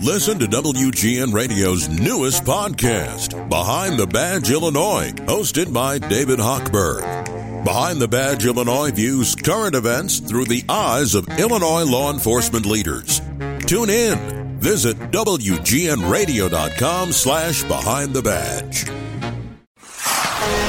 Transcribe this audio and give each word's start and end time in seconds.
Listen 0.00 0.38
to 0.38 0.46
WGN 0.46 1.32
Radio's 1.32 1.88
newest 1.88 2.44
podcast, 2.44 3.48
Behind 3.48 3.98
the 3.98 4.06
Badge 4.06 4.50
Illinois, 4.50 5.10
hosted 5.26 5.72
by 5.72 5.98
David 5.98 6.38
Hochberg. 6.38 7.64
Behind 7.64 8.00
the 8.00 8.08
Badge 8.08 8.44
Illinois 8.46 8.90
views 8.90 9.34
current 9.36 9.74
events 9.76 10.18
through 10.18 10.46
the 10.46 10.64
eyes 10.68 11.14
of 11.14 11.28
Illinois 11.38 11.84
law 11.84 12.12
enforcement 12.12 12.66
leaders. 12.66 13.20
Tune 13.66 13.90
in. 13.90 14.58
Visit 14.58 14.96
WGNRadio.com 15.12 17.12
slash 17.12 17.62
Behind 17.64 18.12
the 18.12 18.22
Badge. 18.22 18.84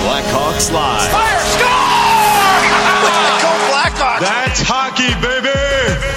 Blackhawks 0.04 0.72
Live. 0.72 1.12
Fire! 1.12 1.40
Score! 1.54 1.64
Go 3.42 3.52
Blackhawks! 3.72 4.20
That's 4.20 4.62
hockey, 4.62 5.14
baby! 5.22 5.63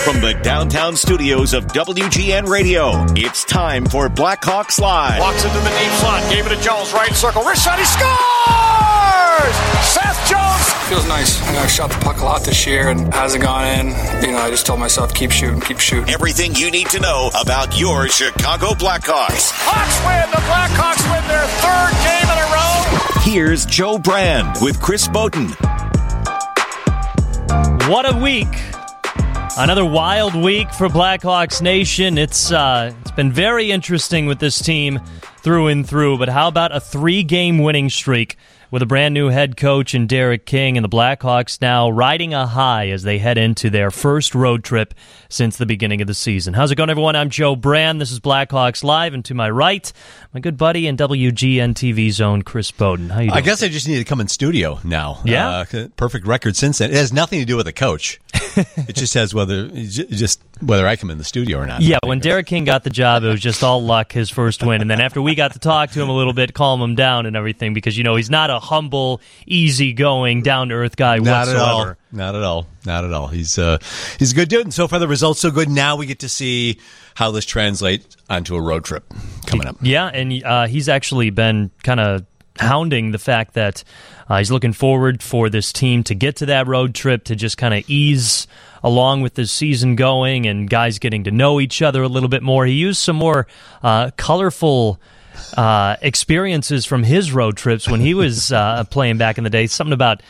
From 0.06 0.20
the 0.20 0.34
downtown 0.34 0.94
studios 0.94 1.52
of 1.52 1.66
WGN 1.66 2.46
Radio, 2.46 3.04
it's 3.16 3.44
time 3.44 3.84
for 3.84 4.08
Blackhawks 4.08 4.78
Live. 4.78 5.18
Walks 5.18 5.44
into 5.44 5.58
the 5.58 5.68
deep 5.70 5.90
slot, 5.98 6.22
gave 6.30 6.46
it 6.46 6.50
to 6.50 6.62
Jones, 6.62 6.92
right 6.92 7.12
circle, 7.12 7.42
wrist 7.42 7.64
shot, 7.64 7.76
he 7.76 7.84
scores! 7.84 8.06
Seth 9.84 10.30
Jones! 10.30 10.88
Feels 10.88 11.08
nice. 11.08 11.44
You 11.48 11.54
know, 11.54 11.58
I 11.58 11.66
shot 11.66 11.90
the 11.90 11.98
puck 11.98 12.20
a 12.20 12.24
lot 12.24 12.44
this 12.44 12.64
year 12.68 12.90
and 12.90 13.12
hasn't 13.12 13.42
gone 13.42 13.66
in. 13.66 13.86
You 14.24 14.30
know, 14.30 14.38
I 14.38 14.48
just 14.48 14.64
told 14.64 14.78
myself, 14.78 15.12
keep 15.12 15.32
shooting, 15.32 15.60
keep 15.60 15.80
shooting. 15.80 16.08
Everything 16.08 16.54
you 16.54 16.70
need 16.70 16.88
to 16.90 17.00
know 17.00 17.32
about 17.40 17.76
your 17.76 18.06
Chicago 18.06 18.74
Blackhawks. 18.74 19.50
Hawks 19.54 19.98
win! 20.06 20.30
The 20.30 20.38
Blackhawks 20.46 21.02
win 21.10 21.26
their 21.26 21.48
third 21.58 21.90
game 22.06 22.30
in 22.30 22.38
a 22.38 22.46
row! 22.54 23.22
Here's 23.22 23.66
Joe 23.66 23.98
Brand 23.98 24.56
with 24.62 24.80
Chris 24.80 25.08
Bowden. 25.08 25.48
What 27.90 28.08
a 28.08 28.16
week. 28.16 28.75
Another 29.58 29.86
wild 29.86 30.34
week 30.34 30.70
for 30.70 30.86
Blackhawks 30.86 31.62
Nation. 31.62 32.18
It's 32.18 32.52
uh, 32.52 32.92
it's 33.00 33.10
been 33.12 33.32
very 33.32 33.70
interesting 33.70 34.26
with 34.26 34.38
this 34.38 34.60
team 34.60 35.00
through 35.46 35.68
and 35.68 35.88
through. 35.88 36.18
But 36.18 36.28
how 36.28 36.48
about 36.48 36.74
a 36.74 36.80
three-game 36.80 37.58
winning 37.58 37.88
streak 37.88 38.36
with 38.72 38.82
a 38.82 38.86
brand 38.86 39.14
new 39.14 39.28
head 39.28 39.56
coach 39.56 39.94
and 39.94 40.08
Derek 40.08 40.44
King 40.44 40.76
and 40.76 40.82
the 40.82 40.88
Blackhawks 40.88 41.60
now 41.60 41.88
riding 41.88 42.34
a 42.34 42.48
high 42.48 42.88
as 42.88 43.04
they 43.04 43.18
head 43.18 43.38
into 43.38 43.70
their 43.70 43.92
first 43.92 44.34
road 44.34 44.64
trip 44.64 44.92
since 45.28 45.56
the 45.56 45.64
beginning 45.64 46.00
of 46.00 46.08
the 46.08 46.14
season. 46.14 46.52
How's 46.52 46.72
it 46.72 46.74
going, 46.74 46.90
everyone? 46.90 47.14
I'm 47.14 47.30
Joe 47.30 47.54
Brand. 47.54 48.00
This 48.00 48.10
is 48.10 48.18
Blackhawks 48.18 48.82
Live, 48.82 49.14
and 49.14 49.24
to 49.26 49.34
my 49.34 49.48
right, 49.48 49.92
my 50.34 50.40
good 50.40 50.56
buddy 50.56 50.88
and 50.88 50.98
WGN 50.98 51.74
TV 51.74 52.10
zone, 52.10 52.42
Chris 52.42 52.72
Bowden. 52.72 53.10
How 53.10 53.20
you 53.20 53.28
doing? 53.28 53.38
I 53.38 53.40
guess 53.40 53.62
I 53.62 53.68
just 53.68 53.86
need 53.86 53.98
to 53.98 54.04
come 54.04 54.20
in 54.20 54.26
studio 54.26 54.80
now. 54.82 55.20
Yeah? 55.24 55.64
Uh, 55.72 55.88
perfect 55.96 56.26
record 56.26 56.56
since 56.56 56.78
then. 56.78 56.90
It 56.90 56.96
has 56.96 57.12
nothing 57.12 57.38
to 57.38 57.46
do 57.46 57.56
with 57.56 57.66
the 57.66 57.72
coach. 57.72 58.20
it 58.56 58.96
just 58.96 59.14
has 59.14 59.32
whether 59.32 59.68
just 59.68 60.40
whether 60.60 60.86
I 60.86 60.96
come 60.96 61.10
in 61.10 61.18
the 61.18 61.24
studio 61.24 61.58
or 61.58 61.66
not. 61.66 61.82
Yeah, 61.82 61.98
when 62.04 62.18
Derek 62.18 62.46
King 62.46 62.64
got 62.64 62.84
the 62.84 62.90
job, 62.90 63.22
it 63.22 63.28
was 63.28 63.40
just 63.40 63.62
all 63.62 63.82
luck, 63.82 64.12
his 64.12 64.30
first 64.30 64.62
win. 64.62 64.80
And 64.80 64.90
then 64.90 65.00
after 65.00 65.20
we 65.22 65.34
got 65.36 65.52
to 65.52 65.60
talk 65.60 65.90
to 65.92 66.02
him 66.02 66.08
a 66.08 66.12
little 66.16 66.32
bit, 66.32 66.52
calm 66.54 66.80
him 66.80 66.96
down 66.96 67.26
and 67.26 67.36
everything, 67.36 67.72
because, 67.74 67.96
you 67.96 68.02
know, 68.02 68.16
he's 68.16 68.28
not 68.30 68.50
a 68.50 68.58
humble, 68.58 69.20
easygoing, 69.46 70.42
down 70.42 70.70
to 70.70 70.74
earth 70.74 70.96
guy 70.96 71.18
Not 71.18 71.48
at 71.48 71.56
all. 71.56 71.78
whatsoever. 71.78 71.98
Not 72.12 72.34
at 72.34 72.42
all. 72.42 72.66
Not 72.84 73.04
at 73.04 73.12
all. 73.12 73.28
He's 73.28 73.58
uh, 73.58 73.78
he's 74.18 74.32
a 74.32 74.34
good 74.34 74.48
dude, 74.48 74.62
and 74.62 74.74
so 74.74 74.88
far 74.88 74.98
the 74.98 75.08
results 75.08 75.40
so 75.40 75.50
good. 75.50 75.68
Now 75.68 75.96
we 75.96 76.06
get 76.06 76.20
to 76.20 76.28
see 76.28 76.78
how 77.14 77.30
this 77.30 77.44
translates 77.44 78.16
onto 78.28 78.56
a 78.56 78.60
road 78.60 78.84
trip 78.84 79.04
coming 79.46 79.66
up. 79.66 79.76
Yeah, 79.82 80.06
and 80.06 80.42
uh, 80.44 80.66
he's 80.66 80.88
actually 80.88 81.30
been 81.30 81.70
kind 81.82 82.00
of 82.00 82.24
hounding 82.58 83.10
the 83.10 83.18
fact 83.18 83.52
that 83.54 83.84
uh, 84.28 84.38
he's 84.38 84.50
looking 84.50 84.72
forward 84.72 85.22
for 85.22 85.50
this 85.50 85.72
team 85.72 86.02
to 86.04 86.14
get 86.14 86.36
to 86.36 86.46
that 86.46 86.66
road 86.66 86.94
trip 86.94 87.24
to 87.24 87.36
just 87.36 87.58
kind 87.58 87.74
of 87.74 87.84
ease 87.88 88.46
along 88.82 89.20
with 89.20 89.34
the 89.34 89.46
season 89.46 89.94
going 89.96 90.46
and 90.46 90.70
guys 90.70 90.98
getting 90.98 91.24
to 91.24 91.30
know 91.30 91.60
each 91.60 91.82
other 91.82 92.02
a 92.02 92.08
little 92.08 92.28
bit 92.28 92.42
more. 92.42 92.64
He 92.64 92.72
used 92.74 93.00
some 93.00 93.16
more 93.16 93.46
uh, 93.82 94.10
colorful. 94.16 95.00
Uh, 95.56 95.96
experiences 96.02 96.84
from 96.84 97.02
his 97.02 97.32
road 97.32 97.56
trips 97.56 97.88
when 97.88 98.00
he 98.00 98.14
was 98.14 98.52
uh, 98.52 98.84
playing 98.84 99.18
back 99.18 99.38
in 99.38 99.44
the 99.44 99.50
day. 99.50 99.66
Something 99.66 99.92
about 99.92 100.22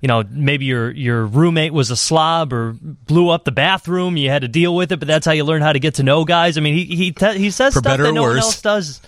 you 0.00 0.08
know, 0.08 0.22
maybe 0.28 0.66
your 0.66 0.90
your 0.90 1.24
roommate 1.24 1.72
was 1.72 1.90
a 1.90 1.96
slob 1.96 2.52
or 2.52 2.76
blew 2.82 3.30
up 3.30 3.44
the 3.44 3.52
bathroom. 3.52 4.18
You 4.18 4.28
had 4.28 4.42
to 4.42 4.48
deal 4.48 4.76
with 4.76 4.92
it, 4.92 4.98
but 4.98 5.08
that's 5.08 5.24
how 5.24 5.32
you 5.32 5.44
learn 5.44 5.62
how 5.62 5.72
to 5.72 5.78
get 5.78 5.94
to 5.94 6.02
know 6.02 6.26
guys. 6.26 6.58
I 6.58 6.60
mean, 6.60 6.74
he 6.74 6.84
he 6.84 7.12
te- 7.12 7.38
he 7.38 7.50
says 7.50 7.72
For 7.72 7.78
stuff 7.78 7.96
that 7.96 8.12
no 8.12 8.22
one 8.22 8.36
else 8.36 8.60
does. 8.60 9.00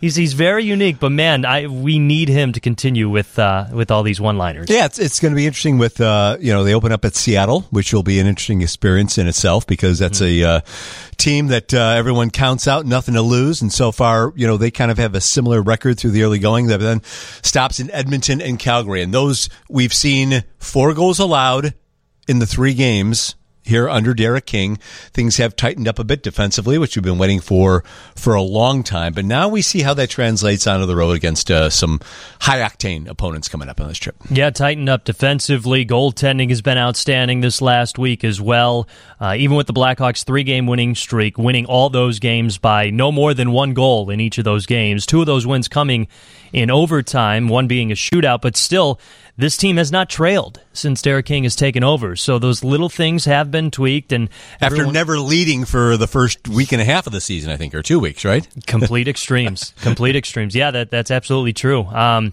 He's 0.00 0.14
he's 0.14 0.34
very 0.34 0.64
unique, 0.64 1.00
but 1.00 1.10
man, 1.10 1.44
I 1.44 1.66
we 1.66 1.98
need 1.98 2.28
him 2.28 2.52
to 2.52 2.60
continue 2.60 3.08
with 3.08 3.38
uh, 3.38 3.66
with 3.72 3.90
all 3.90 4.02
these 4.02 4.20
one 4.20 4.36
liners. 4.36 4.68
Yeah, 4.68 4.84
it's 4.84 4.98
it's 4.98 5.20
going 5.20 5.32
to 5.32 5.36
be 5.36 5.46
interesting 5.46 5.78
with 5.78 6.00
uh, 6.00 6.36
you 6.38 6.52
know 6.52 6.64
they 6.64 6.74
open 6.74 6.92
up 6.92 7.04
at 7.04 7.14
Seattle, 7.14 7.62
which 7.70 7.94
will 7.94 8.02
be 8.02 8.18
an 8.18 8.26
interesting 8.26 8.60
experience 8.60 9.16
in 9.16 9.26
itself 9.26 9.66
because 9.66 9.98
that's 9.98 10.20
a 10.20 10.42
uh, 10.42 10.60
team 11.16 11.46
that 11.46 11.72
uh, 11.72 11.94
everyone 11.96 12.30
counts 12.30 12.68
out, 12.68 12.84
nothing 12.84 13.14
to 13.14 13.22
lose, 13.22 13.62
and 13.62 13.72
so 13.72 13.90
far 13.90 14.32
you 14.36 14.46
know 14.46 14.58
they 14.58 14.70
kind 14.70 14.90
of 14.90 14.98
have 14.98 15.14
a 15.14 15.20
similar 15.20 15.62
record 15.62 15.98
through 15.98 16.10
the 16.10 16.22
early 16.22 16.38
going. 16.38 16.66
That 16.66 16.80
then 16.80 17.02
stops 17.42 17.80
in 17.80 17.90
Edmonton 17.90 18.42
and 18.42 18.58
Calgary, 18.58 19.00
and 19.00 19.14
those 19.14 19.48
we've 19.70 19.94
seen 19.94 20.44
four 20.58 20.92
goals 20.92 21.18
allowed 21.18 21.72
in 22.28 22.38
the 22.38 22.46
three 22.46 22.74
games 22.74 23.34
here 23.66 23.88
under 23.88 24.14
Derek 24.14 24.46
King. 24.46 24.76
Things 25.12 25.36
have 25.36 25.56
tightened 25.56 25.88
up 25.88 25.98
a 25.98 26.04
bit 26.04 26.22
defensively, 26.22 26.78
which 26.78 26.96
we've 26.96 27.02
been 27.02 27.18
waiting 27.18 27.40
for 27.40 27.84
for 28.14 28.34
a 28.34 28.42
long 28.42 28.82
time. 28.82 29.12
But 29.12 29.24
now 29.24 29.48
we 29.48 29.62
see 29.62 29.82
how 29.82 29.94
that 29.94 30.10
translates 30.10 30.66
onto 30.66 30.86
the 30.86 30.96
road 30.96 31.16
against 31.16 31.50
uh, 31.50 31.70
some 31.70 32.00
high 32.40 32.60
octane 32.60 33.08
opponents 33.08 33.48
coming 33.48 33.68
up 33.68 33.80
on 33.80 33.88
this 33.88 33.98
trip. 33.98 34.16
Yeah, 34.30 34.50
tightened 34.50 34.88
up 34.88 35.04
defensively. 35.04 35.84
Goaltending 35.84 36.48
has 36.50 36.62
been 36.62 36.78
outstanding 36.78 37.40
this 37.40 37.60
last 37.60 37.98
week 37.98 38.24
as 38.24 38.40
well. 38.40 38.88
Uh, 39.20 39.34
even 39.36 39.56
with 39.56 39.66
the 39.66 39.72
Blackhawks' 39.72 40.24
three 40.24 40.44
game 40.44 40.66
winning 40.66 40.94
streak, 40.94 41.38
winning 41.38 41.66
all 41.66 41.90
those 41.90 42.18
games 42.18 42.58
by 42.58 42.90
no 42.90 43.10
more 43.10 43.34
than 43.34 43.52
one 43.52 43.74
goal 43.74 44.10
in 44.10 44.20
each 44.20 44.38
of 44.38 44.44
those 44.44 44.66
games. 44.66 45.06
Two 45.06 45.20
of 45.20 45.26
those 45.26 45.46
wins 45.46 45.68
coming 45.68 46.08
in 46.52 46.70
overtime, 46.70 47.48
one 47.48 47.66
being 47.66 47.90
a 47.90 47.94
shootout, 47.94 48.40
but 48.40 48.56
still, 48.56 49.00
this 49.36 49.56
team 49.56 49.76
has 49.76 49.92
not 49.92 50.08
trailed 50.08 50.60
since 50.72 51.02
Derek 51.02 51.26
King 51.26 51.44
has 51.44 51.56
taken 51.56 51.84
over. 51.84 52.16
So 52.16 52.38
those 52.38 52.64
little 52.64 52.88
things 52.88 53.24
have 53.26 53.50
been 53.50 53.70
tweaked. 53.70 54.12
And 54.12 54.28
After 54.60 54.76
everyone- 54.76 54.94
never 54.94 55.18
leading 55.18 55.64
for 55.64 55.96
the 55.96 56.06
first 56.06 56.48
week 56.48 56.72
and 56.72 56.80
a 56.80 56.84
half 56.84 57.06
of 57.06 57.12
the 57.12 57.20
season, 57.20 57.50
I 57.50 57.56
think, 57.56 57.74
or 57.74 57.82
two 57.82 57.98
weeks, 57.98 58.24
right? 58.24 58.46
complete 58.66 59.08
extremes 59.08 59.72
complete 59.80 60.16
extremes 60.16 60.54
yeah 60.54 60.70
that 60.70 60.90
that's 60.90 61.10
absolutely 61.10 61.52
true 61.52 61.84
um 61.84 62.32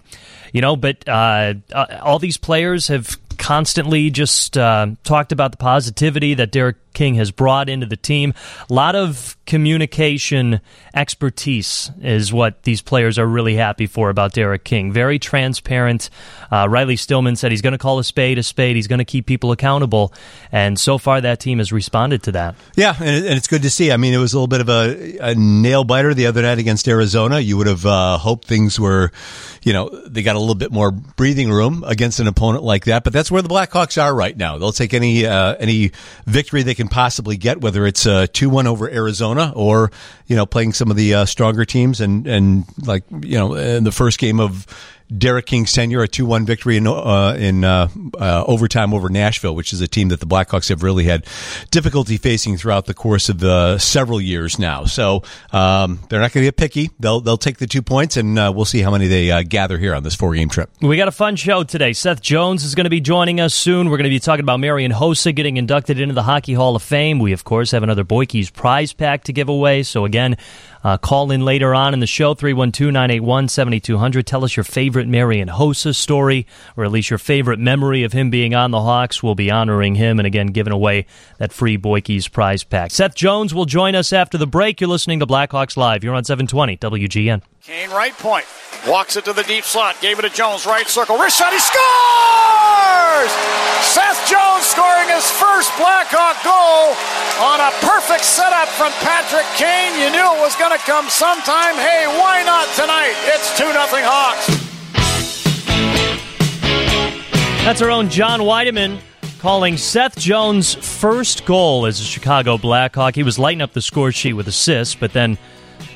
you 0.52 0.60
know 0.60 0.76
but 0.76 1.06
uh, 1.08 1.54
uh 1.72 1.98
all 2.02 2.18
these 2.18 2.36
players 2.36 2.88
have 2.88 3.18
constantly 3.36 4.10
just 4.10 4.56
uh, 4.56 4.86
talked 5.02 5.32
about 5.32 5.50
the 5.50 5.56
positivity 5.58 6.34
that 6.34 6.50
Derek 6.50 6.76
King 6.94 7.16
has 7.16 7.30
brought 7.30 7.68
into 7.68 7.86
the 7.86 7.96
team. 7.96 8.32
A 8.70 8.72
lot 8.72 8.96
of 8.96 9.36
communication 9.46 10.60
expertise 10.94 11.90
is 12.00 12.32
what 12.32 12.62
these 12.62 12.80
players 12.80 13.18
are 13.18 13.26
really 13.26 13.56
happy 13.56 13.86
for 13.86 14.08
about 14.08 14.32
Derek 14.32 14.64
King. 14.64 14.92
Very 14.92 15.18
transparent. 15.18 16.08
Uh, 16.50 16.66
Riley 16.68 16.96
Stillman 16.96 17.36
said 17.36 17.50
he's 17.50 17.60
going 17.60 17.72
to 17.72 17.78
call 17.78 17.98
a 17.98 18.04
spade 18.04 18.38
a 18.38 18.42
spade. 18.42 18.76
He's 18.76 18.86
going 18.86 19.00
to 19.00 19.04
keep 19.04 19.26
people 19.26 19.52
accountable, 19.52 20.12
and 20.50 20.78
so 20.78 20.98
far 20.98 21.20
that 21.20 21.40
team 21.40 21.58
has 21.58 21.72
responded 21.72 22.22
to 22.24 22.32
that. 22.32 22.54
Yeah, 22.74 22.94
and, 22.98 23.08
it, 23.08 23.26
and 23.26 23.34
it's 23.34 23.46
good 23.48 23.62
to 23.62 23.70
see. 23.70 23.92
I 23.92 23.96
mean, 23.96 24.14
it 24.14 24.18
was 24.18 24.32
a 24.32 24.36
little 24.36 24.46
bit 24.46 24.60
of 24.60 24.68
a, 24.68 25.18
a 25.18 25.34
nail 25.34 25.84
biter 25.84 26.14
the 26.14 26.26
other 26.26 26.42
night 26.42 26.58
against 26.58 26.88
Arizona. 26.88 27.40
You 27.40 27.56
would 27.56 27.66
have 27.66 27.84
uh, 27.84 28.18
hoped 28.18 28.46
things 28.46 28.78
were, 28.78 29.10
you 29.62 29.72
know, 29.72 29.88
they 30.06 30.22
got 30.22 30.36
a 30.36 30.38
little 30.38 30.54
bit 30.54 30.72
more 30.72 30.90
breathing 30.90 31.50
room 31.50 31.84
against 31.86 32.20
an 32.20 32.28
opponent 32.28 32.64
like 32.64 32.84
that. 32.86 33.04
But 33.04 33.12
that's 33.12 33.30
where 33.30 33.42
the 33.42 33.48
Blackhawks 33.48 34.02
are 34.02 34.14
right 34.14 34.36
now. 34.36 34.58
They'll 34.58 34.72
take 34.72 34.94
any 34.94 35.26
uh, 35.26 35.54
any 35.56 35.92
victory 36.26 36.62
they 36.62 36.74
can 36.74 36.83
possibly 36.88 37.36
get, 37.36 37.60
whether 37.60 37.86
it's 37.86 38.06
a 38.06 38.26
two 38.26 38.50
one 38.50 38.66
over 38.66 38.88
Arizona 38.90 39.52
or 39.54 39.90
you 40.26 40.36
know 40.36 40.46
playing 40.46 40.72
some 40.72 40.90
of 40.90 40.96
the 40.96 41.14
uh, 41.14 41.24
stronger 41.24 41.64
teams 41.64 42.00
and 42.00 42.26
and 42.26 42.64
like 42.84 43.04
you 43.10 43.36
know 43.36 43.54
in 43.54 43.84
the 43.84 43.92
first 43.92 44.18
game 44.18 44.40
of. 44.40 44.66
Derek 45.16 45.46
King's 45.46 45.72
tenure, 45.72 46.02
a 46.02 46.08
two-one 46.08 46.46
victory 46.46 46.76
in 46.76 46.86
uh, 46.86 47.36
in 47.38 47.62
uh, 47.62 47.88
uh, 48.18 48.44
overtime 48.46 48.94
over 48.94 49.08
Nashville, 49.08 49.54
which 49.54 49.72
is 49.72 49.80
a 49.80 49.88
team 49.88 50.08
that 50.08 50.20
the 50.20 50.26
Blackhawks 50.26 50.68
have 50.70 50.82
really 50.82 51.04
had 51.04 51.26
difficulty 51.70 52.16
facing 52.16 52.56
throughout 52.56 52.86
the 52.86 52.94
course 52.94 53.28
of 53.28 53.38
the 53.38 53.78
several 53.78 54.20
years 54.20 54.58
now. 54.58 54.84
So 54.84 55.22
um, 55.52 56.00
they're 56.08 56.20
not 56.20 56.32
going 56.32 56.42
to 56.42 56.46
get 56.46 56.56
picky. 56.56 56.90
They'll 56.98 57.20
they'll 57.20 57.36
take 57.36 57.58
the 57.58 57.66
two 57.66 57.82
points, 57.82 58.16
and 58.16 58.38
uh, 58.38 58.52
we'll 58.54 58.64
see 58.64 58.80
how 58.80 58.90
many 58.90 59.06
they 59.06 59.30
uh, 59.30 59.42
gather 59.42 59.78
here 59.78 59.94
on 59.94 60.02
this 60.02 60.14
four-game 60.14 60.48
trip. 60.48 60.70
We 60.80 60.96
got 60.96 61.08
a 61.08 61.12
fun 61.12 61.36
show 61.36 61.64
today. 61.64 61.92
Seth 61.92 62.22
Jones 62.22 62.64
is 62.64 62.74
going 62.74 62.84
to 62.84 62.90
be 62.90 63.00
joining 63.00 63.40
us 63.40 63.54
soon. 63.54 63.90
We're 63.90 63.98
going 63.98 64.04
to 64.04 64.10
be 64.10 64.20
talking 64.20 64.42
about 64.42 64.58
Marian 64.60 64.92
Hossa 64.92 65.34
getting 65.34 65.58
inducted 65.58 66.00
into 66.00 66.14
the 66.14 66.22
Hockey 66.22 66.54
Hall 66.54 66.76
of 66.76 66.82
Fame. 66.82 67.18
We, 67.18 67.32
of 67.32 67.44
course, 67.44 67.70
have 67.72 67.82
another 67.82 68.04
Boykey's 68.04 68.50
prize 68.50 68.92
pack 68.92 69.24
to 69.24 69.32
give 69.32 69.48
away. 69.48 69.82
So, 69.82 70.04
again, 70.04 70.36
uh, 70.84 70.98
call 70.98 71.30
in 71.30 71.44
later 71.44 71.74
on 71.74 71.94
in 71.94 72.00
the 72.00 72.06
show, 72.06 72.34
312 72.34 72.92
981 72.92 73.48
7200. 73.48 74.26
Tell 74.26 74.44
us 74.44 74.56
your 74.56 74.64
favorite 74.64 75.08
Marian 75.08 75.48
Hossa 75.48 75.94
story, 75.94 76.46
or 76.76 76.84
at 76.84 76.92
least 76.92 77.10
your 77.10 77.18
favorite 77.18 77.58
memory 77.58 78.04
of 78.04 78.12
him 78.12 78.30
being 78.30 78.54
on 78.54 78.70
the 78.70 78.82
Hawks. 78.82 79.22
We'll 79.22 79.34
be 79.34 79.50
honoring 79.50 79.94
him 79.94 80.20
and 80.20 80.26
again 80.26 80.48
giving 80.48 80.72
away 80.72 81.06
that 81.38 81.52
free 81.52 81.76
Boyke's 81.76 82.28
prize 82.28 82.62
pack. 82.62 82.90
Seth 82.90 83.14
Jones 83.14 83.54
will 83.54 83.64
join 83.64 83.94
us 83.94 84.12
after 84.12 84.36
the 84.36 84.46
break. 84.46 84.80
You're 84.80 84.90
listening 84.90 85.20
to 85.20 85.26
Blackhawks 85.26 85.76
Live. 85.76 86.04
You're 86.04 86.14
on 86.14 86.24
720 86.24 86.76
WGN. 86.76 87.42
Kane 87.62 87.90
right 87.90 88.12
point. 88.12 88.44
Walks 88.86 89.16
it 89.16 89.24
to 89.24 89.32
the 89.32 89.42
deep 89.44 89.64
slot. 89.64 89.96
Gave 90.02 90.18
it 90.18 90.22
to 90.22 90.28
Jones. 90.28 90.66
Right 90.66 90.86
circle. 90.86 91.16
Wrist 91.16 91.38
shot. 91.38 91.52
He 91.54 91.58
scores! 91.58 93.32
Seth 93.80 94.20
Jones 94.28 94.64
scoring 94.68 95.08
his 95.08 95.24
first 95.30 95.72
Blackhawk 95.80 96.36
goal 96.44 96.92
on 97.40 97.60
a 97.60 97.72
perfect 97.80 98.24
setup 98.24 98.68
from 98.68 98.92
Patrick 99.00 99.46
Kane. 99.56 99.96
You 99.96 100.12
knew 100.12 100.24
it 100.36 100.40
was 100.40 100.56
going 100.56 100.72
to 100.73 100.73
come 100.82 101.08
sometime. 101.08 101.74
Hey, 101.76 102.06
why 102.06 102.42
not 102.44 102.68
tonight? 102.74 103.14
It's 103.26 103.56
2 103.56 103.64
0 103.64 103.74
Hawks. 104.04 104.46
That's 107.64 107.80
our 107.80 107.90
own 107.90 108.10
John 108.10 108.40
Wiedeman 108.40 108.98
calling 109.38 109.76
Seth 109.76 110.18
Jones' 110.18 110.74
first 110.74 111.44
goal 111.44 111.86
as 111.86 112.00
a 112.00 112.04
Chicago 112.04 112.58
Blackhawk. 112.58 113.14
He 113.14 113.22
was 113.22 113.38
lighting 113.38 113.62
up 113.62 113.72
the 113.72 113.82
score 113.82 114.10
sheet 114.12 114.32
with 114.32 114.48
assists, 114.48 114.94
but 114.94 115.12
then 115.12 115.38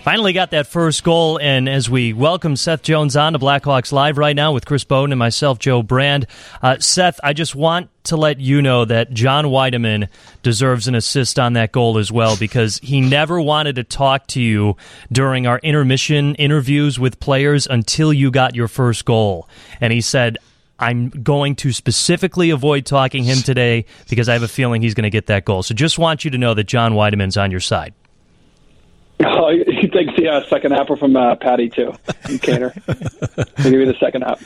Finally 0.08 0.32
got 0.32 0.52
that 0.52 0.66
first 0.66 1.04
goal, 1.04 1.38
and 1.38 1.68
as 1.68 1.90
we 1.90 2.14
welcome 2.14 2.56
Seth 2.56 2.80
Jones 2.80 3.14
on 3.14 3.34
to 3.34 3.38
Blackhawks 3.38 3.92
Live 3.92 4.16
right 4.16 4.34
now 4.34 4.52
with 4.52 4.64
Chris 4.64 4.82
Bowden 4.82 5.12
and 5.12 5.18
myself, 5.18 5.58
Joe 5.58 5.82
Brand. 5.82 6.26
Uh, 6.62 6.78
Seth, 6.78 7.20
I 7.22 7.34
just 7.34 7.54
want 7.54 7.90
to 8.04 8.16
let 8.16 8.40
you 8.40 8.62
know 8.62 8.86
that 8.86 9.12
John 9.12 9.44
Wiedeman 9.44 10.08
deserves 10.42 10.88
an 10.88 10.94
assist 10.94 11.38
on 11.38 11.52
that 11.52 11.72
goal 11.72 11.98
as 11.98 12.10
well 12.10 12.38
because 12.38 12.78
he 12.78 13.02
never 13.02 13.38
wanted 13.38 13.76
to 13.76 13.84
talk 13.84 14.26
to 14.28 14.40
you 14.40 14.78
during 15.12 15.46
our 15.46 15.58
intermission 15.58 16.34
interviews 16.36 16.98
with 16.98 17.20
players 17.20 17.66
until 17.66 18.10
you 18.10 18.30
got 18.30 18.54
your 18.54 18.66
first 18.66 19.04
goal. 19.04 19.46
And 19.78 19.92
he 19.92 20.00
said, 20.00 20.38
I'm 20.78 21.10
going 21.10 21.54
to 21.56 21.72
specifically 21.74 22.48
avoid 22.48 22.86
talking 22.86 23.24
him 23.24 23.40
today 23.40 23.84
because 24.08 24.30
I 24.30 24.32
have 24.32 24.42
a 24.42 24.48
feeling 24.48 24.80
he's 24.80 24.94
going 24.94 25.02
to 25.02 25.10
get 25.10 25.26
that 25.26 25.44
goal. 25.44 25.62
So 25.62 25.74
just 25.74 25.98
want 25.98 26.24
you 26.24 26.30
to 26.30 26.38
know 26.38 26.54
that 26.54 26.64
John 26.64 26.94
Wiedeman's 26.94 27.36
on 27.36 27.50
your 27.50 27.60
side. 27.60 27.92
Oh, 29.24 29.50
he 29.50 29.88
takes 29.88 30.14
the 30.16 30.28
uh, 30.28 30.46
second 30.48 30.74
apple 30.74 30.96
from 30.96 31.16
uh, 31.16 31.34
Patty 31.34 31.68
too, 31.68 31.92
Kaner. 32.06 32.72
I'll 33.36 33.64
give 33.70 33.80
you 33.80 33.86
the 33.86 33.96
second 33.98 34.22
app. 34.22 34.40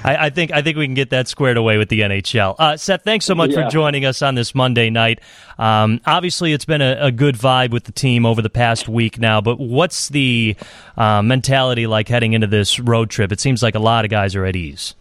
I, 0.04 0.26
I, 0.26 0.30
think 0.30 0.52
I 0.52 0.62
think 0.62 0.76
we 0.76 0.86
can 0.86 0.94
get 0.94 1.10
that 1.10 1.26
squared 1.26 1.56
away 1.56 1.76
with 1.76 1.88
the 1.88 2.00
NHL. 2.00 2.54
Uh, 2.58 2.76
Seth, 2.76 3.02
thanks 3.02 3.24
so 3.24 3.34
much 3.34 3.50
yeah. 3.50 3.64
for 3.64 3.70
joining 3.70 4.04
us 4.04 4.22
on 4.22 4.36
this 4.36 4.54
Monday 4.54 4.88
night. 4.88 5.20
Um, 5.58 6.00
obviously, 6.06 6.52
it's 6.52 6.64
been 6.64 6.80
a, 6.80 6.96
a, 7.00 7.10
good 7.10 7.34
vibe 7.34 7.72
with 7.72 7.84
the 7.84 7.92
team 7.92 8.24
over 8.24 8.40
the 8.40 8.50
past 8.50 8.88
week 8.88 9.18
now. 9.18 9.40
But 9.40 9.58
what's 9.58 10.08
the 10.10 10.56
uh, 10.96 11.22
mentality 11.22 11.88
like 11.88 12.08
heading 12.08 12.34
into 12.34 12.46
this 12.46 12.78
road 12.78 13.10
trip? 13.10 13.32
It 13.32 13.40
seems 13.40 13.64
like 13.64 13.74
a 13.74 13.80
lot 13.80 14.04
of 14.04 14.12
guys 14.12 14.36
are 14.36 14.44
at 14.44 14.54
ease. 14.54 14.94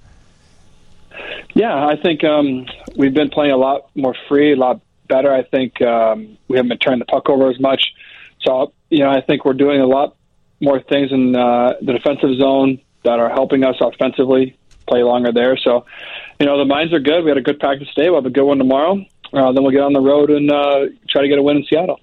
Yeah, 1.54 1.86
I 1.86 1.98
think 1.98 2.24
um, 2.24 2.66
we've 2.95 3.13
been 3.13 3.30
playing 3.30 3.52
a 3.52 3.57
lot 3.57 3.90
more 3.95 4.16
free, 4.28 4.54
a 4.54 4.56
lot 4.56 4.81
better. 5.07 5.34
I 5.34 5.44
think 5.44 5.81
um, 5.81 6.38
we 6.48 6.57
haven't 6.57 6.69
been 6.69 6.78
turning 6.80 7.00
the 7.00 7.06
puck 7.06 7.30
over 7.30 7.50
as 7.50 7.60
much. 7.60 7.81
So, 8.41 8.74
you 8.89 9.00
know, 9.00 9.09
I 9.09 9.21
think 9.21 9.45
we're 9.45 9.53
doing 9.53 9.81
a 9.81 9.88
lot 9.88 10.15
more 10.59 10.81
things 10.81 11.12
in 11.12 11.36
uh, 11.36 11.74
the 11.81 11.94
defensive 11.94 12.38
zone 12.38 12.80
that 13.03 13.19
are 13.19 13.30
helping 13.30 13.63
us 13.63 13.75
offensively 13.80 14.57
play 14.88 15.03
longer 15.03 15.31
there. 15.31 15.57
So, 15.57 15.86
you 16.39 16.45
know, 16.45 16.57
the 16.57 16.65
minds 16.65 16.94
are 16.94 17.00
good. 17.00 17.24
We 17.24 17.30
had 17.30 17.38
a 17.38 17.41
good 17.41 17.59
practice 17.59 17.88
today. 17.95 18.09
We'll 18.09 18.21
have 18.21 18.25
a 18.25 18.33
good 18.33 18.44
one 18.44 18.57
tomorrow. 18.57 19.06
Uh, 19.31 19.51
then 19.51 19.63
we'll 19.63 19.71
get 19.71 19.81
on 19.81 19.94
the 19.94 20.01
road 20.01 20.31
and 20.31 20.51
uh, 20.51 20.88
try 21.07 21.21
to 21.21 21.27
get 21.27 21.38
a 21.38 21.44
win 21.44 21.57
in 21.57 21.65
Seattle. 21.69 22.00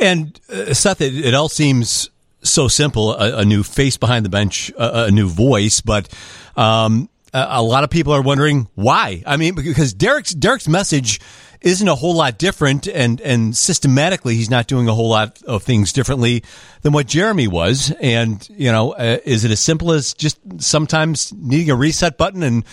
And 0.00 0.38
uh, 0.48 0.72
Seth, 0.74 1.00
it, 1.00 1.14
it, 1.14 1.34
all 1.34 1.48
seems 1.48 2.08
so 2.42 2.68
simple: 2.68 3.14
a, 3.14 3.38
a 3.38 3.44
new 3.44 3.64
face 3.64 3.96
behind 3.96 4.24
the 4.24 4.28
bench, 4.28 4.70
a, 4.78 5.06
a 5.06 5.10
new 5.10 5.28
voice. 5.28 5.80
But 5.80 6.08
um, 6.56 7.08
a, 7.34 7.62
lot 7.62 7.82
of 7.82 7.90
people 7.90 8.12
are 8.12 8.22
wondering 8.22 8.68
why. 8.76 9.24
I 9.26 9.36
mean, 9.36 9.56
because 9.56 9.92
Derek's 9.92 10.32
Derek's 10.32 10.68
message 10.68 11.20
isn't 11.60 11.88
a 11.88 11.94
whole 11.94 12.14
lot 12.14 12.38
different, 12.38 12.86
and 12.86 13.20
and 13.20 13.56
systematically 13.56 14.34
he's 14.34 14.50
not 14.50 14.66
doing 14.66 14.88
a 14.88 14.94
whole 14.94 15.08
lot 15.08 15.42
of 15.42 15.62
things 15.62 15.92
differently 15.92 16.42
than 16.82 16.92
what 16.92 17.06
Jeremy 17.06 17.48
was. 17.48 17.92
And 18.00 18.46
you 18.50 18.70
know, 18.70 18.92
uh, 18.92 19.18
is 19.24 19.44
it 19.44 19.50
as 19.50 19.60
simple 19.60 19.92
as 19.92 20.14
just 20.14 20.38
sometimes 20.58 21.32
needing 21.32 21.70
a 21.70 21.76
reset 21.76 22.16
button 22.16 22.42
and 22.42 22.64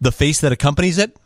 the 0.00 0.12
face 0.12 0.40
that 0.40 0.52
accompanies 0.52 0.98
it? 0.98 1.16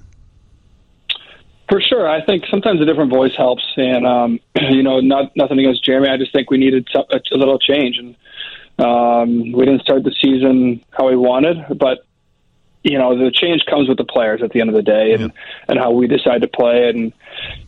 For 1.68 1.82
sure, 1.82 2.08
I 2.08 2.24
think 2.24 2.44
sometimes 2.50 2.80
a 2.80 2.86
different 2.86 3.12
voice 3.12 3.36
helps, 3.36 3.64
and 3.76 4.06
um, 4.06 4.40
you 4.70 4.82
know, 4.82 5.00
not 5.00 5.36
nothing 5.36 5.58
against 5.58 5.84
Jeremy. 5.84 6.08
I 6.08 6.16
just 6.16 6.32
think 6.32 6.50
we 6.50 6.58
needed 6.58 6.88
a, 6.94 7.00
a 7.00 7.36
little 7.36 7.58
change, 7.58 7.98
and 7.98 8.16
um, 8.78 9.52
we 9.52 9.66
didn't 9.66 9.82
start 9.82 10.04
the 10.04 10.14
season 10.22 10.84
how 10.90 11.08
we 11.08 11.16
wanted, 11.16 11.78
but 11.78 12.06
you 12.88 12.99
know 12.99 13.17
the 13.17 13.31
change 13.31 13.64
comes 13.69 13.88
with 13.88 13.99
the 13.99 14.05
players 14.05 14.43
at 14.43 14.50
the 14.50 14.61
end 14.61 14.70
of 14.70 14.75
the 14.75 14.82
day 14.82 15.12
and 15.12 15.23
yeah. 15.23 15.29
and 15.69 15.79
how 15.79 15.90
we 15.90 16.06
decide 16.06 16.40
to 16.40 16.49
play. 16.49 16.88
And 16.88 17.12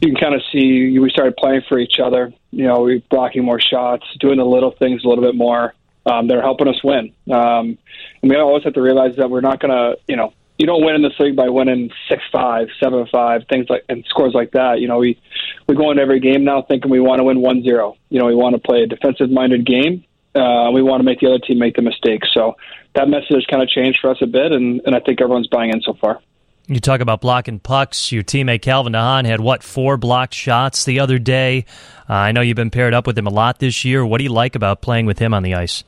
you 0.00 0.08
can 0.08 0.16
kind 0.16 0.34
of 0.34 0.42
see 0.50 0.98
we 0.98 1.10
started 1.10 1.36
playing 1.36 1.62
for 1.68 1.78
each 1.78 2.00
other. 2.02 2.32
You 2.50 2.66
know 2.66 2.80
we 2.80 3.04
blocking 3.10 3.44
more 3.44 3.60
shots 3.60 4.04
doing 4.18 4.38
the 4.38 4.44
little 4.44 4.70
things 4.72 5.04
a 5.04 5.08
little 5.08 5.24
bit 5.24 5.34
more 5.34 5.74
um, 6.06 6.28
that 6.28 6.38
are 6.38 6.42
helping 6.42 6.68
us 6.68 6.82
win. 6.82 7.12
Um, 7.30 7.78
and 8.22 8.30
we 8.30 8.36
always 8.36 8.64
have 8.64 8.74
to 8.74 8.82
realize 8.82 9.16
that 9.16 9.30
we're 9.30 9.42
not 9.42 9.60
going 9.60 9.72
to 9.72 9.98
you 10.08 10.16
know 10.16 10.32
you 10.58 10.66
don't 10.66 10.84
win 10.84 10.94
in 10.94 11.02
this 11.02 11.18
league 11.18 11.36
by 11.36 11.48
winning 11.48 11.90
six 12.08 12.22
five 12.32 12.68
seven 12.82 13.06
five 13.10 13.42
things 13.48 13.66
like 13.68 13.84
and 13.88 14.04
scores 14.08 14.34
like 14.34 14.52
that. 14.52 14.80
You 14.80 14.88
know 14.88 14.98
we 14.98 15.20
we 15.66 15.74
go 15.74 15.90
into 15.90 16.02
every 16.02 16.20
game 16.20 16.44
now 16.44 16.62
thinking 16.62 16.90
we 16.90 17.00
want 17.00 17.20
to 17.20 17.24
win 17.24 17.40
one 17.40 17.62
zero. 17.62 17.96
You 18.08 18.20
know 18.20 18.26
we 18.26 18.34
want 18.34 18.54
to 18.54 18.60
play 18.60 18.82
a 18.82 18.86
defensive 18.86 19.30
minded 19.30 19.66
game. 19.66 20.04
Uh, 20.34 20.70
we 20.72 20.80
want 20.80 21.00
to 21.00 21.04
make 21.04 21.20
the 21.20 21.26
other 21.26 21.40
team 21.40 21.58
make 21.58 21.74
the 21.74 21.82
mistakes. 21.82 22.28
So 22.32 22.56
that 22.94 23.08
message 23.08 23.30
has 23.30 23.46
kind 23.46 23.62
of 23.62 23.68
changed 23.68 23.98
for 24.00 24.10
us 24.10 24.18
a 24.20 24.26
bit, 24.26 24.52
and, 24.52 24.80
and 24.84 24.94
I 24.94 25.00
think 25.00 25.20
everyone's 25.20 25.48
buying 25.48 25.70
in 25.70 25.80
so 25.82 25.94
far. 25.94 26.20
You 26.66 26.78
talk 26.78 27.00
about 27.00 27.20
blocking 27.20 27.58
pucks. 27.58 28.12
Your 28.12 28.22
teammate 28.22 28.62
Calvin 28.62 28.92
de 28.92 29.00
Haan 29.00 29.24
had 29.24 29.40
what 29.40 29.64
four 29.64 29.96
blocked 29.96 30.34
shots 30.34 30.84
the 30.84 31.00
other 31.00 31.18
day. 31.18 31.64
Uh, 32.08 32.14
I 32.14 32.32
know 32.32 32.42
you've 32.42 32.56
been 32.56 32.70
paired 32.70 32.94
up 32.94 33.08
with 33.08 33.18
him 33.18 33.26
a 33.26 33.30
lot 33.30 33.58
this 33.58 33.84
year. 33.84 34.06
What 34.06 34.18
do 34.18 34.24
you 34.24 34.30
like 34.30 34.54
about 34.54 34.80
playing 34.80 35.06
with 35.06 35.18
him 35.18 35.34
on 35.34 35.42
the 35.42 35.54
ice? 35.54 35.82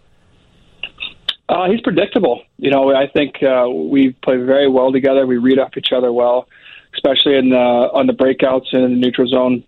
Uh, 1.49 1.71
he's 1.71 1.81
predictable. 1.83 2.43
You 2.57 2.71
know, 2.71 2.95
I 2.95 3.07
think 3.07 3.43
uh, 3.43 3.69
we 3.69 4.11
play 4.25 4.39
very 4.39 4.69
well 4.69 4.91
together. 4.91 5.27
We 5.27 5.37
read 5.37 5.59
off 5.59 5.77
each 5.77 5.93
other 5.95 6.13
well, 6.13 6.49
especially 6.95 7.37
in 7.37 7.51
the, 7.51 7.57
on 7.57 8.07
the 8.07 8.13
breakouts 8.13 8.73
and 8.73 8.85
in 8.85 8.91
the 8.93 8.97
neutral 8.97 9.29
zone. 9.29 9.65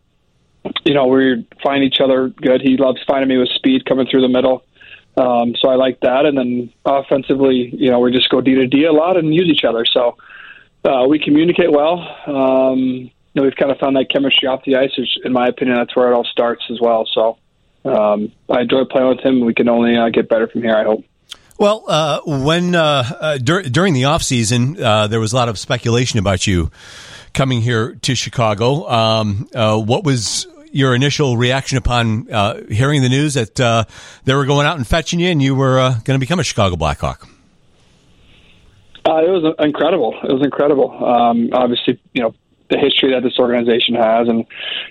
You 0.84 0.94
know, 0.94 1.06
we 1.06 1.46
find 1.62 1.84
each 1.84 2.00
other 2.02 2.28
good. 2.28 2.60
He 2.60 2.76
loves 2.76 2.98
finding 3.06 3.28
me 3.28 3.36
with 3.36 3.50
speed 3.50 3.84
coming 3.84 4.06
through 4.10 4.22
the 4.22 4.28
middle. 4.28 4.64
Um, 5.16 5.54
so 5.60 5.68
I 5.68 5.76
like 5.76 6.00
that. 6.00 6.26
And 6.26 6.36
then 6.36 6.72
offensively, 6.84 7.70
you 7.72 7.90
know, 7.90 8.00
we 8.00 8.12
just 8.12 8.28
go 8.30 8.40
D 8.40 8.54
to 8.56 8.66
D 8.66 8.84
a 8.84 8.92
lot 8.92 9.16
and 9.16 9.34
use 9.34 9.48
each 9.48 9.64
other. 9.64 9.84
So 9.84 10.16
uh, 10.84 11.06
we 11.08 11.18
communicate 11.18 11.70
well. 11.70 12.00
Um, 12.26 12.78
you 12.78 13.10
know, 13.34 13.42
we've 13.42 13.56
kind 13.56 13.70
of 13.70 13.78
found 13.78 13.96
that 13.96 14.10
chemistry 14.10 14.48
off 14.48 14.64
the 14.64 14.76
ice. 14.76 14.90
Which, 14.96 15.18
in 15.24 15.32
my 15.32 15.46
opinion, 15.48 15.76
that's 15.76 15.94
where 15.96 16.10
it 16.10 16.14
all 16.14 16.24
starts 16.24 16.64
as 16.70 16.80
well. 16.80 17.08
So 17.12 17.38
um, 17.84 18.32
I 18.48 18.62
enjoy 18.62 18.84
playing 18.84 19.08
with 19.08 19.20
him. 19.20 19.40
We 19.44 19.54
can 19.54 19.68
only 19.68 19.96
uh, 19.96 20.08
get 20.08 20.28
better 20.28 20.48
from 20.48 20.62
here. 20.62 20.76
I 20.76 20.84
hope. 20.84 21.04
Well, 21.58 21.84
uh, 21.86 22.20
when 22.26 22.74
uh, 22.74 23.04
uh, 23.20 23.38
dur- 23.38 23.62
during 23.62 23.94
the 23.94 24.06
off 24.06 24.22
season, 24.22 24.82
uh, 24.82 25.06
there 25.06 25.20
was 25.20 25.32
a 25.32 25.36
lot 25.36 25.48
of 25.48 25.58
speculation 25.58 26.18
about 26.18 26.46
you 26.46 26.70
coming 27.32 27.60
here 27.60 27.94
to 28.02 28.14
Chicago. 28.16 28.88
Um, 28.88 29.48
uh, 29.54 29.78
what 29.78 30.04
was 30.04 30.48
your 30.74 30.94
initial 30.94 31.36
reaction 31.36 31.78
upon 31.78 32.30
uh, 32.30 32.62
hearing 32.68 33.02
the 33.02 33.08
news 33.08 33.34
that 33.34 33.58
uh, 33.60 33.84
they 34.24 34.34
were 34.34 34.44
going 34.44 34.66
out 34.66 34.76
and 34.76 34.86
fetching 34.86 35.20
you 35.20 35.28
and 35.28 35.42
you 35.42 35.54
were 35.54 35.78
uh, 35.78 35.90
going 36.04 36.18
to 36.18 36.18
become 36.18 36.40
a 36.40 36.44
Chicago 36.44 36.76
Blackhawk? 36.76 37.28
Uh, 39.06 39.18
it 39.18 39.30
was 39.30 39.54
incredible. 39.58 40.18
It 40.22 40.32
was 40.32 40.42
incredible. 40.42 40.90
Um, 41.04 41.50
obviously, 41.52 42.00
you 42.12 42.22
know 42.22 42.34
the 42.70 42.78
history 42.78 43.12
that 43.12 43.22
this 43.22 43.38
organization 43.38 43.94
has, 43.94 44.28
and 44.28 44.46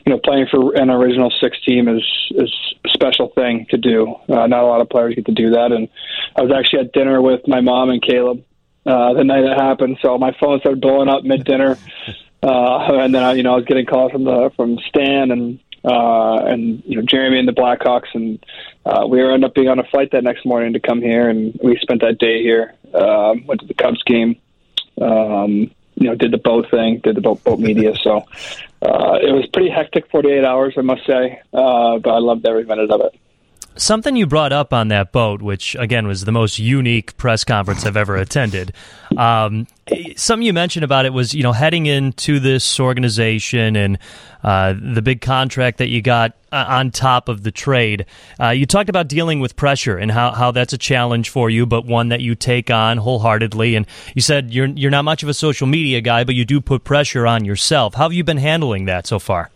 you 0.05 0.13
know 0.13 0.19
playing 0.23 0.47
for 0.51 0.75
an 0.75 0.89
original 0.89 1.33
six 1.41 1.59
team 1.65 1.87
is 1.87 2.03
is 2.31 2.53
a 2.85 2.89
special 2.89 3.29
thing 3.29 3.65
to 3.71 3.77
do. 3.77 4.15
Uh, 4.29 4.47
not 4.47 4.63
a 4.63 4.67
lot 4.67 4.81
of 4.81 4.89
players 4.89 5.15
get 5.15 5.25
to 5.25 5.33
do 5.33 5.51
that. 5.51 5.71
And 5.71 5.89
I 6.35 6.43
was 6.43 6.51
actually 6.51 6.79
at 6.79 6.93
dinner 6.93 7.21
with 7.21 7.41
my 7.47 7.61
mom 7.61 7.89
and 7.89 8.01
Caleb 8.01 8.43
uh, 8.85 9.13
the 9.13 9.23
night 9.23 9.43
it 9.43 9.57
happened, 9.57 9.97
so 10.01 10.17
my 10.17 10.35
phone 10.39 10.59
started 10.59 10.81
blowing 10.81 11.09
up 11.09 11.23
mid 11.23 11.43
dinner. 11.43 11.77
Uh, 12.43 12.99
and 12.99 13.15
then, 13.15 13.37
you 13.37 13.43
know, 13.43 13.53
I 13.53 13.55
was 13.55 13.63
getting 13.63 13.85
calls 13.85 14.11
from 14.11 14.25
the 14.25 14.51
from 14.57 14.77
Stan 14.89 15.31
and 15.31 15.59
uh, 15.83 16.37
and 16.45 16.83
you 16.85 16.97
know 16.97 17.01
Jeremy 17.01 17.39
and 17.39 17.47
the 17.47 17.53
Blackhawks, 17.53 18.13
and 18.13 18.43
uh, 18.85 19.05
we 19.07 19.21
ended 19.21 19.43
up 19.43 19.53
being 19.53 19.69
on 19.69 19.79
a 19.79 19.83
flight 19.83 20.11
that 20.11 20.23
next 20.23 20.45
morning 20.45 20.73
to 20.73 20.79
come 20.79 21.01
here, 21.01 21.29
and 21.29 21.57
we 21.63 21.77
spent 21.81 22.01
that 22.01 22.19
day 22.19 22.41
here. 22.41 22.73
Uh, 22.93 23.35
went 23.45 23.61
to 23.61 23.67
the 23.67 23.73
Cubs 23.73 24.01
game, 24.03 24.35
um, 25.01 25.71
you 25.95 26.09
know, 26.09 26.15
did 26.15 26.31
the 26.31 26.37
boat 26.37 26.69
thing, 26.69 26.99
did 26.99 27.15
the 27.15 27.21
boat, 27.21 27.43
boat 27.43 27.59
media. 27.59 27.95
So 28.01 28.25
uh, 28.81 29.17
it 29.21 29.31
was 29.31 29.47
pretty 29.51 29.69
hectic 29.69 30.09
48 30.09 30.43
hours, 30.43 30.73
I 30.77 30.81
must 30.81 31.05
say, 31.05 31.41
uh, 31.53 31.97
but 31.99 32.09
I 32.11 32.19
loved 32.19 32.45
every 32.45 32.65
minute 32.65 32.91
of 32.91 33.01
it. 33.01 33.19
Something 33.75 34.15
you 34.15 34.27
brought 34.27 34.53
up 34.53 34.71
on 34.71 34.89
that 34.89 35.11
boat, 35.11 35.41
which 35.41 35.75
again 35.79 36.07
was 36.07 36.25
the 36.25 36.31
most 36.31 36.59
unique 36.59 37.17
press 37.17 37.43
conference 37.43 37.85
I've 37.85 37.97
ever 37.97 38.15
attended. 38.15 38.73
Um, 39.17 39.65
something 40.15 40.45
you 40.45 40.53
mentioned 40.53 40.83
about 40.83 41.05
it 41.05 41.13
was, 41.13 41.33
you 41.33 41.41
know, 41.41 41.53
heading 41.53 41.87
into 41.87 42.39
this 42.39 42.79
organization 42.79 43.75
and 43.75 43.97
uh, 44.43 44.73
the 44.79 45.01
big 45.01 45.21
contract 45.21 45.79
that 45.79 45.87
you 45.87 46.01
got 46.01 46.33
uh, 46.51 46.65
on 46.67 46.91
top 46.91 47.29
of 47.29 47.43
the 47.43 47.51
trade. 47.51 48.05
Uh, 48.39 48.49
you 48.49 48.65
talked 48.65 48.89
about 48.89 49.07
dealing 49.07 49.39
with 49.39 49.55
pressure 49.55 49.97
and 49.97 50.11
how, 50.11 50.31
how 50.31 50.51
that's 50.51 50.73
a 50.73 50.77
challenge 50.77 51.29
for 51.29 51.49
you, 51.49 51.65
but 51.65 51.85
one 51.85 52.09
that 52.09 52.21
you 52.21 52.35
take 52.35 52.69
on 52.69 52.97
wholeheartedly. 52.97 53.75
And 53.75 53.87
you 54.13 54.21
said 54.21 54.53
you're 54.53 54.67
you're 54.67 54.91
not 54.91 55.03
much 55.05 55.23
of 55.23 55.29
a 55.29 55.33
social 55.33 55.65
media 55.65 55.99
guy, 56.01 56.23
but 56.23 56.35
you 56.35 56.45
do 56.45 56.61
put 56.61 56.83
pressure 56.83 57.25
on 57.25 57.43
yourself. 57.43 57.95
How 57.95 58.03
have 58.03 58.13
you 58.13 58.23
been 58.23 58.37
handling 58.37 58.85
that 58.85 59.07
so 59.07 59.17
far? 59.17 59.49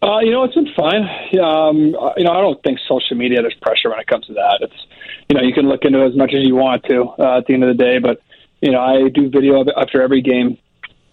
Uh, 0.00 0.20
you 0.20 0.30
know, 0.30 0.44
it's 0.44 0.54
been 0.54 0.72
fine. 0.76 1.02
Um, 1.40 1.94
uh, 1.94 2.12
you 2.16 2.24
know, 2.24 2.32
I 2.32 2.40
don't 2.40 2.62
think 2.62 2.78
social 2.88 3.16
media 3.16 3.42
there's 3.42 3.54
pressure 3.60 3.90
when 3.90 3.98
it 3.98 4.06
comes 4.06 4.26
to 4.26 4.34
that. 4.34 4.58
It's 4.60 4.86
you 5.28 5.36
know 5.36 5.42
you 5.42 5.52
can 5.52 5.68
look 5.68 5.84
into 5.84 6.02
it 6.02 6.08
as 6.08 6.16
much 6.16 6.32
as 6.34 6.44
you 6.44 6.54
want 6.54 6.84
to 6.84 7.04
uh, 7.18 7.38
at 7.38 7.46
the 7.46 7.54
end 7.54 7.64
of 7.64 7.76
the 7.76 7.82
day, 7.82 7.98
but 7.98 8.22
you 8.60 8.70
know 8.70 8.80
I 8.80 9.08
do 9.08 9.28
video 9.28 9.64
after 9.76 10.00
every 10.00 10.22
game. 10.22 10.58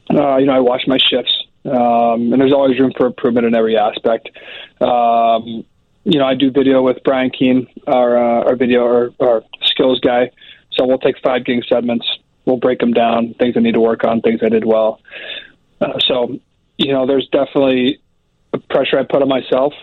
Uh, 0.09 0.37
you 0.37 0.45
know, 0.45 0.53
I 0.53 0.59
watch 0.59 0.83
my 0.85 0.99
shifts, 0.99 1.33
um, 1.65 2.31
and 2.31 2.39
there's 2.39 2.53
always 2.53 2.79
room 2.79 2.93
for 2.95 3.07
improvement 3.07 3.47
in 3.47 3.55
every 3.55 3.75
aspect. 3.75 4.29
Um, 4.79 5.65
you 6.03 6.19
know, 6.19 6.25
I 6.25 6.35
do 6.35 6.51
video 6.51 6.83
with 6.83 6.97
Brian 7.03 7.31
Keane, 7.31 7.67
our 7.87 8.17
uh, 8.17 8.43
our 8.43 8.55
video 8.55 8.85
our, 8.85 9.09
our 9.19 9.43
skills 9.63 9.99
guy. 9.99 10.29
So 10.73 10.85
we'll 10.85 10.99
take 10.99 11.15
five 11.23 11.43
game 11.43 11.63
segments. 11.67 12.07
We'll 12.45 12.57
break 12.57 12.79
them 12.79 12.93
down, 12.93 13.33
things 13.39 13.55
I 13.57 13.61
need 13.61 13.73
to 13.73 13.79
work 13.79 14.03
on, 14.03 14.21
things 14.21 14.41
I 14.43 14.49
did 14.49 14.65
well. 14.65 15.01
Uh, 15.81 15.97
so, 16.07 16.37
you 16.77 16.93
know, 16.93 17.07
there's 17.07 17.27
definitely 17.31 17.99
pressure 18.57 18.99
I 18.99 19.03
put 19.03 19.21
on 19.21 19.27
myself 19.27 19.73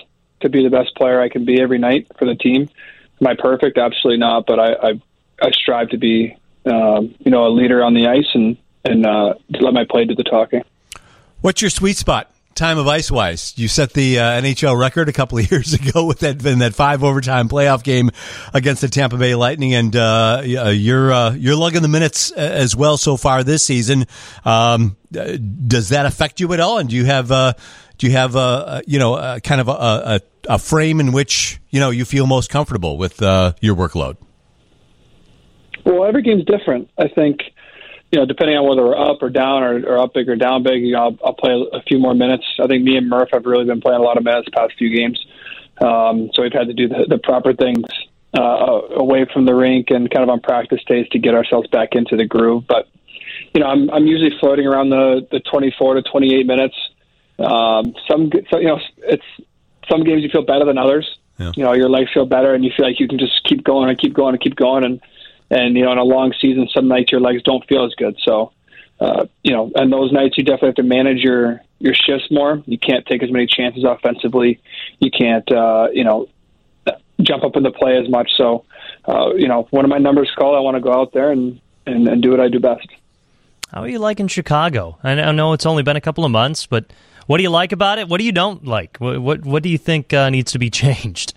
to 0.40 0.48
be 0.48 0.62
the 0.62 0.70
best 0.70 0.94
player 0.96 1.20
I 1.20 1.28
can 1.28 1.44
be 1.44 1.60
every 1.60 1.78
night 1.78 2.08
for 2.18 2.24
the 2.24 2.34
team. 2.34 2.68
Am 3.20 3.26
I 3.26 3.34
perfect? 3.38 3.78
Absolutely 3.78 4.18
not. 4.18 4.46
But 4.46 4.58
I 4.58 4.72
I, 4.72 5.02
I 5.40 5.50
strive 5.52 5.90
to 5.90 5.98
be 5.98 6.36
um, 6.66 7.14
you 7.18 7.30
know 7.30 7.46
a 7.46 7.50
leader 7.50 7.82
on 7.82 7.94
the 7.94 8.06
ice 8.06 8.28
and 8.34 8.56
and 8.84 9.06
uh, 9.06 9.34
let 9.60 9.72
my 9.72 9.84
play 9.88 10.04
do 10.04 10.14
the 10.14 10.24
talking. 10.24 10.62
What's 11.40 11.60
your 11.60 11.70
sweet 11.70 11.96
spot? 11.96 12.31
Time 12.62 12.78
of 12.78 12.86
ice 12.86 13.10
wise, 13.10 13.54
you 13.56 13.66
set 13.66 13.92
the 13.92 14.20
uh, 14.20 14.40
NHL 14.40 14.78
record 14.78 15.08
a 15.08 15.12
couple 15.12 15.36
of 15.36 15.50
years 15.50 15.74
ago 15.74 16.04
with 16.04 16.20
that 16.20 16.46
in 16.46 16.60
that 16.60 16.76
five 16.76 17.02
overtime 17.02 17.48
playoff 17.48 17.82
game 17.82 18.12
against 18.54 18.82
the 18.82 18.86
Tampa 18.86 19.16
Bay 19.16 19.34
Lightning, 19.34 19.74
and 19.74 19.96
uh, 19.96 20.42
you're 20.44 21.12
uh, 21.12 21.32
you're 21.32 21.56
lugging 21.56 21.82
the 21.82 21.88
minutes 21.88 22.30
uh, 22.30 22.36
as 22.36 22.76
well 22.76 22.96
so 22.96 23.16
far 23.16 23.42
this 23.42 23.66
season. 23.66 24.06
Um, 24.44 24.96
uh, 25.12 25.38
does 25.66 25.88
that 25.88 26.06
affect 26.06 26.38
you 26.38 26.52
at 26.52 26.60
all? 26.60 26.78
And 26.78 26.88
do 26.88 26.94
you 26.94 27.04
have 27.04 27.32
uh, 27.32 27.54
do 27.98 28.06
you 28.06 28.12
have 28.12 28.36
a, 28.36 28.80
you 28.86 29.00
know 29.00 29.40
kind 29.40 29.60
of 29.60 29.66
a, 29.66 29.72
a, 29.72 30.20
a, 30.48 30.58
frame 30.60 31.00
in 31.00 31.10
which 31.10 31.60
you 31.70 31.80
know 31.80 31.90
you 31.90 32.04
feel 32.04 32.28
most 32.28 32.48
comfortable 32.48 32.96
with 32.96 33.20
uh, 33.20 33.54
your 33.60 33.74
workload? 33.74 34.18
Well, 35.84 36.04
every 36.04 36.22
game's 36.22 36.44
different. 36.44 36.90
I 36.96 37.08
think 37.08 37.40
you 38.12 38.18
know 38.18 38.26
depending 38.26 38.56
on 38.56 38.68
whether 38.68 38.84
we're 38.84 39.10
up 39.10 39.22
or 39.22 39.30
down 39.30 39.62
or, 39.62 39.84
or 39.86 39.98
up 39.98 40.14
big 40.14 40.28
or 40.28 40.36
down 40.36 40.62
big. 40.62 40.82
You 40.82 40.92
know, 40.92 41.02
I'll, 41.02 41.18
I'll, 41.24 41.34
play 41.34 41.52
a 41.72 41.82
few 41.82 41.98
more 41.98 42.14
minutes. 42.14 42.44
I 42.62 42.66
think 42.66 42.84
me 42.84 42.96
and 42.96 43.08
Murph 43.08 43.30
have 43.32 43.46
really 43.46 43.64
been 43.64 43.80
playing 43.80 44.00
a 44.00 44.02
lot 44.02 44.18
of 44.18 44.24
minutes 44.24 44.46
the 44.46 44.52
past 44.52 44.74
few 44.78 44.94
games, 44.94 45.24
um, 45.80 46.30
so 46.34 46.42
we've 46.42 46.52
had 46.52 46.68
to 46.68 46.74
do 46.74 46.88
the, 46.88 47.06
the 47.08 47.18
proper 47.18 47.52
things. 47.52 47.84
Uh, 48.34 48.80
away 48.96 49.26
from 49.30 49.44
the 49.44 49.54
rink 49.54 49.90
and 49.90 50.10
kind 50.10 50.22
of 50.22 50.30
on 50.30 50.40
practice 50.40 50.80
days 50.86 51.06
to 51.10 51.18
get 51.18 51.34
ourselves 51.34 51.68
back 51.68 51.90
into 51.92 52.16
the 52.16 52.24
groove. 52.24 52.64
But 52.66 52.88
you 53.54 53.60
know, 53.60 53.66
I'm 53.66 53.90
I'm 53.90 54.06
usually 54.06 54.30
floating 54.40 54.66
around 54.66 54.88
the 54.88 55.26
the 55.30 55.40
24 55.40 55.96
to 55.96 56.02
28 56.02 56.46
minutes. 56.46 56.74
Um, 57.38 57.94
some, 58.08 58.30
so, 58.50 58.58
you 58.58 58.68
know, 58.68 58.78
it's 58.98 59.24
some 59.90 60.04
games 60.04 60.22
you 60.22 60.28
feel 60.30 60.44
better 60.44 60.64
than 60.64 60.78
others. 60.78 61.18
Yeah. 61.38 61.52
You 61.56 61.64
know, 61.64 61.72
your 61.72 61.88
legs 61.88 62.10
feel 62.12 62.26
better, 62.26 62.54
and 62.54 62.64
you 62.64 62.70
feel 62.76 62.86
like 62.86 63.00
you 63.00 63.08
can 63.08 63.18
just 63.18 63.42
keep 63.44 63.64
going 63.64 63.88
and 63.88 63.98
keep 63.98 64.14
going 64.14 64.34
and 64.34 64.42
keep 64.42 64.54
going. 64.54 64.84
And 64.84 65.00
and 65.50 65.76
you 65.76 65.84
know, 65.84 65.92
in 65.92 65.98
a 65.98 66.04
long 66.04 66.32
season, 66.40 66.68
some 66.74 66.88
nights 66.88 67.12
your 67.12 67.20
legs 67.20 67.42
don't 67.42 67.66
feel 67.66 67.84
as 67.84 67.94
good. 67.94 68.18
So, 68.24 68.52
uh, 69.00 69.26
you 69.42 69.52
know, 69.52 69.70
and 69.74 69.92
those 69.92 70.12
nights 70.12 70.38
you 70.38 70.44
definitely 70.44 70.68
have 70.68 70.74
to 70.76 70.82
manage 70.82 71.18
your 71.18 71.60
your 71.78 71.94
shifts 71.94 72.30
more. 72.30 72.62
You 72.66 72.78
can't 72.78 73.04
take 73.06 73.22
as 73.22 73.30
many 73.30 73.46
chances 73.46 73.84
offensively. 73.84 74.60
You 75.00 75.10
can't, 75.10 75.50
uh, 75.50 75.88
you 75.92 76.04
know, 76.04 76.28
jump 77.20 77.44
up 77.44 77.56
in 77.56 77.62
the 77.62 77.70
play 77.70 77.98
as 77.98 78.08
much. 78.08 78.30
So, 78.36 78.64
uh, 79.06 79.34
you 79.34 79.48
know, 79.48 79.66
one 79.70 79.84
of 79.84 79.88
my 79.90 79.98
numbers 79.98 80.30
call, 80.36 80.56
I 80.56 80.60
want 80.60 80.76
to 80.76 80.80
go 80.80 80.92
out 80.92 81.12
there 81.12 81.30
and, 81.30 81.60
and 81.86 82.08
and 82.08 82.22
do 82.22 82.30
what 82.30 82.40
I 82.40 82.48
do 82.48 82.60
best. 82.60 82.86
How 83.72 83.80
are 83.82 83.88
you 83.88 83.98
liking 83.98 84.28
Chicago? 84.28 84.98
I 85.02 85.32
know 85.32 85.54
it's 85.54 85.64
only 85.64 85.82
been 85.82 85.96
a 85.96 86.00
couple 86.00 86.26
of 86.26 86.30
months, 86.30 86.66
but 86.66 86.92
what 87.26 87.38
do 87.38 87.42
you 87.42 87.50
like 87.50 87.72
about 87.72 87.98
it? 87.98 88.08
What 88.08 88.18
do 88.18 88.24
you 88.24 88.32
don't 88.32 88.64
like? 88.66 88.98
What 88.98 89.20
what, 89.20 89.44
what 89.44 89.62
do 89.62 89.68
you 89.68 89.78
think 89.78 90.12
uh, 90.12 90.28
needs 90.30 90.52
to 90.52 90.58
be 90.58 90.70
changed? 90.82 91.34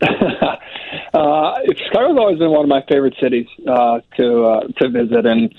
uh, 1.14 1.60
Chicago's 1.76 2.18
always 2.18 2.38
been 2.38 2.50
one 2.50 2.64
of 2.64 2.68
my 2.68 2.82
favorite 2.88 3.14
cities 3.20 3.46
uh, 3.68 4.00
to 4.16 4.44
uh, 4.44 4.60
to 4.78 4.88
visit, 4.88 5.24
and 5.24 5.54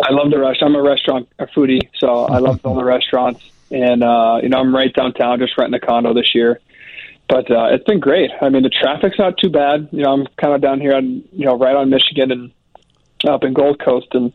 I 0.00 0.12
love 0.12 0.30
the 0.30 0.38
restaurant. 0.38 0.74
I'm 0.74 0.80
a 0.80 0.82
restaurant 0.82 1.28
a 1.38 1.46
foodie, 1.46 1.90
so 1.98 2.24
I 2.24 2.38
love 2.38 2.60
all 2.64 2.74
the 2.74 2.84
restaurants. 2.84 3.42
And 3.70 4.02
uh, 4.02 4.40
you 4.42 4.48
know, 4.48 4.58
I'm 4.58 4.74
right 4.74 4.92
downtown, 4.92 5.40
just 5.40 5.58
renting 5.58 5.74
a 5.74 5.86
condo 5.86 6.14
this 6.14 6.34
year. 6.34 6.58
But 7.28 7.50
uh, 7.50 7.68
it's 7.72 7.84
been 7.84 8.00
great. 8.00 8.30
I 8.40 8.48
mean, 8.48 8.62
the 8.62 8.70
traffic's 8.70 9.18
not 9.18 9.36
too 9.36 9.50
bad. 9.50 9.88
You 9.92 10.04
know, 10.04 10.12
I'm 10.12 10.26
kind 10.40 10.54
of 10.54 10.62
down 10.62 10.80
here 10.80 10.94
on 10.94 11.22
you 11.32 11.44
know 11.44 11.58
right 11.58 11.76
on 11.76 11.90
Michigan 11.90 12.32
and 12.32 12.52
up 13.28 13.44
in 13.44 13.52
Gold 13.52 13.82
Coast, 13.84 14.08
and 14.12 14.32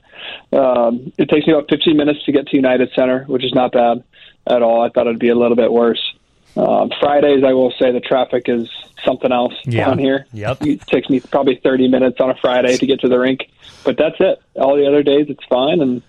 um, 0.53 1.11
it 1.17 1.29
takes 1.29 1.47
me 1.47 1.53
about 1.53 1.69
15 1.69 1.97
minutes 1.97 2.23
to 2.25 2.31
get 2.31 2.47
to 2.47 2.55
United 2.55 2.91
Center, 2.95 3.23
which 3.25 3.43
is 3.43 3.53
not 3.55 3.71
bad 3.71 4.03
at 4.47 4.61
all. 4.61 4.83
I 4.83 4.89
thought 4.89 5.07
it'd 5.07 5.19
be 5.19 5.29
a 5.29 5.35
little 5.35 5.57
bit 5.57 5.71
worse. 5.71 6.01
Um, 6.55 6.91
Fridays, 6.99 7.43
I 7.43 7.53
will 7.53 7.71
say 7.79 7.91
the 7.91 7.99
traffic 7.99 8.43
is 8.47 8.69
something 9.09 9.31
else 9.31 9.53
yeah. 9.65 9.85
down 9.85 9.97
here. 9.97 10.25
Yep. 10.33 10.61
It 10.61 10.81
takes 10.87 11.09
me 11.09 11.19
probably 11.19 11.59
30 11.63 11.87
minutes 11.87 12.19
on 12.19 12.29
a 12.29 12.35
Friday 12.35 12.77
to 12.77 12.85
get 12.85 12.99
to 13.01 13.07
the 13.07 13.19
rink, 13.19 13.49
but 13.83 13.97
that's 13.97 14.15
it. 14.19 14.41
All 14.55 14.75
the 14.75 14.87
other 14.87 15.03
days, 15.03 15.27
it's 15.29 15.43
fine, 15.45 15.81
and 15.81 16.01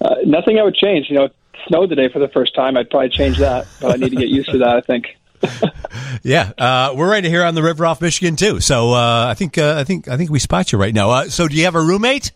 uh, 0.00 0.16
nothing 0.24 0.58
I 0.58 0.62
would 0.62 0.74
change. 0.74 1.06
You 1.08 1.16
know, 1.16 1.24
it 1.24 1.36
snowed 1.66 1.90
today 1.90 2.08
for 2.12 2.18
the 2.18 2.28
first 2.28 2.54
time. 2.54 2.76
I'd 2.76 2.90
probably 2.90 3.08
change 3.08 3.38
that, 3.38 3.66
but 3.80 3.92
I 3.92 3.96
need 3.96 4.10
to 4.10 4.16
get 4.16 4.28
used 4.28 4.50
to 4.50 4.58
that. 4.58 4.76
I 4.76 4.80
think. 4.80 5.16
yeah, 6.22 6.52
uh, 6.56 6.94
we're 6.96 7.10
right 7.10 7.24
here 7.24 7.44
on 7.44 7.54
the 7.54 7.62
river 7.62 7.84
off 7.86 8.00
Michigan 8.00 8.36
too. 8.36 8.60
So 8.60 8.92
uh, 8.92 9.26
I 9.28 9.34
think 9.34 9.58
uh, 9.58 9.76
I 9.78 9.84
think 9.84 10.08
I 10.08 10.16
think 10.16 10.30
we 10.30 10.38
spot 10.38 10.72
you 10.72 10.78
right 10.78 10.94
now. 10.94 11.10
Uh, 11.10 11.28
so 11.28 11.48
do 11.48 11.56
you 11.56 11.64
have 11.64 11.74
a 11.74 11.82
roommate 11.82 12.32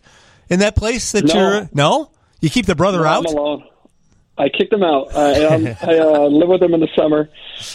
in 0.49 0.59
that 0.59 0.75
place 0.75 1.11
that 1.13 1.25
no. 1.25 1.33
you're? 1.33 1.69
No, 1.73 2.11
you 2.41 2.49
keep 2.49 2.65
the 2.65 2.75
brother 2.75 2.99
no, 2.99 3.05
out. 3.05 3.29
I'm 3.29 3.37
alone. 3.37 3.63
I 4.37 4.47
kicked 4.47 4.71
him 4.71 4.83
out. 4.83 5.13
I, 5.15 5.75
I 5.81 5.99
uh, 5.99 6.27
live 6.27 6.47
with 6.47 6.63
him 6.63 6.73
in 6.73 6.79
the 6.79 6.87
summer, 6.95 7.29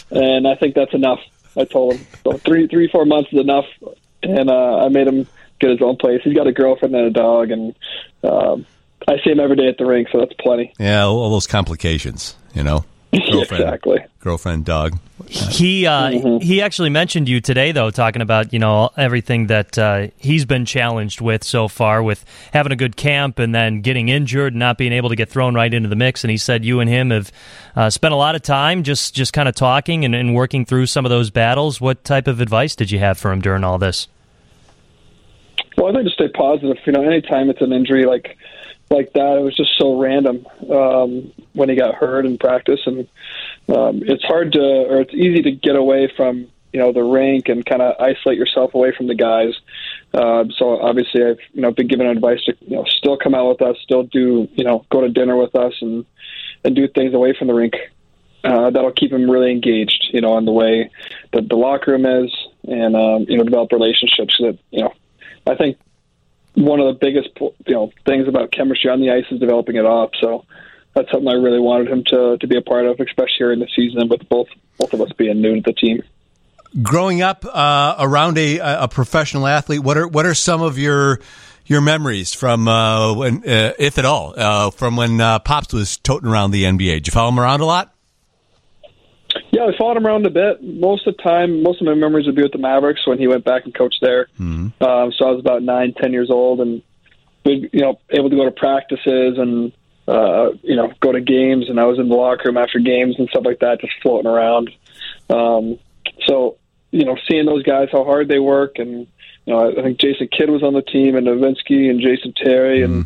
and 0.09 0.47
I 0.47 0.55
think 0.55 0.73
that's 0.73 0.93
enough. 0.93 1.19
I 1.57 1.65
told 1.65 1.95
him 1.95 2.07
so 2.23 2.37
three, 2.39 2.67
three, 2.67 2.87
four 2.87 3.05
months 3.05 3.31
is 3.31 3.39
enough, 3.39 3.65
and 4.23 4.49
uh, 4.49 4.85
I 4.85 4.89
made 4.89 5.07
him 5.07 5.27
get 5.59 5.69
his 5.69 5.81
own 5.81 5.97
place. 5.97 6.21
He's 6.23 6.33
got 6.33 6.47
a 6.47 6.51
girlfriend 6.51 6.95
and 6.95 7.07
a 7.07 7.11
dog, 7.11 7.51
and 7.51 7.75
um, 8.23 8.65
I 9.07 9.17
see 9.23 9.31
him 9.31 9.39
every 9.39 9.55
day 9.55 9.67
at 9.67 9.77
the 9.77 9.85
rink, 9.85 10.09
so 10.11 10.19
that's 10.19 10.33
plenty. 10.39 10.73
Yeah, 10.79 11.05
all 11.05 11.29
those 11.29 11.47
complications, 11.47 12.35
you 12.53 12.63
know. 12.63 12.85
Girlfriend, 13.19 13.63
exactly. 13.63 14.05
Girlfriend, 14.19 14.65
dog. 14.65 14.97
He 15.27 15.87
uh, 15.87 16.09
mm-hmm. 16.09 16.37
he 16.45 16.61
actually 16.61 16.89
mentioned 16.89 17.29
you 17.29 17.39
today, 17.39 17.71
though, 17.71 17.89
talking 17.89 18.21
about 18.21 18.53
you 18.53 18.59
know 18.59 18.89
everything 18.97 19.47
that 19.47 19.77
uh, 19.77 20.07
he's 20.17 20.45
been 20.45 20.65
challenged 20.65 21.21
with 21.21 21.43
so 21.43 21.67
far, 21.67 22.03
with 22.03 22.25
having 22.51 22.71
a 22.71 22.75
good 22.75 22.95
camp 22.95 23.39
and 23.39 23.55
then 23.55 23.81
getting 23.81 24.09
injured, 24.09 24.53
and 24.53 24.59
not 24.59 24.77
being 24.77 24.91
able 24.91 25.09
to 25.09 25.15
get 25.15 25.29
thrown 25.29 25.55
right 25.55 25.73
into 25.73 25.89
the 25.89 25.95
mix. 25.95 26.23
And 26.23 26.31
he 26.31 26.37
said 26.37 26.65
you 26.65 26.79
and 26.79 26.89
him 26.89 27.11
have 27.11 27.31
uh, 27.75 27.89
spent 27.89 28.13
a 28.13 28.17
lot 28.17 28.35
of 28.35 28.41
time 28.41 28.83
just 28.83 29.15
just 29.15 29.33
kind 29.33 29.47
of 29.47 29.55
talking 29.55 30.05
and, 30.05 30.13
and 30.13 30.35
working 30.35 30.65
through 30.65 30.87
some 30.87 31.05
of 31.05 31.09
those 31.09 31.29
battles. 31.29 31.79
What 31.79 32.03
type 32.03 32.27
of 32.27 32.41
advice 32.41 32.75
did 32.75 32.91
you 32.91 32.99
have 32.99 33.17
for 33.17 33.31
him 33.31 33.41
during 33.41 33.63
all 33.63 33.77
this? 33.77 34.07
Well, 35.77 35.87
I 35.87 35.93
think 35.93 36.07
to 36.07 36.13
stay 36.13 36.29
positive. 36.29 36.77
You 36.85 36.93
know, 36.93 37.03
anytime 37.03 37.49
it's 37.49 37.61
an 37.61 37.73
injury 37.73 38.05
like 38.05 38.37
like 38.89 39.13
that. 39.13 39.37
It 39.37 39.43
was 39.43 39.55
just 39.55 39.77
so 39.77 39.99
random 39.99 40.45
um, 40.69 41.31
when 41.53 41.69
he 41.69 41.75
got 41.75 41.95
hurt 41.95 42.25
in 42.25 42.37
practice, 42.37 42.79
and 42.85 43.07
um, 43.69 44.03
it's 44.05 44.23
hard 44.23 44.53
to, 44.53 44.61
or 44.61 45.01
it's 45.01 45.13
easy 45.13 45.41
to 45.43 45.51
get 45.51 45.75
away 45.75 46.11
from 46.15 46.47
you 46.75 46.81
know 46.81 46.91
the 46.91 47.03
rink 47.03 47.47
and 47.47 47.65
kind 47.65 47.81
of 47.81 47.95
isolate 48.01 48.37
yourself 48.37 48.73
away 48.73 48.91
from 48.95 49.07
the 49.07 49.15
guys. 49.15 49.53
Uh, 50.13 50.43
so 50.57 50.79
obviously, 50.81 51.23
I've 51.23 51.39
you 51.53 51.61
know 51.61 51.71
been 51.71 51.87
given 51.87 52.05
advice 52.05 52.43
to 52.45 52.55
you 52.61 52.75
know 52.75 52.85
still 52.85 53.17
come 53.17 53.33
out 53.33 53.47
with 53.47 53.61
us, 53.61 53.77
still 53.81 54.03
do 54.03 54.47
you 54.53 54.63
know 54.63 54.85
go 54.91 55.01
to 55.01 55.09
dinner 55.09 55.37
with 55.37 55.55
us, 55.55 55.73
and 55.81 56.05
and 56.63 56.75
do 56.75 56.87
things 56.87 57.13
away 57.13 57.33
from 57.37 57.47
the 57.47 57.53
rink. 57.53 57.75
Uh, 58.43 58.69
that'll 58.69 58.91
keep 58.91 59.11
him 59.11 59.31
really 59.31 59.51
engaged, 59.51 60.09
you 60.13 60.21
know, 60.21 60.33
on 60.33 60.45
the 60.45 60.51
way 60.51 60.91
that 61.33 61.49
the 61.49 61.55
locker 61.55 61.91
room 61.91 62.05
is, 62.05 62.31
and 62.67 62.95
um, 62.95 63.25
you 63.27 63.37
know, 63.37 63.43
develop 63.43 63.71
relationships 63.71 64.35
that 64.39 64.57
you 64.69 64.83
know. 64.83 64.93
I 65.47 65.55
think 65.55 65.77
one 66.55 66.79
of 66.79 66.87
the 66.87 66.99
biggest 66.99 67.29
you 67.39 67.73
know 67.73 67.91
things 68.05 68.27
about 68.27 68.51
chemistry 68.51 68.89
on 68.89 68.99
the 68.99 69.11
ice 69.11 69.25
is 69.31 69.39
developing 69.39 69.75
it 69.75 69.85
off. 69.85 70.11
So 70.19 70.45
that's 70.93 71.11
something 71.11 71.27
I 71.27 71.33
really 71.33 71.59
wanted 71.59 71.89
him 71.89 72.03
to 72.07 72.37
to 72.37 72.47
be 72.47 72.57
a 72.57 72.61
part 72.61 72.85
of, 72.85 72.99
especially 72.99 73.35
here 73.37 73.51
in 73.51 73.59
the 73.59 73.67
season 73.75 74.07
with 74.09 74.27
both 74.29 74.47
both 74.77 74.93
of 74.93 75.01
us 75.01 75.11
being 75.17 75.41
new 75.41 75.55
to 75.55 75.61
the 75.61 75.73
team. 75.73 76.01
Growing 76.81 77.21
up 77.21 77.45
uh, 77.45 77.95
around 77.99 78.37
a, 78.37 78.59
a 78.59 78.87
professional 78.87 79.47
athlete, 79.47 79.81
what 79.81 79.97
are 79.97 80.07
what 80.07 80.25
are 80.25 80.33
some 80.33 80.61
of 80.61 80.77
your 80.77 81.19
your 81.65 81.81
memories 81.81 82.33
from 82.33 82.67
uh, 82.67 83.13
when, 83.13 83.37
uh, 83.47 83.73
if 83.79 83.97
at 83.97 84.05
all, 84.05 84.33
uh, 84.37 84.69
from 84.71 84.95
when 84.95 85.19
uh, 85.19 85.39
Pops 85.39 85.73
was 85.73 85.97
toting 85.97 86.29
around 86.29 86.51
the 86.51 86.63
NBA? 86.63 86.95
Did 86.95 87.07
you 87.07 87.11
follow 87.11 87.29
him 87.29 87.39
around 87.39 87.61
a 87.61 87.65
lot? 87.65 87.94
Yeah, 89.51 89.65
I 89.65 89.77
followed 89.77 89.97
him 89.97 90.07
around 90.07 90.25
a 90.25 90.29
bit. 90.29 90.63
Most 90.63 91.07
of 91.07 91.15
the 91.15 91.23
time, 91.23 91.63
most 91.63 91.81
of 91.81 91.87
my 91.87 91.93
memories 91.93 92.25
would 92.25 92.35
be 92.35 92.43
with 92.43 92.51
the 92.51 92.57
Mavericks 92.57 93.07
when 93.07 93.17
he 93.17 93.27
went 93.27 93.45
back 93.45 93.65
and 93.65 93.73
coached 93.73 93.99
there. 94.01 94.27
Mm-hmm. 94.39 94.83
Um, 94.83 95.11
so 95.13 95.27
I 95.27 95.31
was 95.31 95.39
about 95.39 95.63
nine, 95.63 95.93
ten 95.93 96.11
years 96.11 96.29
old, 96.29 96.59
and 96.59 96.81
we, 97.45 97.69
you 97.71 97.81
know, 97.81 97.99
able 98.09 98.29
to 98.29 98.35
go 98.35 98.45
to 98.45 98.51
practices 98.51 99.37
and 99.37 99.71
uh, 100.07 100.51
you 100.61 100.75
know 100.75 100.91
go 100.99 101.11
to 101.11 101.21
games. 101.21 101.69
And 101.69 101.79
I 101.79 101.85
was 101.85 101.99
in 101.99 102.09
the 102.09 102.15
locker 102.15 102.49
room 102.49 102.57
after 102.57 102.79
games 102.79 103.15
and 103.17 103.29
stuff 103.29 103.45
like 103.45 103.59
that, 103.59 103.81
just 103.81 103.93
floating 104.01 104.29
around. 104.29 104.71
Um, 105.29 105.79
so 106.27 106.57
you 106.91 107.05
know, 107.05 107.17
seeing 107.29 107.45
those 107.45 107.63
guys 107.63 107.89
how 107.91 108.03
hard 108.03 108.27
they 108.27 108.39
work, 108.39 108.77
and 108.77 109.07
you 109.45 109.53
know, 109.53 109.71
I 109.71 109.81
think 109.83 109.99
Jason 109.99 110.27
Kidd 110.27 110.49
was 110.49 110.63
on 110.63 110.73
the 110.73 110.81
team, 110.81 111.15
and 111.15 111.27
Nowitzki 111.27 111.89
and 111.89 112.01
Jason 112.01 112.33
Terry, 112.33 112.79
mm-hmm. 112.79 112.93
and 112.93 113.05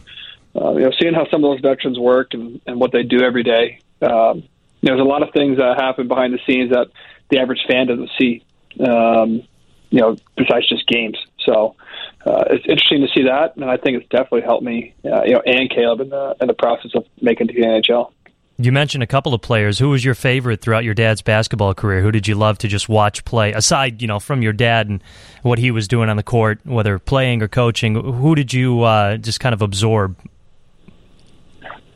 uh, 0.56 0.74
you 0.74 0.82
know, 0.82 0.92
seeing 1.00 1.14
how 1.14 1.28
some 1.30 1.44
of 1.44 1.52
those 1.52 1.62
veterans 1.62 2.00
work 2.00 2.34
and, 2.34 2.62
and 2.66 2.80
what 2.80 2.92
they 2.92 3.04
do 3.04 3.22
every 3.22 3.44
day. 3.44 3.80
Um, 4.02 4.44
there's 4.82 5.00
a 5.00 5.04
lot 5.04 5.24
of 5.24 5.30
things 5.34 5.58
that 5.58 5.78
happen 5.80 6.08
behind 6.08 6.34
the 6.34 6.40
scenes 6.48 6.72
that 6.72 6.88
the 7.30 7.40
average 7.40 7.62
fan 7.68 7.88
doesn't 7.88 8.10
see. 8.18 8.44
Um, 8.80 9.44
you 9.90 10.02
know, 10.02 10.16
besides 10.38 10.70
just 10.70 10.88
games. 10.88 11.18
So 11.46 11.76
uh, 12.26 12.44
it's 12.52 12.66
interesting 12.68 13.02
to 13.02 13.08
see 13.14 13.24
that, 13.24 13.56
and 13.56 13.66
I 13.66 13.78
think 13.78 13.98
it's 13.98 14.10
definitely 14.10 14.42
helped 14.42 14.64
me, 14.64 14.94
uh, 15.06 15.24
you 15.24 15.34
know, 15.34 15.42
and 15.46 15.70
Caleb 15.70 16.02
in 16.02 16.10
the 16.10 16.36
in 16.42 16.48
the 16.48 16.54
process 16.54 16.92
of 16.96 17.06
making 17.22 17.48
the 17.48 17.54
NHL. 17.54 18.12
You 18.62 18.74
mentioned 18.74 19.04
a 19.04 19.08
couple 19.08 19.34
of 19.34 19.42
players. 19.42 19.80
Who 19.80 19.90
was 19.90 20.04
your 20.04 20.16
favorite 20.16 20.62
throughout 20.62 20.84
your 20.84 20.94
dad's 20.94 21.22
basketball 21.22 21.74
career? 21.74 22.02
Who 22.02 22.12
did 22.12 22.28
you 22.28 22.36
love 22.36 22.58
to 22.58 22.68
just 22.68 22.90
watch 22.90 23.24
play? 23.24 23.54
Aside, 23.54 24.02
you 24.02 24.08
know, 24.08 24.20
from 24.20 24.42
your 24.42 24.52
dad 24.52 24.90
and 24.90 25.02
what 25.44 25.60
he 25.60 25.72
was 25.72 25.88
doing 25.88 26.10
on 26.10 26.18
the 26.18 26.24
court, 26.24 26.60
whether 26.66 27.00
playing 27.00 27.42
or 27.42 27.48
coaching, 27.48 27.96
who 27.96 28.36
did 28.36 28.54
you 28.54 28.82
uh, 28.82 29.16
just 29.16 29.40
kind 29.40 29.54
of 29.54 29.62
absorb? 29.62 30.18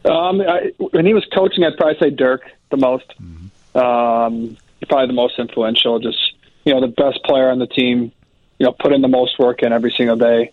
Um, 0.06 0.42
I, 0.42 0.72
when 0.78 1.06
he 1.06 1.14
was 1.14 1.26
coaching, 1.34 1.64
I'd 1.64 1.78
probably 1.78 1.98
say 2.00 2.10
Dirk 2.10 2.44
the 2.72 2.78
most. 2.78 3.06
Mm-hmm. 3.22 3.78
Um, 3.78 4.58
probably 4.88 5.08
the 5.08 5.14
most 5.14 5.40
influential. 5.40 6.00
Just 6.00 6.34
you 6.66 6.74
know, 6.74 6.82
the 6.82 6.88
best 6.88 7.24
player 7.24 7.50
on 7.50 7.60
the 7.60 7.68
team. 7.68 8.12
You 8.60 8.68
know, 8.68 8.72
put 8.72 8.94
in 8.94 9.02
the 9.02 9.08
most 9.08 9.40
work 9.40 9.64
in 9.64 9.74
every 9.74 9.94
single 9.96 10.16
day. 10.16 10.52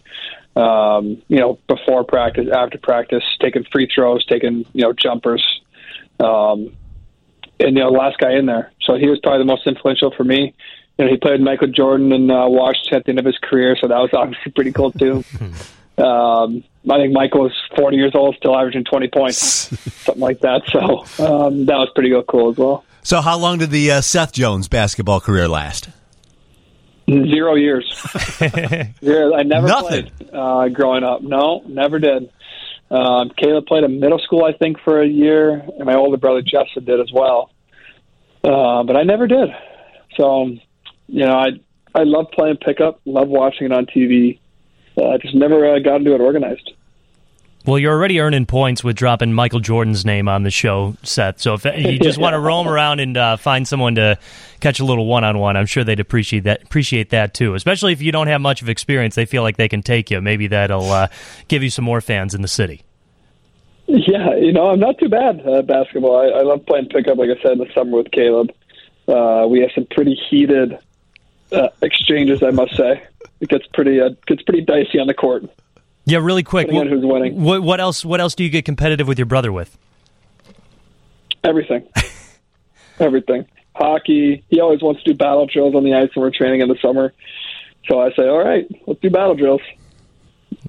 Um, 0.57 1.23
you 1.28 1.38
know, 1.38 1.59
before 1.69 2.04
practice, 2.04 2.49
after 2.52 2.78
practice, 2.78 3.23
taking 3.40 3.64
free 3.64 3.88
throws, 3.92 4.25
taking 4.26 4.64
you 4.73 4.83
know 4.83 4.92
jumpers, 4.92 5.45
um, 6.19 6.76
and 7.59 7.76
you 7.76 7.83
know, 7.83 7.90
last 7.90 8.19
guy 8.19 8.37
in 8.37 8.47
there. 8.47 8.73
So 8.83 8.97
he 8.97 9.09
was 9.09 9.21
probably 9.21 9.40
the 9.40 9.45
most 9.45 9.66
influential 9.66 10.12
for 10.16 10.25
me. 10.25 10.54
You 10.99 11.04
know, 11.04 11.11
he 11.11 11.16
played 11.16 11.40
Michael 11.40 11.69
Jordan 11.69 12.12
and 12.12 12.30
uh, 12.30 12.47
Washington 12.49 12.99
at 12.99 13.04
the 13.04 13.11
end 13.11 13.19
of 13.21 13.25
his 13.25 13.38
career, 13.38 13.76
so 13.80 13.88
that 13.88 13.99
was 13.99 14.11
obviously 14.14 14.52
pretty 14.52 14.73
cool 14.73 14.92
too. 14.92 15.25
Um, 16.00 16.64
I 16.90 16.97
think 16.99 17.12
Michael 17.12 17.42
was 17.42 17.52
40 17.76 17.97
years 17.97 18.12
old, 18.14 18.37
still 18.37 18.57
averaging 18.57 18.85
20 18.85 19.09
points, 19.09 19.38
something 20.04 20.21
like 20.21 20.40
that. 20.40 20.62
So 20.69 20.80
um, 21.25 21.66
that 21.66 21.76
was 21.76 21.90
pretty 21.95 22.12
cool 22.28 22.50
as 22.50 22.57
well. 22.57 22.85
So, 23.02 23.21
how 23.21 23.38
long 23.38 23.59
did 23.59 23.71
the 23.71 23.92
uh, 23.92 24.00
Seth 24.02 24.33
Jones 24.33 24.69
basketball 24.69 25.21
career 25.21 25.49
last? 25.49 25.88
Zero 27.09 27.54
years. 27.54 27.85
Zero. 29.02 29.35
I 29.35 29.42
never 29.42 29.66
Nothing. 29.66 30.11
played 30.11 30.30
uh, 30.35 30.69
growing 30.69 31.02
up. 31.02 31.23
No, 31.23 31.62
never 31.66 31.99
did. 31.99 32.30
Um, 32.90 33.30
Caleb 33.37 33.66
played 33.66 33.85
in 33.85 34.00
middle 34.00 34.19
school, 34.19 34.45
I 34.45 34.52
think, 34.52 34.78
for 34.80 35.00
a 35.00 35.07
year, 35.07 35.50
and 35.50 35.87
my 35.87 35.95
older 35.95 36.19
brother 36.19 36.42
Justin 36.42 36.85
did 36.85 37.00
as 37.00 37.11
well. 37.12 37.50
Uh, 38.45 38.83
but 38.85 38.97
I 38.97 39.02
never 39.02 39.26
did. 39.26 39.49
So, 40.16 40.47
you 41.07 41.25
know, 41.25 41.33
I 41.35 41.49
I 41.95 42.02
love 42.04 42.26
playing 42.33 42.59
pickup, 42.59 43.00
love 43.04 43.28
watching 43.28 43.66
it 43.66 43.73
on 43.73 43.87
TV 43.87 44.38
uh, 44.97 45.19
just 45.19 45.35
never 45.35 45.75
uh, 45.75 45.79
got 45.79 45.97
into 45.97 46.15
it 46.15 46.21
organized. 46.21 46.73
Well, 47.67 47.79
you're 47.79 47.93
already 47.93 48.21
earning 48.21 48.47
points 48.47 48.83
with 48.83 48.97
dropping 48.97 49.35
Michael 49.35 49.61
Jordan's 49.61 50.07
name 50.07 50.29
on 50.29 50.45
the 50.45 50.51
show, 50.51 50.97
Seth. 51.03 51.41
So 51.41 51.55
if 51.55 51.65
you 51.65 51.99
just 51.99 52.17
want 52.17 52.33
to 52.33 52.39
roam 52.41 52.67
around 52.67 53.01
and 53.01 53.17
uh, 53.17 53.37
find 53.37 53.69
someone 53.69 53.97
to 53.97 54.19
catch 54.61 54.81
a 54.81 54.85
little 54.85 55.05
one-on-one, 55.05 55.59
I'm 55.59 55.67
sure 55.67 55.85
they'd 55.85 56.01
appreciate 56.01 56.45
that. 56.45 56.63
Appreciate 56.63 57.11
that 57.11 57.35
too. 57.35 57.55
Especially 57.55 57.93
if 57.93 58.01
you 58.01 58.13
don't 58.13 58.29
have 58.29 58.41
much 58.41 58.63
of 58.63 58.71
experience, 58.71 59.15
they 59.15 59.27
feel 59.27 59.43
like 59.43 59.59
they 59.59 59.69
can 59.69 59.83
take 59.83 60.11
you. 60.11 60.23
Maybe 60.23 60.47
that'll 60.47 60.91
uh, 60.91 61.09
give 61.49 61.63
you 61.63 61.69
some 61.69 61.85
more 61.85 62.01
fans 62.01 62.35
in 62.35 62.41
the 62.41 62.49
city. 62.49 62.83
Yeah, 63.87 64.37
you 64.37 64.53
know, 64.53 64.71
I'm 64.71 64.81
not 64.81 64.99
too 64.99 65.09
bad 65.11 65.41
at 65.41 65.67
basketball. 65.67 66.17
I, 66.17 66.39
I 66.39 66.43
love 66.43 66.65
playing 66.65 66.87
pickup, 66.87 67.19
like 67.19 67.29
I 67.29 67.43
said, 67.43 67.53
in 67.53 67.59
the 67.59 67.73
summer 67.75 67.99
with 67.99 68.11
Caleb. 68.11 68.53
Uh, 69.07 69.47
we 69.51 69.61
have 69.61 69.71
some 69.75 69.87
pretty 69.91 70.19
heated 70.31 70.79
uh, 71.53 71.69
exchanges, 71.83 72.43
I 72.43 72.53
must 72.53 72.75
say 72.77 73.03
it 73.41 73.49
gets 73.49 73.67
pretty 73.73 74.01
uh, 74.01 74.11
gets 74.27 74.43
pretty 74.43 74.63
dicey 74.63 74.99
on 74.99 75.07
the 75.07 75.15
court. 75.15 75.45
Yeah, 76.05 76.19
really 76.19 76.43
quick. 76.43 76.71
What, 76.71 76.87
who's 76.87 77.05
winning? 77.05 77.43
What, 77.43 77.63
what 77.63 77.81
else? 77.81 78.05
What 78.05 78.21
else 78.21 78.35
do 78.35 78.45
you 78.45 78.51
get 78.51 78.65
competitive 78.65 79.07
with 79.07 79.19
your 79.19 79.27
brother 79.27 79.53
with? 79.53 79.77
Everything, 81.45 81.87
everything. 82.99 83.47
Hockey. 83.75 84.45
He 84.49 84.61
always 84.61 84.83
wants 84.83 85.03
to 85.03 85.13
do 85.13 85.17
battle 85.17 85.47
drills 85.47 85.75
on 85.75 85.85
the 85.85 85.95
ice 85.95 86.09
when 86.15 86.23
we're 86.23 86.31
training 86.31 86.61
in 86.61 86.69
the 86.69 86.79
summer. 86.83 87.15
So 87.89 88.01
I 88.01 88.11
say, 88.15 88.29
all 88.29 88.45
right, 88.45 88.69
let's 88.87 89.01
do 89.01 89.11
battle 89.11 89.35
drills, 89.35 89.63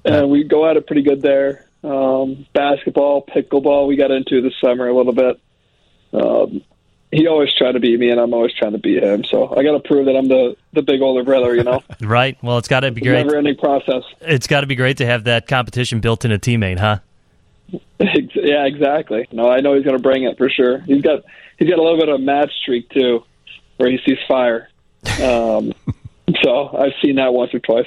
and 0.04 0.30
we 0.30 0.44
go 0.44 0.68
at 0.68 0.76
it 0.76 0.86
pretty 0.86 1.02
good 1.02 1.20
there. 1.20 1.66
Um, 1.84 2.46
basketball, 2.54 3.26
pickleball, 3.26 3.88
we 3.88 3.96
got 3.96 4.10
into 4.10 4.40
this 4.40 4.54
summer 4.60 4.88
a 4.88 4.96
little 4.96 5.12
bit. 5.12 5.40
Um, 6.12 6.62
he 7.12 7.26
always 7.26 7.52
tried 7.54 7.72
to 7.72 7.80
beat 7.80 8.00
me, 8.00 8.10
and 8.10 8.18
I'm 8.18 8.32
always 8.32 8.54
trying 8.54 8.72
to 8.72 8.78
beat 8.78 9.02
him. 9.02 9.22
So 9.24 9.54
I 9.54 9.62
got 9.62 9.72
to 9.72 9.80
prove 9.80 10.06
that 10.06 10.16
I'm 10.16 10.28
the 10.28 10.56
the 10.72 10.82
big 10.82 11.02
older 11.02 11.22
brother, 11.22 11.54
you 11.54 11.62
know. 11.62 11.82
right. 12.00 12.36
Well, 12.42 12.56
it's 12.58 12.68
got 12.68 12.80
to 12.80 12.90
be 12.90 13.02
great. 13.02 13.24
Never 13.24 13.36
ending 13.36 13.56
process. 13.56 14.02
It's 14.22 14.46
got 14.46 14.62
to 14.62 14.66
be 14.66 14.74
great 14.74 14.96
to 14.96 15.06
have 15.06 15.24
that 15.24 15.46
competition 15.46 16.00
built 16.00 16.24
in 16.24 16.32
a 16.32 16.38
teammate, 16.38 16.78
huh? 16.78 16.98
yeah, 18.00 18.64
exactly. 18.64 19.28
No, 19.30 19.48
I 19.50 19.60
know 19.60 19.74
he's 19.74 19.84
going 19.84 19.96
to 19.96 20.02
bring 20.02 20.24
it 20.24 20.38
for 20.38 20.48
sure. 20.48 20.78
He's 20.80 21.02
got 21.02 21.22
he's 21.58 21.68
got 21.68 21.78
a 21.78 21.82
little 21.82 21.98
bit 21.98 22.08
of 22.08 22.16
a 22.16 22.24
match 22.24 22.50
streak 22.62 22.88
too, 22.88 23.24
where 23.76 23.90
he 23.90 23.98
sees 24.06 24.18
fire. 24.26 24.70
Um, 25.22 25.74
so 26.42 26.76
I've 26.76 26.92
seen 27.02 27.16
that 27.16 27.32
once 27.32 27.52
or 27.52 27.58
twice. 27.58 27.86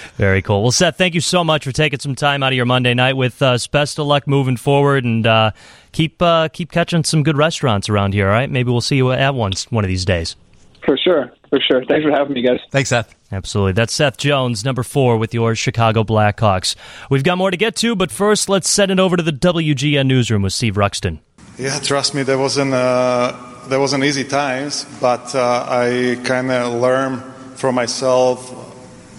Very 0.16 0.42
cool. 0.42 0.62
Well, 0.62 0.72
Seth, 0.72 0.96
thank 0.96 1.14
you 1.14 1.20
so 1.20 1.42
much 1.42 1.64
for 1.64 1.72
taking 1.72 1.98
some 1.98 2.14
time 2.14 2.42
out 2.42 2.52
of 2.52 2.56
your 2.56 2.66
Monday 2.66 2.94
night 2.94 3.14
with 3.16 3.40
us. 3.42 3.66
Best 3.66 3.98
of 3.98 4.06
luck 4.06 4.26
moving 4.26 4.56
forward, 4.56 5.04
and 5.04 5.26
uh, 5.26 5.52
keep 5.92 6.20
uh, 6.20 6.48
keep 6.48 6.70
catching 6.70 7.04
some 7.04 7.22
good 7.22 7.36
restaurants 7.36 7.88
around 7.88 8.14
here. 8.14 8.26
All 8.28 8.32
right, 8.32 8.50
maybe 8.50 8.70
we'll 8.70 8.80
see 8.80 8.96
you 8.96 9.12
at 9.12 9.34
one 9.34 9.52
one 9.70 9.84
of 9.84 9.88
these 9.88 10.04
days. 10.04 10.36
For 10.84 10.96
sure, 10.96 11.32
for 11.50 11.60
sure. 11.60 11.84
Thanks 11.84 12.04
for 12.04 12.10
having 12.12 12.34
me, 12.34 12.42
guys. 12.42 12.60
Thanks, 12.70 12.90
Seth. 12.90 13.14
Absolutely. 13.30 13.72
That's 13.72 13.92
Seth 13.92 14.16
Jones, 14.16 14.64
number 14.64 14.82
four 14.82 15.18
with 15.18 15.34
your 15.34 15.54
Chicago 15.54 16.02
Blackhawks. 16.02 16.76
We've 17.10 17.24
got 17.24 17.36
more 17.36 17.50
to 17.50 17.58
get 17.58 17.76
to, 17.76 17.94
but 17.94 18.10
first, 18.10 18.48
let's 18.48 18.70
send 18.70 18.90
it 18.90 18.98
over 18.98 19.16
to 19.16 19.22
the 19.22 19.32
WGN 19.32 20.06
newsroom 20.06 20.42
with 20.42 20.54
Steve 20.54 20.76
Ruxton. 20.76 21.18
Yeah, 21.58 21.78
trust 21.80 22.14
me, 22.14 22.22
there 22.22 22.38
wasn't 22.38 22.72
uh, 22.72 23.36
there 23.68 23.80
wasn't 23.80 24.04
easy 24.04 24.24
times, 24.24 24.86
but 25.00 25.34
uh, 25.34 25.66
I 25.68 26.20
kind 26.24 26.50
of 26.50 26.80
learned 26.80 27.22
for 27.58 27.72
myself 27.72 28.50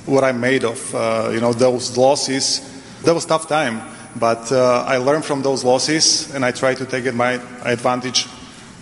what 0.07 0.23
I'm 0.23 0.39
made 0.39 0.63
of. 0.63 0.95
Uh, 0.95 1.29
you 1.31 1.41
know, 1.41 1.53
those 1.53 1.97
losses, 1.97 2.61
that 3.03 3.13
was 3.13 3.25
tough 3.25 3.47
time, 3.47 3.81
but 4.15 4.51
uh, 4.51 4.85
I 4.87 4.97
learned 4.97 5.25
from 5.25 5.41
those 5.41 5.63
losses 5.63 6.33
and 6.33 6.43
I 6.45 6.51
try 6.51 6.73
to 6.73 6.85
take 6.85 7.05
it 7.05 7.13
my 7.13 7.33
advantage 7.63 8.27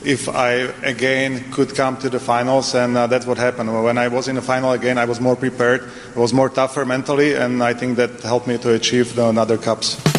if 0.04 0.30
I 0.30 0.52
again 0.86 1.52
could 1.52 1.76
come 1.76 1.98
to 1.98 2.10
the 2.10 2.20
finals, 2.20 2.76
and 2.76 2.96
uh, 2.96 3.08
that's 3.08 3.26
what 3.26 3.38
happened. 3.38 3.84
When 3.84 3.98
I 3.98 4.08
was 4.08 4.28
in 4.28 4.36
the 4.36 4.44
final 4.44 4.72
again, 4.72 4.98
I 4.98 5.06
was 5.06 5.20
more 5.20 5.36
prepared, 5.36 5.90
I 6.16 6.20
was 6.20 6.34
more 6.34 6.50
tougher 6.50 6.86
mentally, 6.86 7.34
and 7.34 7.64
I 7.64 7.74
think 7.74 7.98
that 7.98 8.22
helped 8.22 8.48
me 8.48 8.60
to 8.60 8.74
achieve 8.74 9.16
the 9.16 9.28
another 9.28 9.58
cups. 9.58 10.17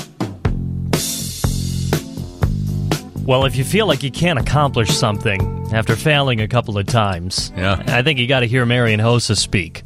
Well, 3.29 3.45
if 3.45 3.57
you 3.57 3.65
feel 3.65 3.87
like 3.87 4.03
you 4.03 4.11
can't 4.11 4.39
accomplish 4.39 4.89
something 4.89 5.69
after 5.71 5.97
failing 5.97 6.41
a 6.41 6.49
couple 6.49 6.79
of 6.79 6.87
times, 6.87 7.53
yeah. 7.55 7.83
I 7.87 8.01
think 8.01 8.19
you 8.19 8.27
got 8.27 8.41
to 8.41 8.47
hear 8.47 8.65
Marian 8.65 9.01
Hossa 9.01 9.37
speak. 9.37 9.83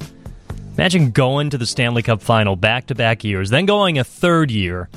Imagine 0.74 1.10
going 1.10 1.50
to 1.50 1.58
the 1.58 1.66
Stanley 1.66 2.04
Cup 2.04 2.22
final 2.22 2.54
back 2.54 2.86
to 2.86 2.94
back 2.94 3.24
years, 3.24 3.50
then 3.50 3.66
going 3.66 3.98
a 3.98 4.04
third 4.04 4.52
year. 4.52 4.88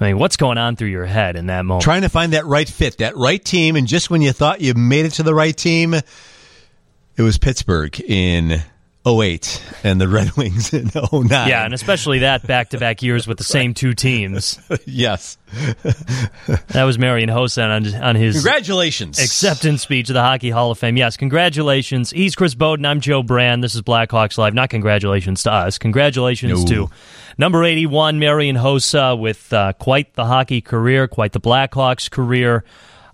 I 0.00 0.04
mean, 0.04 0.18
what's 0.20 0.36
going 0.36 0.58
on 0.58 0.76
through 0.76 0.90
your 0.90 1.06
head 1.06 1.34
in 1.34 1.46
that 1.46 1.64
moment? 1.64 1.82
Trying 1.82 2.02
to 2.02 2.08
find 2.08 2.34
that 2.34 2.46
right 2.46 2.68
fit, 2.68 2.98
that 2.98 3.16
right 3.16 3.44
team, 3.44 3.74
and 3.74 3.88
just 3.88 4.10
when 4.10 4.22
you 4.22 4.30
thought 4.30 4.60
you 4.60 4.74
made 4.74 5.04
it 5.04 5.14
to 5.14 5.24
the 5.24 5.34
right 5.34 5.56
team, 5.56 5.94
it 5.94 7.22
was 7.22 7.36
Pittsburgh 7.36 8.00
in 8.00 8.62
08 9.08 9.62
and 9.84 10.00
the 10.00 10.08
Red 10.08 10.32
Wings 10.32 10.72
in 10.72 10.90
09. 10.94 11.28
Yeah, 11.30 11.64
and 11.64 11.72
especially 11.72 12.20
that 12.20 12.46
back 12.46 12.70
to 12.70 12.78
back 12.78 13.02
years 13.02 13.26
with 13.26 13.38
the 13.38 13.44
same 13.58 13.74
two 13.74 13.94
teams. 13.94 14.58
yes. 14.84 15.38
that 15.52 16.84
was 16.84 16.98
Marian 16.98 17.30
Hossa 17.30 17.64
on, 17.64 18.02
on 18.02 18.16
his 18.16 18.36
Congratulations. 18.36 19.18
acceptance 19.18 19.82
speech 19.82 20.10
of 20.10 20.14
the 20.14 20.22
Hockey 20.22 20.50
Hall 20.50 20.70
of 20.70 20.78
Fame. 20.78 20.96
Yes, 20.96 21.16
congratulations. 21.16 22.10
He's 22.10 22.34
Chris 22.34 22.54
Bowden. 22.54 22.84
I'm 22.84 23.00
Joe 23.00 23.22
Brand. 23.22 23.64
This 23.64 23.74
is 23.74 23.82
Blackhawks 23.82 24.36
Live. 24.36 24.54
Not 24.54 24.70
congratulations 24.70 25.42
to 25.44 25.52
us. 25.52 25.78
Congratulations 25.78 26.64
no. 26.64 26.86
to 26.86 26.90
number 27.38 27.64
81, 27.64 28.18
Marian 28.18 28.56
Hossa, 28.56 29.18
with 29.18 29.52
uh, 29.52 29.72
quite 29.74 30.14
the 30.14 30.26
hockey 30.26 30.60
career, 30.60 31.08
quite 31.08 31.32
the 31.32 31.40
Blackhawks 31.40 32.10
career. 32.10 32.64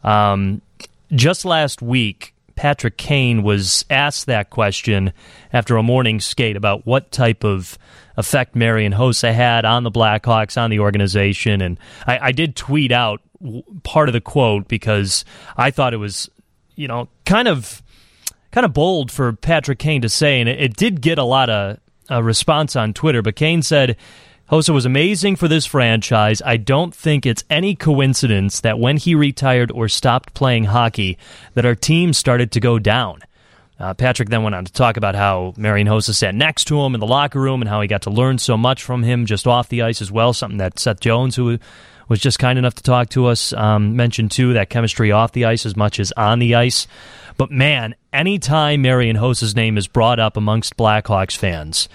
Um, 0.02 0.60
just 1.12 1.44
last 1.44 1.80
week, 1.80 2.33
Patrick 2.56 2.96
Kane 2.96 3.42
was 3.42 3.84
asked 3.90 4.26
that 4.26 4.50
question 4.50 5.12
after 5.52 5.76
a 5.76 5.82
morning 5.82 6.20
skate 6.20 6.56
about 6.56 6.86
what 6.86 7.10
type 7.10 7.44
of 7.44 7.78
effect 8.16 8.54
Marian 8.54 8.92
Hossa 8.92 9.34
had 9.34 9.64
on 9.64 9.82
the 9.82 9.90
Blackhawks, 9.90 10.60
on 10.60 10.70
the 10.70 10.78
organization. 10.78 11.60
And 11.60 11.78
I, 12.06 12.18
I 12.28 12.32
did 12.32 12.54
tweet 12.54 12.92
out 12.92 13.20
part 13.82 14.08
of 14.08 14.12
the 14.12 14.20
quote 14.20 14.68
because 14.68 15.24
I 15.56 15.70
thought 15.70 15.92
it 15.92 15.98
was 15.98 16.30
you 16.76 16.88
know, 16.88 17.08
kind 17.24 17.48
of 17.48 17.82
kind 18.50 18.64
of 18.64 18.72
bold 18.72 19.10
for 19.10 19.32
Patrick 19.32 19.78
Kane 19.78 20.02
to 20.02 20.08
say, 20.08 20.40
and 20.40 20.48
it, 20.48 20.60
it 20.60 20.76
did 20.76 21.00
get 21.00 21.18
a 21.18 21.24
lot 21.24 21.50
of 21.50 21.78
uh, 22.10 22.22
response 22.22 22.76
on 22.76 22.92
Twitter. 22.92 23.22
But 23.22 23.36
Kane 23.36 23.62
said. 23.62 23.96
Hossa 24.50 24.74
was 24.74 24.84
amazing 24.84 25.36
for 25.36 25.48
this 25.48 25.64
franchise. 25.64 26.42
I 26.44 26.58
don't 26.58 26.94
think 26.94 27.24
it's 27.24 27.44
any 27.48 27.74
coincidence 27.74 28.60
that 28.60 28.78
when 28.78 28.98
he 28.98 29.14
retired 29.14 29.70
or 29.72 29.88
stopped 29.88 30.34
playing 30.34 30.64
hockey, 30.64 31.16
that 31.54 31.64
our 31.64 31.74
team 31.74 32.12
started 32.12 32.52
to 32.52 32.60
go 32.60 32.78
down. 32.78 33.20
Uh, 33.80 33.94
Patrick 33.94 34.28
then 34.28 34.42
went 34.42 34.54
on 34.54 34.66
to 34.66 34.72
talk 34.72 34.98
about 34.98 35.14
how 35.14 35.54
Marian 35.56 35.88
Hossa 35.88 36.14
sat 36.14 36.34
next 36.34 36.66
to 36.66 36.78
him 36.80 36.94
in 36.94 37.00
the 37.00 37.06
locker 37.06 37.40
room 37.40 37.62
and 37.62 37.68
how 37.70 37.80
he 37.80 37.88
got 37.88 38.02
to 38.02 38.10
learn 38.10 38.36
so 38.36 38.56
much 38.56 38.82
from 38.82 39.02
him 39.02 39.24
just 39.24 39.46
off 39.46 39.70
the 39.70 39.80
ice 39.80 40.02
as 40.02 40.12
well. 40.12 40.34
Something 40.34 40.58
that 40.58 40.78
Seth 40.78 41.00
Jones, 41.00 41.36
who 41.36 41.58
was 42.08 42.20
just 42.20 42.38
kind 42.38 42.58
enough 42.58 42.74
to 42.74 42.82
talk 42.82 43.08
to 43.10 43.26
us, 43.26 43.54
um, 43.54 43.96
mentioned 43.96 44.30
too. 44.30 44.52
That 44.52 44.68
chemistry 44.68 45.10
off 45.10 45.32
the 45.32 45.46
ice 45.46 45.64
as 45.64 45.74
much 45.74 45.98
as 45.98 46.12
on 46.12 46.38
the 46.38 46.54
ice. 46.54 46.86
But 47.38 47.50
man, 47.50 47.94
anytime 48.12 48.82
Marian 48.82 49.16
Hossa's 49.16 49.56
name 49.56 49.78
is 49.78 49.88
brought 49.88 50.20
up 50.20 50.36
amongst 50.36 50.76
Blackhawks 50.76 51.36
fans, 51.36 51.88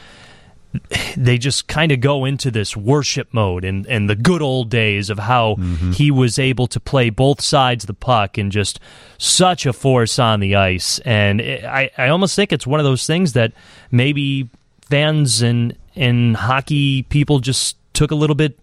they 1.17 1.37
just 1.37 1.67
kind 1.67 1.91
of 1.91 1.99
go 1.99 2.25
into 2.25 2.51
this 2.51 2.77
worship 2.77 3.27
mode 3.31 3.65
and, 3.65 3.87
and 3.87 4.09
the 4.09 4.15
good 4.15 4.41
old 4.41 4.69
days 4.69 5.09
of 5.09 5.17
how 5.17 5.55
mm-hmm. 5.55 5.91
he 5.91 6.11
was 6.11 6.37
able 6.37 6.67
to 6.67 6.79
play 6.79 7.09
both 7.09 7.41
sides 7.41 7.83
of 7.83 7.87
the 7.87 7.93
puck 7.93 8.37
and 8.37 8.51
just 8.51 8.79
such 9.17 9.65
a 9.65 9.73
force 9.73 10.19
on 10.19 10.39
the 10.39 10.55
ice. 10.55 10.99
And 10.99 11.41
it, 11.41 11.65
I, 11.65 11.89
I 11.97 12.09
almost 12.09 12.35
think 12.35 12.51
it's 12.51 12.67
one 12.67 12.79
of 12.79 12.83
those 12.83 13.07
things 13.07 13.33
that 13.33 13.53
maybe 13.91 14.49
fans 14.81 15.41
and, 15.41 15.75
and 15.95 16.35
hockey 16.35 17.03
people 17.03 17.39
just 17.39 17.75
took 17.93 18.11
a 18.11 18.15
little 18.15 18.35
bit 18.35 18.57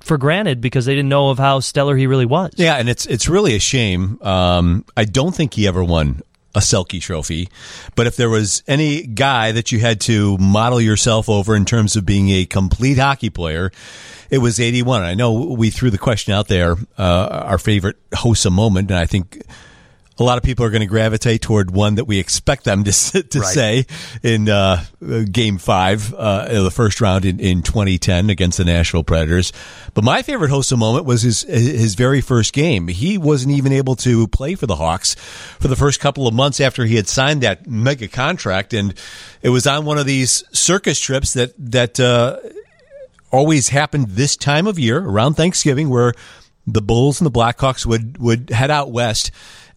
for 0.00 0.18
granted 0.18 0.60
because 0.60 0.86
they 0.86 0.94
didn't 0.94 1.08
know 1.08 1.30
of 1.30 1.38
how 1.38 1.60
stellar 1.60 1.96
he 1.96 2.06
really 2.06 2.26
was. 2.26 2.52
Yeah, 2.56 2.76
and 2.76 2.88
it's 2.88 3.06
it's 3.06 3.26
really 3.26 3.54
a 3.54 3.58
shame. 3.58 4.18
Um, 4.20 4.84
I 4.96 5.04
don't 5.04 5.34
think 5.34 5.54
he 5.54 5.66
ever 5.66 5.82
won 5.82 6.20
a 6.54 6.60
Selke 6.60 7.00
trophy. 7.00 7.48
But 7.96 8.06
if 8.06 8.16
there 8.16 8.30
was 8.30 8.62
any 8.66 9.02
guy 9.02 9.52
that 9.52 9.72
you 9.72 9.80
had 9.80 10.00
to 10.02 10.38
model 10.38 10.80
yourself 10.80 11.28
over 11.28 11.56
in 11.56 11.64
terms 11.64 11.96
of 11.96 12.06
being 12.06 12.30
a 12.30 12.46
complete 12.46 12.98
hockey 12.98 13.30
player, 13.30 13.72
it 14.30 14.38
was 14.38 14.60
81. 14.60 15.02
I 15.02 15.14
know 15.14 15.32
we 15.32 15.70
threw 15.70 15.90
the 15.90 15.98
question 15.98 16.32
out 16.32 16.48
there, 16.48 16.76
uh, 16.98 17.44
our 17.44 17.58
favorite 17.58 17.96
Hossa 18.10 18.50
moment, 18.50 18.90
and 18.90 18.98
I 18.98 19.06
think 19.06 19.42
a 20.18 20.22
lot 20.22 20.38
of 20.38 20.44
people 20.44 20.64
are 20.64 20.70
going 20.70 20.80
to 20.80 20.86
gravitate 20.86 21.42
toward 21.42 21.72
one 21.72 21.96
that 21.96 22.04
we 22.04 22.18
expect 22.18 22.64
them 22.64 22.84
to 22.84 22.92
to 23.22 23.40
right. 23.40 23.54
say 23.54 23.86
in 24.22 24.48
uh, 24.48 24.84
Game 25.30 25.58
Five, 25.58 26.14
uh, 26.14 26.62
the 26.62 26.70
first 26.70 27.00
round 27.00 27.24
in, 27.24 27.40
in 27.40 27.62
2010 27.62 28.30
against 28.30 28.58
the 28.58 28.64
Nashville 28.64 29.04
Predators. 29.04 29.52
But 29.92 30.04
my 30.04 30.22
favorite 30.22 30.50
Hossa 30.50 30.78
moment 30.78 31.04
was 31.04 31.22
his 31.22 31.42
his 31.42 31.94
very 31.94 32.20
first 32.20 32.52
game. 32.52 32.88
He 32.88 33.18
wasn't 33.18 33.54
even 33.54 33.72
able 33.72 33.96
to 33.96 34.28
play 34.28 34.54
for 34.54 34.66
the 34.66 34.76
Hawks 34.76 35.14
for 35.14 35.68
the 35.68 35.76
first 35.76 36.00
couple 36.00 36.28
of 36.28 36.34
months 36.34 36.60
after 36.60 36.84
he 36.84 36.96
had 36.96 37.08
signed 37.08 37.42
that 37.42 37.66
mega 37.66 38.08
contract, 38.08 38.72
and 38.72 38.94
it 39.42 39.48
was 39.48 39.66
on 39.66 39.84
one 39.84 39.98
of 39.98 40.06
these 40.06 40.44
circus 40.52 41.00
trips 41.00 41.32
that 41.32 41.54
that 41.58 41.98
uh, 41.98 42.38
always 43.32 43.68
happened 43.68 44.10
this 44.10 44.36
time 44.36 44.66
of 44.68 44.78
year 44.78 44.98
around 44.98 45.34
Thanksgiving, 45.34 45.90
where 45.90 46.14
the 46.66 46.82
Bulls 46.82 47.20
and 47.20 47.26
the 47.26 47.38
Blackhawks 47.38 47.84
would 47.86 48.18
would 48.18 48.50
head 48.50 48.70
out 48.70 48.90
west 48.90 49.30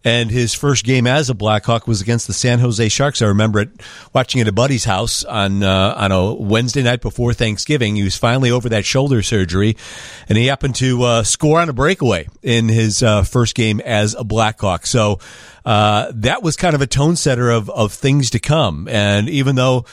and 0.04 0.30
his 0.30 0.54
first 0.54 0.84
game 0.84 1.06
as 1.06 1.28
a 1.28 1.34
Blackhawk 1.34 1.86
was 1.88 2.00
against 2.00 2.26
the 2.26 2.32
San 2.32 2.60
Jose 2.60 2.88
Sharks. 2.88 3.20
I 3.20 3.26
remember 3.26 3.60
it 3.60 3.70
watching 4.14 4.40
it 4.40 4.42
at 4.42 4.48
a 4.48 4.52
buddy's 4.52 4.84
house 4.84 5.24
on 5.24 5.62
uh, 5.62 5.94
on 5.96 6.12
a 6.12 6.34
Wednesday 6.34 6.82
night 6.82 7.00
before 7.00 7.34
Thanksgiving. 7.34 7.96
He 7.96 8.04
was 8.04 8.16
finally 8.16 8.50
over 8.50 8.68
that 8.68 8.84
shoulder 8.84 9.22
surgery, 9.22 9.76
and 10.28 10.38
he 10.38 10.46
happened 10.46 10.76
to 10.76 11.02
uh, 11.02 11.22
score 11.24 11.60
on 11.60 11.68
a 11.68 11.72
breakaway 11.72 12.28
in 12.42 12.68
his 12.68 13.02
uh, 13.02 13.22
first 13.22 13.54
game 13.54 13.80
as 13.80 14.14
a 14.14 14.24
Blackhawk. 14.24 14.86
So 14.86 15.18
uh, 15.64 16.12
that 16.14 16.42
was 16.42 16.56
kind 16.56 16.74
of 16.74 16.82
a 16.82 16.86
tone 16.86 17.16
setter 17.16 17.50
of 17.50 17.68
of 17.68 17.92
things 17.92 18.30
to 18.30 18.38
come. 18.38 18.88
And 18.88 19.28
even 19.28 19.56
though 19.56 19.84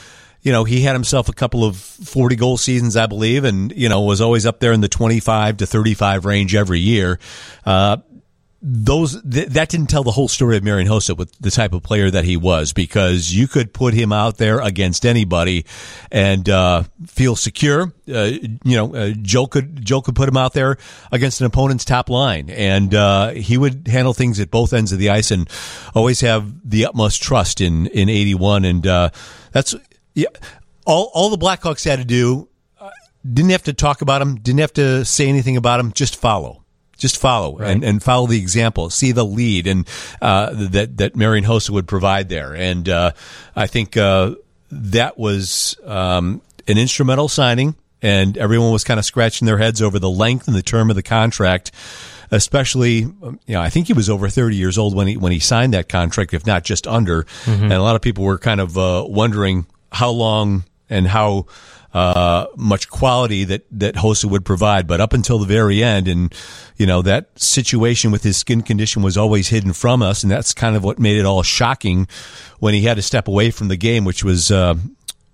you 0.46 0.52
know, 0.52 0.62
he 0.62 0.82
had 0.82 0.92
himself 0.92 1.28
a 1.28 1.32
couple 1.32 1.64
of 1.64 1.76
40 1.76 2.36
goal 2.36 2.56
seasons, 2.56 2.96
I 2.96 3.06
believe, 3.06 3.42
and, 3.42 3.72
you 3.72 3.88
know, 3.88 4.02
was 4.02 4.20
always 4.20 4.46
up 4.46 4.60
there 4.60 4.70
in 4.70 4.80
the 4.80 4.88
25 4.88 5.56
to 5.56 5.66
35 5.66 6.24
range 6.24 6.54
every 6.54 6.78
year. 6.78 7.18
Uh, 7.64 7.96
those 8.62 9.20
th- 9.22 9.48
that 9.48 9.70
didn't 9.70 9.88
tell 9.88 10.04
the 10.04 10.12
whole 10.12 10.28
story 10.28 10.56
of 10.56 10.62
Marian 10.62 10.86
Hossa 10.86 11.16
with 11.16 11.36
the 11.40 11.50
type 11.50 11.72
of 11.72 11.82
player 11.82 12.12
that 12.12 12.24
he 12.24 12.36
was 12.36 12.72
because 12.72 13.34
you 13.34 13.48
could 13.48 13.72
put 13.72 13.92
him 13.92 14.12
out 14.12 14.36
there 14.38 14.60
against 14.60 15.04
anybody 15.04 15.66
and 16.12 16.48
uh, 16.48 16.84
feel 17.06 17.34
secure. 17.34 17.92
Uh, 18.08 18.30
you 18.64 18.76
know, 18.76 18.94
uh, 18.94 19.14
Joe 19.20 19.48
could 19.48 19.84
Joe 19.84 20.00
could 20.00 20.14
put 20.14 20.28
him 20.28 20.36
out 20.36 20.52
there 20.52 20.78
against 21.10 21.40
an 21.40 21.46
opponent's 21.46 21.84
top 21.84 22.08
line, 22.08 22.50
and 22.50 22.94
uh, 22.94 23.30
he 23.30 23.58
would 23.58 23.88
handle 23.88 24.14
things 24.14 24.38
at 24.38 24.52
both 24.52 24.72
ends 24.72 24.92
of 24.92 25.00
the 25.00 25.10
ice 25.10 25.32
and 25.32 25.50
always 25.92 26.20
have 26.20 26.52
the 26.68 26.86
utmost 26.86 27.20
trust 27.20 27.60
in 27.60 27.88
in 27.88 28.08
eighty 28.08 28.34
one. 28.34 28.64
And 28.64 28.86
uh, 28.86 29.10
that's 29.52 29.74
yeah, 30.16 30.28
all 30.84 31.12
all 31.14 31.30
the 31.30 31.38
Blackhawks 31.38 31.84
had 31.84 32.00
to 32.00 32.04
do. 32.04 32.48
Uh, 32.80 32.90
didn't 33.24 33.50
have 33.50 33.64
to 33.64 33.72
talk 33.72 34.02
about 34.02 34.20
him. 34.20 34.36
Didn't 34.36 34.60
have 34.60 34.72
to 34.74 35.04
say 35.04 35.28
anything 35.28 35.56
about 35.56 35.78
him. 35.78 35.92
Just 35.92 36.16
follow 36.16 36.64
just 36.96 37.18
follow 37.18 37.58
right. 37.58 37.70
and, 37.70 37.84
and 37.84 38.02
follow 38.02 38.26
the 38.26 38.38
example, 38.38 38.90
see 38.90 39.12
the 39.12 39.24
lead, 39.24 39.66
and 39.66 39.86
uh, 40.20 40.50
that 40.70 40.96
that 40.96 41.16
Marian 41.16 41.44
Hossa 41.44 41.70
would 41.70 41.86
provide 41.86 42.28
there. 42.28 42.54
And 42.54 42.88
uh, 42.88 43.12
I 43.54 43.66
think 43.66 43.96
uh, 43.96 44.34
that 44.70 45.18
was 45.18 45.76
um, 45.84 46.40
an 46.66 46.78
instrumental 46.78 47.28
signing, 47.28 47.74
and 48.02 48.36
everyone 48.38 48.72
was 48.72 48.84
kind 48.84 48.98
of 48.98 49.04
scratching 49.04 49.46
their 49.46 49.58
heads 49.58 49.82
over 49.82 49.98
the 49.98 50.10
length 50.10 50.48
and 50.48 50.56
the 50.56 50.62
term 50.62 50.90
of 50.90 50.96
the 50.96 51.02
contract. 51.02 51.70
Especially, 52.32 53.02
you 53.02 53.38
know, 53.46 53.60
I 53.60 53.70
think 53.70 53.86
he 53.86 53.92
was 53.92 54.10
over 54.10 54.28
30 54.28 54.56
years 54.56 54.78
old 54.78 54.96
when 54.96 55.06
he 55.06 55.16
when 55.16 55.30
he 55.30 55.38
signed 55.38 55.74
that 55.74 55.88
contract, 55.88 56.34
if 56.34 56.44
not 56.44 56.64
just 56.64 56.88
under. 56.88 57.22
Mm-hmm. 57.22 57.64
And 57.64 57.72
a 57.72 57.82
lot 57.82 57.94
of 57.94 58.02
people 58.02 58.24
were 58.24 58.36
kind 58.36 58.60
of 58.60 58.76
uh, 58.76 59.04
wondering 59.06 59.64
how 59.96 60.10
long 60.10 60.64
and 60.88 61.06
how 61.06 61.46
uh, 61.96 62.46
much 62.56 62.90
quality 62.90 63.44
that 63.44 63.66
that 63.70 63.94
Hossa 63.94 64.26
would 64.26 64.44
provide. 64.44 64.86
But 64.86 65.00
up 65.00 65.14
until 65.14 65.38
the 65.38 65.46
very 65.46 65.82
end, 65.82 66.08
and 66.08 66.34
you 66.76 66.84
know 66.86 67.00
that 67.02 67.30
situation 67.40 68.10
with 68.10 68.22
his 68.22 68.36
skin 68.36 68.62
condition 68.62 69.02
was 69.02 69.16
always 69.16 69.48
hidden 69.48 69.72
from 69.72 70.02
us, 70.02 70.22
and 70.22 70.30
that's 70.30 70.52
kind 70.52 70.76
of 70.76 70.84
what 70.84 70.98
made 70.98 71.16
it 71.16 71.24
all 71.24 71.42
shocking 71.42 72.06
when 72.58 72.74
he 72.74 72.82
had 72.82 72.96
to 72.96 73.02
step 73.02 73.28
away 73.28 73.50
from 73.50 73.68
the 73.68 73.76
game, 73.76 74.04
which 74.04 74.22
was. 74.22 74.50
Uh, 74.50 74.74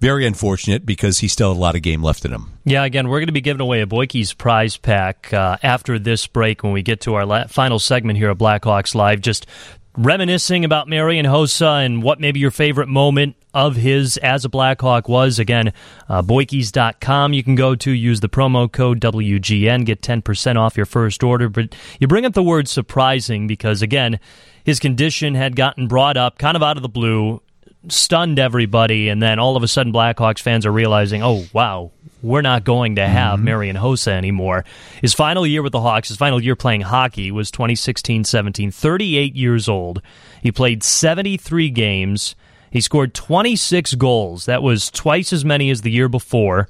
very 0.00 0.26
unfortunate 0.26 0.84
because 0.84 1.20
he 1.20 1.28
still 1.28 1.50
had 1.50 1.56
a 1.56 1.60
lot 1.60 1.76
of 1.76 1.82
game 1.82 2.02
left 2.02 2.24
in 2.24 2.32
him. 2.32 2.50
Yeah, 2.64 2.82
again, 2.82 3.06
we're 3.06 3.20
going 3.20 3.28
to 3.28 3.32
be 3.32 3.40
giving 3.40 3.60
away 3.60 3.82
a 3.82 3.86
Boykey's 3.86 4.32
prize 4.32 4.76
pack 4.76 5.32
uh, 5.32 5.58
after 5.62 5.96
this 5.96 6.26
break 6.26 6.64
when 6.64 6.72
we 6.72 6.82
get 6.82 7.02
to 7.02 7.14
our 7.14 7.24
la- 7.24 7.46
final 7.46 7.78
segment 7.78 8.18
here 8.18 8.28
at 8.28 8.36
Blackhawks 8.36 8.96
Live. 8.96 9.20
Just 9.20 9.46
reminiscing 9.96 10.64
about 10.64 10.88
Marian 10.88 11.26
Hossa 11.26 11.84
and 11.84 12.02
what 12.02 12.20
maybe 12.20 12.40
your 12.40 12.50
favorite 12.50 12.88
moment 12.88 13.36
of 13.54 13.76
his 13.76 14.16
as 14.18 14.44
a 14.44 14.48
Blackhawk 14.48 15.08
was. 15.08 15.38
Again, 15.38 15.72
uh, 16.08 16.22
you 16.26 17.42
can 17.44 17.54
go 17.54 17.74
to, 17.74 17.90
use 17.90 18.20
the 18.20 18.28
promo 18.28 18.70
code 18.70 19.00
WGN, 19.00 19.84
get 19.84 20.00
10% 20.00 20.56
off 20.56 20.76
your 20.76 20.86
first 20.86 21.22
order. 21.22 21.48
But 21.48 21.74
you 22.00 22.08
bring 22.08 22.24
up 22.24 22.32
the 22.32 22.42
word 22.42 22.68
surprising 22.68 23.46
because, 23.46 23.82
again, 23.82 24.18
his 24.64 24.78
condition 24.78 25.34
had 25.34 25.56
gotten 25.56 25.88
brought 25.88 26.16
up 26.16 26.38
kind 26.38 26.56
of 26.56 26.62
out 26.62 26.76
of 26.76 26.82
the 26.82 26.88
blue 26.88 27.42
stunned 27.88 28.38
everybody, 28.38 29.08
and 29.08 29.22
then 29.22 29.38
all 29.38 29.56
of 29.56 29.62
a 29.62 29.68
sudden, 29.68 29.92
Blackhawks 29.92 30.40
fans 30.40 30.64
are 30.66 30.72
realizing, 30.72 31.22
oh, 31.22 31.44
wow, 31.52 31.90
we're 32.22 32.42
not 32.42 32.64
going 32.64 32.96
to 32.96 33.06
have 33.06 33.36
mm-hmm. 33.36 33.44
Marian 33.44 33.76
Hossa 33.76 34.12
anymore. 34.12 34.64
His 35.00 35.12
final 35.12 35.46
year 35.46 35.62
with 35.62 35.72
the 35.72 35.80
Hawks, 35.80 36.08
his 36.08 36.16
final 36.16 36.40
year 36.40 36.56
playing 36.56 36.82
hockey 36.82 37.30
was 37.30 37.50
2016 37.50 38.24
17, 38.24 38.70
38 38.70 39.34
years 39.36 39.68
old. 39.68 40.00
He 40.40 40.52
played 40.52 40.82
73 40.82 41.70
games. 41.70 42.34
He 42.70 42.80
scored 42.80 43.12
26 43.12 43.96
goals. 43.96 44.46
That 44.46 44.62
was 44.62 44.90
twice 44.90 45.32
as 45.32 45.44
many 45.44 45.68
as 45.70 45.82
the 45.82 45.90
year 45.90 46.08
before, 46.08 46.68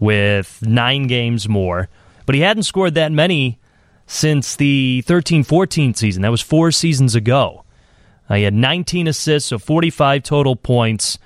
with 0.00 0.60
nine 0.62 1.06
games 1.06 1.48
more. 1.48 1.88
But 2.26 2.34
he 2.34 2.40
hadn't 2.40 2.64
scored 2.64 2.94
that 2.94 3.12
many 3.12 3.58
since 4.06 4.56
the 4.56 5.02
13 5.06 5.44
14 5.44 5.94
season. 5.94 6.22
That 6.22 6.30
was 6.30 6.40
four 6.40 6.72
seasons 6.72 7.14
ago. 7.14 7.64
Uh, 8.28 8.34
he 8.34 8.42
had 8.42 8.54
19 8.54 9.06
assists, 9.06 9.50
so 9.50 9.58
45 9.58 10.22
total 10.22 10.56
points. 10.56 11.18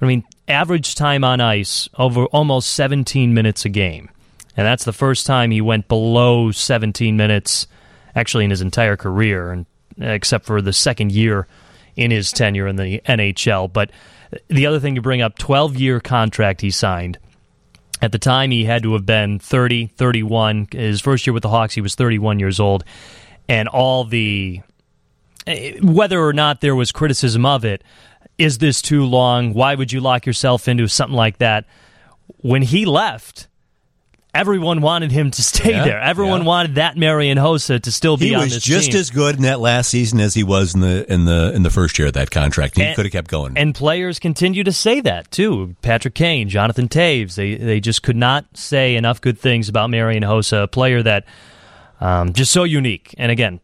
I 0.00 0.06
mean, 0.06 0.24
average 0.48 0.94
time 0.94 1.24
on 1.24 1.40
ice 1.40 1.88
over 1.98 2.26
almost 2.26 2.72
17 2.72 3.34
minutes 3.34 3.64
a 3.64 3.68
game. 3.68 4.10
And 4.56 4.66
that's 4.66 4.84
the 4.84 4.92
first 4.92 5.26
time 5.26 5.50
he 5.50 5.60
went 5.60 5.88
below 5.88 6.50
17 6.50 7.16
minutes, 7.16 7.66
actually, 8.14 8.44
in 8.44 8.50
his 8.50 8.60
entire 8.60 8.96
career, 8.96 9.52
and 9.52 9.66
except 9.98 10.46
for 10.46 10.60
the 10.60 10.72
second 10.72 11.12
year 11.12 11.46
in 11.96 12.10
his 12.10 12.32
tenure 12.32 12.66
in 12.66 12.76
the 12.76 13.00
NHL. 13.06 13.72
But 13.72 13.90
the 14.48 14.66
other 14.66 14.80
thing 14.80 14.96
to 14.96 15.02
bring 15.02 15.22
up 15.22 15.38
12 15.38 15.76
year 15.76 16.00
contract 16.00 16.60
he 16.60 16.70
signed. 16.70 17.18
At 18.00 18.12
the 18.12 18.18
time, 18.18 18.50
he 18.52 18.64
had 18.64 18.84
to 18.84 18.92
have 18.92 19.04
been 19.04 19.40
30, 19.40 19.88
31. 19.88 20.68
His 20.72 21.00
first 21.00 21.26
year 21.26 21.34
with 21.34 21.42
the 21.42 21.48
Hawks, 21.48 21.74
he 21.74 21.80
was 21.80 21.96
31 21.96 22.38
years 22.38 22.60
old. 22.60 22.84
And 23.48 23.66
all 23.68 24.04
the 24.04 24.60
Eh, 25.48 25.78
whether 25.80 26.20
or 26.20 26.34
not 26.34 26.60
there 26.60 26.76
was 26.76 26.92
criticism 26.92 27.46
of 27.46 27.64
it, 27.64 27.82
is 28.38 28.58
this 28.58 28.80
too 28.80 29.04
long? 29.04 29.52
Why 29.52 29.74
would 29.74 29.92
you 29.92 30.00
lock 30.00 30.24
yourself 30.26 30.68
into 30.68 30.86
something 30.88 31.16
like 31.16 31.38
that? 31.38 31.64
When 32.38 32.62
he 32.62 32.84
left, 32.86 33.48
everyone 34.34 34.80
wanted 34.80 35.10
him 35.10 35.30
to 35.32 35.42
stay 35.52 35.70
Yeah, 35.72 35.84
there. 35.84 36.00
Everyone 36.00 36.42
yeah. 36.42 36.46
wanted 36.46 36.74
that 36.76 36.96
Marian 36.96 37.36
Hossa 37.38 37.80
to 37.82 37.90
still 37.90 38.16
be 38.16 38.28
He 38.28 38.34
on 38.34 38.42
was 38.42 38.62
just 38.62 38.92
team. 38.92 39.00
as 39.00 39.10
good 39.10 39.36
in 39.36 39.42
that 39.42 39.58
last 39.60 39.90
season 39.90 40.20
as 40.20 40.34
he 40.34 40.44
was 40.44 40.74
in 40.74 40.80
the 40.80 41.10
in 41.12 41.24
the 41.24 41.52
in 41.54 41.62
the 41.64 41.70
first 41.70 41.98
year 41.98 42.08
of 42.08 42.14
that 42.14 42.30
contract. 42.30 42.76
He 42.76 42.82
And- 42.84 42.94
could 42.96 43.06
have 43.06 43.12
kept 43.12 43.28
going. 43.30 43.56
And 43.56 43.74
players 43.74 44.18
continue 44.18 44.62
to 44.64 44.72
say 44.72 45.00
that 45.00 45.30
too. 45.30 45.74
Patrick 45.82 46.14
Kane, 46.14 46.48
Jonathan 46.48 46.88
Toews, 46.88 47.34
they 47.34 47.56
they 47.56 47.80
just 47.80 48.02
could 48.02 48.16
not 48.16 48.44
say 48.56 48.94
enough 48.96 49.20
good 49.20 49.38
things 49.38 49.68
about 49.68 49.90
Marian 49.90 50.22
Hossa, 50.22 50.62
a 50.64 50.68
player 50.68 51.02
that 51.02 51.24
um, 52.00 52.32
just 52.32 52.52
so 52.52 52.62
unique. 52.64 53.14
And 53.18 53.32
again, 53.32 53.58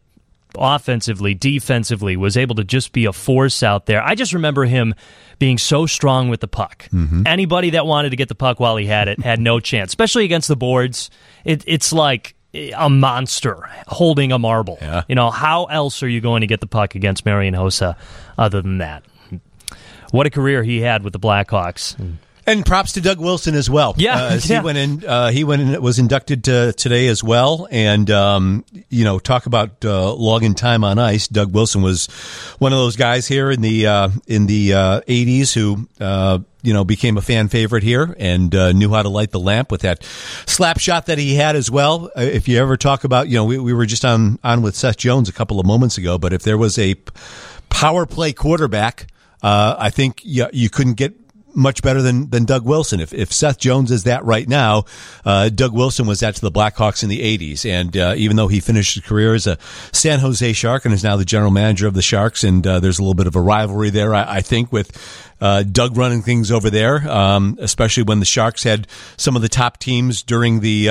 offensively, 0.57 1.33
defensively, 1.33 2.17
was 2.17 2.37
able 2.37 2.55
to 2.55 2.63
just 2.63 2.91
be 2.91 3.05
a 3.05 3.13
force 3.13 3.63
out 3.63 3.85
there. 3.85 4.03
I 4.03 4.15
just 4.15 4.33
remember 4.33 4.65
him 4.65 4.95
being 5.39 5.57
so 5.57 5.85
strong 5.85 6.29
with 6.29 6.39
the 6.39 6.47
puck. 6.47 6.87
Mm-hmm. 6.91 7.23
Anybody 7.25 7.71
that 7.71 7.85
wanted 7.85 8.11
to 8.11 8.15
get 8.15 8.29
the 8.29 8.35
puck 8.35 8.59
while 8.59 8.77
he 8.77 8.85
had 8.85 9.07
it 9.07 9.19
had 9.19 9.39
no 9.39 9.59
chance, 9.61 9.91
especially 9.91 10.25
against 10.25 10.47
the 10.47 10.55
boards. 10.55 11.09
It, 11.43 11.63
it's 11.67 11.91
like 11.93 12.35
a 12.53 12.89
monster 12.89 13.69
holding 13.87 14.31
a 14.31 14.39
marble. 14.39 14.77
Yeah. 14.81 15.03
You 15.07 15.15
know, 15.15 15.29
how 15.31 15.65
else 15.65 16.01
are 16.03 16.07
you 16.07 16.21
going 16.21 16.41
to 16.41 16.47
get 16.47 16.61
the 16.61 16.67
puck 16.67 16.95
against 16.95 17.25
Marian 17.25 17.53
Hossa 17.53 17.95
other 18.37 18.61
than 18.61 18.79
that? 18.79 19.03
What 20.11 20.25
a 20.25 20.29
career 20.29 20.63
he 20.63 20.81
had 20.81 21.03
with 21.03 21.13
the 21.13 21.19
Blackhawks. 21.19 21.97
Mm. 21.97 22.15
And 22.47 22.63
props 22.65 22.93
to 22.93 23.01
Doug 23.01 23.19
Wilson 23.19 23.55
as 23.55 23.69
well. 23.69 23.95
Yeah, 23.97 24.15
uh, 24.15 24.39
yeah. 24.43 24.59
he 24.59 24.65
went 24.65 24.77
in. 24.77 25.05
Uh, 25.05 25.31
he 25.31 25.43
went 25.43 25.61
in, 25.63 25.81
was 25.81 25.97
inducted 25.97 26.43
to, 26.43 26.73
today 26.73 27.07
as 27.07 27.23
well. 27.23 27.67
And 27.71 28.09
um, 28.11 28.65
you 28.89 29.03
know, 29.03 29.17
talk 29.17 29.47
about 29.47 29.83
uh, 29.83 30.13
logging 30.13 30.53
time 30.53 30.83
on 30.83 30.99
ice. 30.99 31.27
Doug 31.27 31.53
Wilson 31.53 31.81
was 31.81 32.05
one 32.59 32.71
of 32.71 32.77
those 32.77 32.95
guys 32.95 33.27
here 33.27 33.49
in 33.49 33.61
the 33.61 33.87
uh, 33.87 34.09
in 34.27 34.45
the 34.45 34.73
uh, 34.73 35.01
'80s 35.01 35.53
who. 35.53 35.87
Uh, 35.99 36.39
you 36.61 36.73
know, 36.73 36.83
became 36.83 37.15
a 37.15 37.21
fan 37.21 37.47
favorite 37.47 37.83
here 37.83 38.15
and 38.17 38.55
uh, 38.55 38.71
knew 38.71 38.89
how 38.89 39.03
to 39.03 39.09
light 39.09 39.29
the 39.29 39.39
lamp 39.39 39.69
with 39.69 39.81
that 39.81 40.03
slap 40.47 40.79
shot 40.79 41.05
that 41.05 41.19
he 41.19 41.35
had 41.35 41.55
as 41.55 41.69
well. 41.69 42.09
Uh, 42.17 42.21
if 42.21 42.47
you 42.47 42.59
ever 42.59 42.75
talk 42.75 43.03
about, 43.03 43.27
you 43.27 43.35
know, 43.35 43.45
we, 43.45 43.59
we 43.59 43.71
were 43.71 43.85
just 43.85 44.03
on 44.03 44.39
on 44.43 44.63
with 44.63 44.75
Seth 44.75 44.97
Jones 44.97 45.29
a 45.29 45.31
couple 45.31 45.59
of 45.59 45.67
moments 45.67 45.99
ago, 45.99 46.17
but 46.17 46.33
if 46.33 46.41
there 46.41 46.57
was 46.57 46.79
a 46.79 46.95
power 47.69 48.07
play 48.07 48.33
quarterback, 48.33 49.05
uh, 49.43 49.75
I 49.77 49.91
think 49.91 50.21
you, 50.23 50.47
you 50.51 50.71
couldn't 50.71 50.95
get 50.95 51.13
much 51.55 51.81
better 51.81 52.01
than, 52.01 52.29
than 52.29 52.45
Doug 52.45 52.65
Wilson. 52.65 52.99
If, 52.99 53.13
if 53.13 53.31
Seth 53.31 53.57
Jones 53.57 53.91
is 53.91 54.03
that 54.03 54.23
right 54.25 54.47
now, 54.47 54.85
uh, 55.23 55.49
Doug 55.49 55.73
Wilson 55.73 56.05
was 56.05 56.19
that 56.19 56.35
to 56.35 56.41
the 56.41 56.51
Blackhawks 56.51 57.01
in 57.01 57.09
the 57.09 57.21
80s. 57.37 57.69
And 57.69 57.95
uh, 57.95 58.13
even 58.17 58.35
though 58.35 58.47
he 58.47 58.59
finished 58.59 58.95
his 58.95 59.03
career 59.03 59.33
as 59.33 59.47
a 59.47 59.57
San 59.91 60.19
Jose 60.19 60.53
Shark 60.53 60.85
and 60.85 60.93
is 60.93 61.03
now 61.03 61.15
the 61.15 61.25
general 61.25 61.51
manager 61.51 61.87
of 61.87 61.93
the 61.93 62.01
Sharks, 62.01 62.43
and 62.43 62.65
uh, 62.67 62.79
there's 62.79 62.99
a 62.99 63.01
little 63.01 63.15
bit 63.15 63.27
of 63.27 63.35
a 63.35 63.41
rivalry 63.41 63.89
there, 63.89 64.13
I, 64.13 64.37
I 64.37 64.41
think, 64.41 64.71
with 64.71 64.91
uh, 65.41 65.63
Doug 65.63 65.97
running 65.97 66.21
things 66.21 66.51
over 66.51 66.69
there, 66.69 67.09
um, 67.09 67.57
especially 67.61 68.03
when 68.03 68.19
the 68.19 68.25
Sharks 68.25 68.63
had 68.63 68.87
some 69.17 69.35
of 69.35 69.41
the 69.41 69.49
top 69.49 69.77
teams 69.77 70.23
during 70.23 70.59
the. 70.59 70.89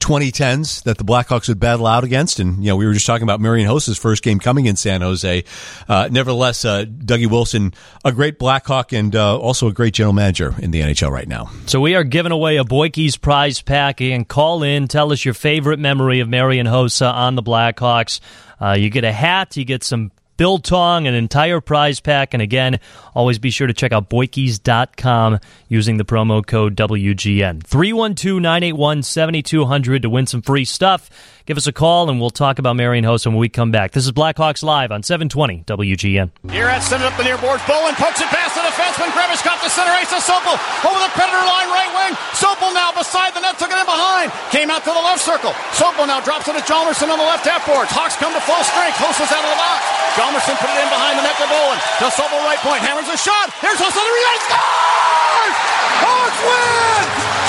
Uh, 0.00 0.08
2010s 0.08 0.82
that 0.84 0.98
the 0.98 1.04
Blackhawks 1.04 1.48
would 1.48 1.60
battle 1.60 1.86
out 1.86 2.04
against. 2.04 2.40
And, 2.40 2.64
you 2.64 2.70
know, 2.70 2.76
we 2.76 2.86
were 2.86 2.92
just 2.92 3.06
talking 3.06 3.24
about 3.24 3.40
Marian 3.40 3.68
Hossa's 3.68 3.98
first 3.98 4.22
game 4.22 4.38
coming 4.38 4.66
in 4.66 4.76
San 4.76 5.02
Jose. 5.02 5.44
Uh, 5.88 6.08
nevertheless, 6.10 6.64
uh, 6.64 6.84
Dougie 6.84 7.30
Wilson, 7.30 7.74
a 8.04 8.12
great 8.12 8.38
Blackhawk 8.38 8.92
and 8.92 9.14
uh, 9.14 9.38
also 9.38 9.68
a 9.68 9.72
great 9.72 9.94
general 9.94 10.14
manager 10.14 10.54
in 10.60 10.70
the 10.70 10.80
NHL 10.80 11.10
right 11.10 11.28
now. 11.28 11.50
So 11.66 11.80
we 11.80 11.94
are 11.94 12.04
giving 12.04 12.32
away 12.32 12.56
a 12.56 12.64
Boykey's 12.64 13.16
prize 13.16 13.60
pack. 13.60 14.00
And 14.00 14.26
call 14.26 14.62
in, 14.62 14.88
tell 14.88 15.12
us 15.12 15.24
your 15.24 15.34
favorite 15.34 15.78
memory 15.78 16.20
of 16.20 16.28
Marian 16.28 16.66
Hossa 16.66 17.12
on 17.12 17.34
the 17.34 17.42
Blackhawks. 17.42 18.20
Uh, 18.60 18.72
you 18.78 18.90
get 18.90 19.04
a 19.04 19.12
hat, 19.12 19.56
you 19.56 19.64
get 19.64 19.84
some 19.84 20.10
biltong, 20.38 21.06
an 21.06 21.12
entire 21.12 21.60
prize 21.60 22.00
pack. 22.00 22.32
And 22.32 22.40
again, 22.42 22.80
always 23.14 23.38
be 23.38 23.50
sure 23.50 23.66
to 23.66 23.74
check 23.74 23.92
out 23.92 24.08
boykeys.com 24.08 25.40
using 25.68 25.98
the 25.98 26.06
promo 26.06 26.46
code 26.46 26.74
WGN. 26.76 27.62
312 27.62 28.40
981 28.40 29.02
7200 29.02 30.02
to 30.02 30.08
win 30.08 30.26
some 30.26 30.40
free 30.40 30.64
stuff. 30.64 31.10
Give 31.44 31.56
us 31.56 31.66
a 31.66 31.72
call 31.72 32.12
and 32.12 32.20
we'll 32.20 32.28
talk 32.28 32.58
about 32.60 32.76
Marian 32.76 33.08
Hossa 33.08 33.32
when 33.32 33.40
we 33.40 33.48
come 33.48 33.72
back. 33.72 33.92
This 33.92 34.04
is 34.04 34.12
Blackhawks 34.12 34.62
Live 34.62 34.92
on 34.92 35.02
720 35.02 35.64
WGN. 35.64 36.28
Here 36.52 36.68
at 36.68 36.84
it 36.84 37.00
up 37.00 37.16
the 37.16 37.24
near 37.24 37.40
boards. 37.40 37.64
Bowen 37.64 37.96
pokes 37.96 38.20
it 38.20 38.28
past 38.28 38.52
the 38.52 38.60
defenseman. 38.68 39.08
Grebish 39.16 39.40
got 39.40 39.56
the 39.64 39.72
center 39.72 39.96
ace 39.96 40.12
of 40.12 40.20
Sopel. 40.20 40.60
Over 40.84 41.00
the 41.00 41.08
Predator 41.16 41.40
line, 41.40 41.72
right 41.72 41.88
wing. 41.96 42.12
Sopel 42.36 42.68
now 42.76 42.92
beside 42.92 43.32
the 43.32 43.40
net, 43.40 43.56
took 43.56 43.72
it 43.72 43.80
in 43.80 43.88
behind. 43.88 44.28
Came 44.52 44.68
out 44.68 44.84
to 44.84 44.92
the 44.92 45.00
left 45.00 45.24
circle. 45.24 45.56
Sopel 45.72 46.04
now 46.04 46.20
drops 46.20 46.48
it 46.48 46.52
to 46.52 46.60
Hjalmarsson 46.60 47.08
on 47.08 47.16
the 47.16 47.24
left 47.24 47.48
half 47.48 47.64
boards. 47.64 47.90
Hawks 47.96 48.20
come 48.20 48.32
to 48.36 48.44
full 48.44 48.60
strength. 48.68 49.00
Host 49.00 49.16
is 49.16 49.32
out 49.32 49.40
of 49.40 49.48
the 49.48 49.56
box. 49.56 49.97
Hjalmarsson 50.18 50.58
put 50.58 50.66
it 50.66 50.82
in 50.82 50.90
behind 50.90 51.14
the 51.14 51.22
net 51.22 51.38
to 51.38 51.46
Bowen. 51.46 51.78
To 52.02 52.10
Sopel 52.10 52.42
right 52.42 52.58
point. 52.58 52.82
Hammers 52.82 53.06
a 53.06 53.14
shot. 53.14 53.54
Here's 53.62 53.78
Host 53.78 53.94
on 53.94 54.02
the 54.02 54.14
rebound. 54.18 54.42
Scores! 54.50 55.54
Hawks 56.02 56.40
win! 56.42 57.02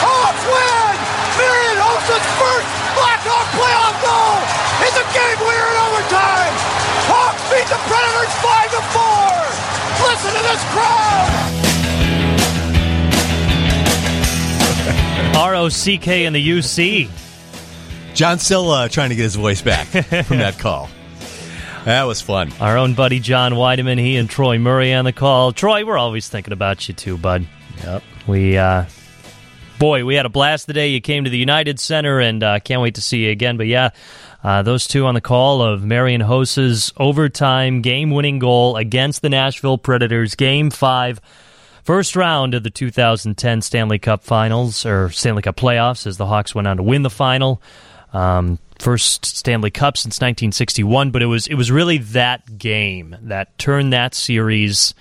Hawks 0.06 0.44
win! 0.46 0.94
Marian 1.34 1.82
Hossa's 1.82 2.28
first 2.38 2.70
Blackhawk 2.94 3.48
playoff 3.58 3.98
goal 4.06 4.38
is 4.86 4.94
a 5.02 5.06
game 5.18 5.40
winner 5.42 5.66
in 5.66 5.82
overtime. 5.82 6.54
Hawks 7.10 7.42
beat 7.50 7.66
the 7.74 7.82
Predators 7.90 8.38
5 8.38 8.70
to 8.70 8.82
4. 8.94 9.50
Listen 10.06 10.30
to 10.30 10.46
this 10.46 10.62
crowd. 10.70 11.26
R 15.42 15.56
O 15.56 15.70
C 15.70 15.98
K 15.98 16.26
and 16.26 16.36
the 16.36 16.48
UC. 16.48 17.10
John 18.14 18.38
Silla 18.38 18.86
uh, 18.86 18.88
trying 18.90 19.10
to 19.10 19.16
get 19.16 19.24
his 19.24 19.36
voice 19.36 19.64
back 19.64 19.88
from 20.26 20.38
that 20.38 20.60
call. 20.60 20.88
That 21.90 22.04
was 22.04 22.22
fun. 22.22 22.54
Our 22.60 22.78
own 22.78 22.94
buddy 22.94 23.20
John 23.20 23.54
Wiedeman, 23.54 23.98
he 23.98 24.18
and 24.18 24.30
Troy 24.30 24.60
Murray 24.60 24.94
on 24.94 25.06
the 25.06 25.12
call. 25.12 25.54
Troy, 25.54 25.84
we're 25.84 25.98
always 25.98 26.30
thinking 26.30 26.54
about 26.54 26.88
you 26.88 26.94
too, 26.94 27.18
bud. 27.18 27.48
Yep. 27.84 28.04
We, 28.28 28.60
uh, 28.60 28.86
boy, 29.80 30.06
we 30.06 30.14
had 30.14 30.28
a 30.28 30.30
blast 30.30 30.68
today. 30.68 30.90
you 30.90 31.02
came 31.02 31.24
to 31.24 31.32
the 31.32 31.38
United 31.40 31.80
Center, 31.80 32.20
and 32.20 32.44
uh, 32.44 32.60
can't 32.60 32.84
wait 32.84 32.94
to 32.94 33.02
see 33.02 33.26
you 33.26 33.32
again. 33.32 33.58
But 33.58 33.66
yeah, 33.66 33.90
uh, 34.44 34.62
those 34.62 34.86
two 34.86 35.08
on 35.08 35.16
the 35.16 35.20
call 35.20 35.64
of 35.64 35.84
Marian 35.84 36.22
Hossa's 36.22 36.94
overtime 36.98 37.82
game-winning 37.82 38.38
goal 38.38 38.78
against 38.78 39.24
the 39.24 39.30
Nashville 39.30 39.80
Predators, 39.80 40.36
Game 40.36 40.70
Five. 40.70 41.20
First 41.84 42.16
round 42.16 42.54
of 42.54 42.62
the 42.62 42.70
2010 42.70 43.64
Stanley 43.64 43.98
Cup 43.98 44.24
Finals 44.24 44.86
or 44.86 45.10
Stanley 45.10 45.42
Cup 45.42 45.56
playoffs 45.56 46.06
as 46.06 46.18
the 46.18 46.28
Hawks 46.28 46.54
went 46.54 46.68
on 46.68 46.78
to 46.78 46.84
win 46.84 47.02
the 47.02 47.10
final. 47.10 47.64
Um, 48.14 48.60
first 48.80 49.26
Stanley 49.26 49.72
Cup 49.72 49.98
since 49.98 50.16
1961, 50.16 51.12
but 51.12 51.22
it 51.22 51.28
was 51.28 51.48
it 51.48 51.56
was 51.56 51.72
really 51.72 51.98
that 52.00 52.58
game 52.58 53.16
that 53.22 53.58
turned 53.58 53.94
that 53.94 54.16
series. 54.16 54.94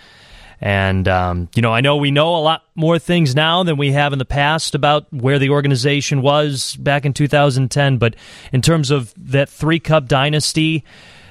And 0.61 1.07
um, 1.07 1.49
you 1.55 1.63
know, 1.63 1.73
I 1.73 1.81
know 1.81 1.97
we 1.97 2.11
know 2.11 2.35
a 2.35 2.39
lot 2.43 2.65
more 2.75 2.99
things 2.99 3.35
now 3.35 3.63
than 3.63 3.77
we 3.77 3.93
have 3.93 4.13
in 4.13 4.19
the 4.19 4.25
past 4.25 4.75
about 4.75 5.13
where 5.13 5.39
the 5.39 5.51
organization 5.51 6.21
was 6.21 6.75
back 6.77 7.07
in 7.07 7.13
2010. 7.13 7.99
But 7.99 8.17
in 8.53 8.61
terms 8.61 8.91
of 8.91 9.15
that 9.17 9.49
three 9.49 9.79
cup 9.79 10.09
dynasty, 10.09 10.85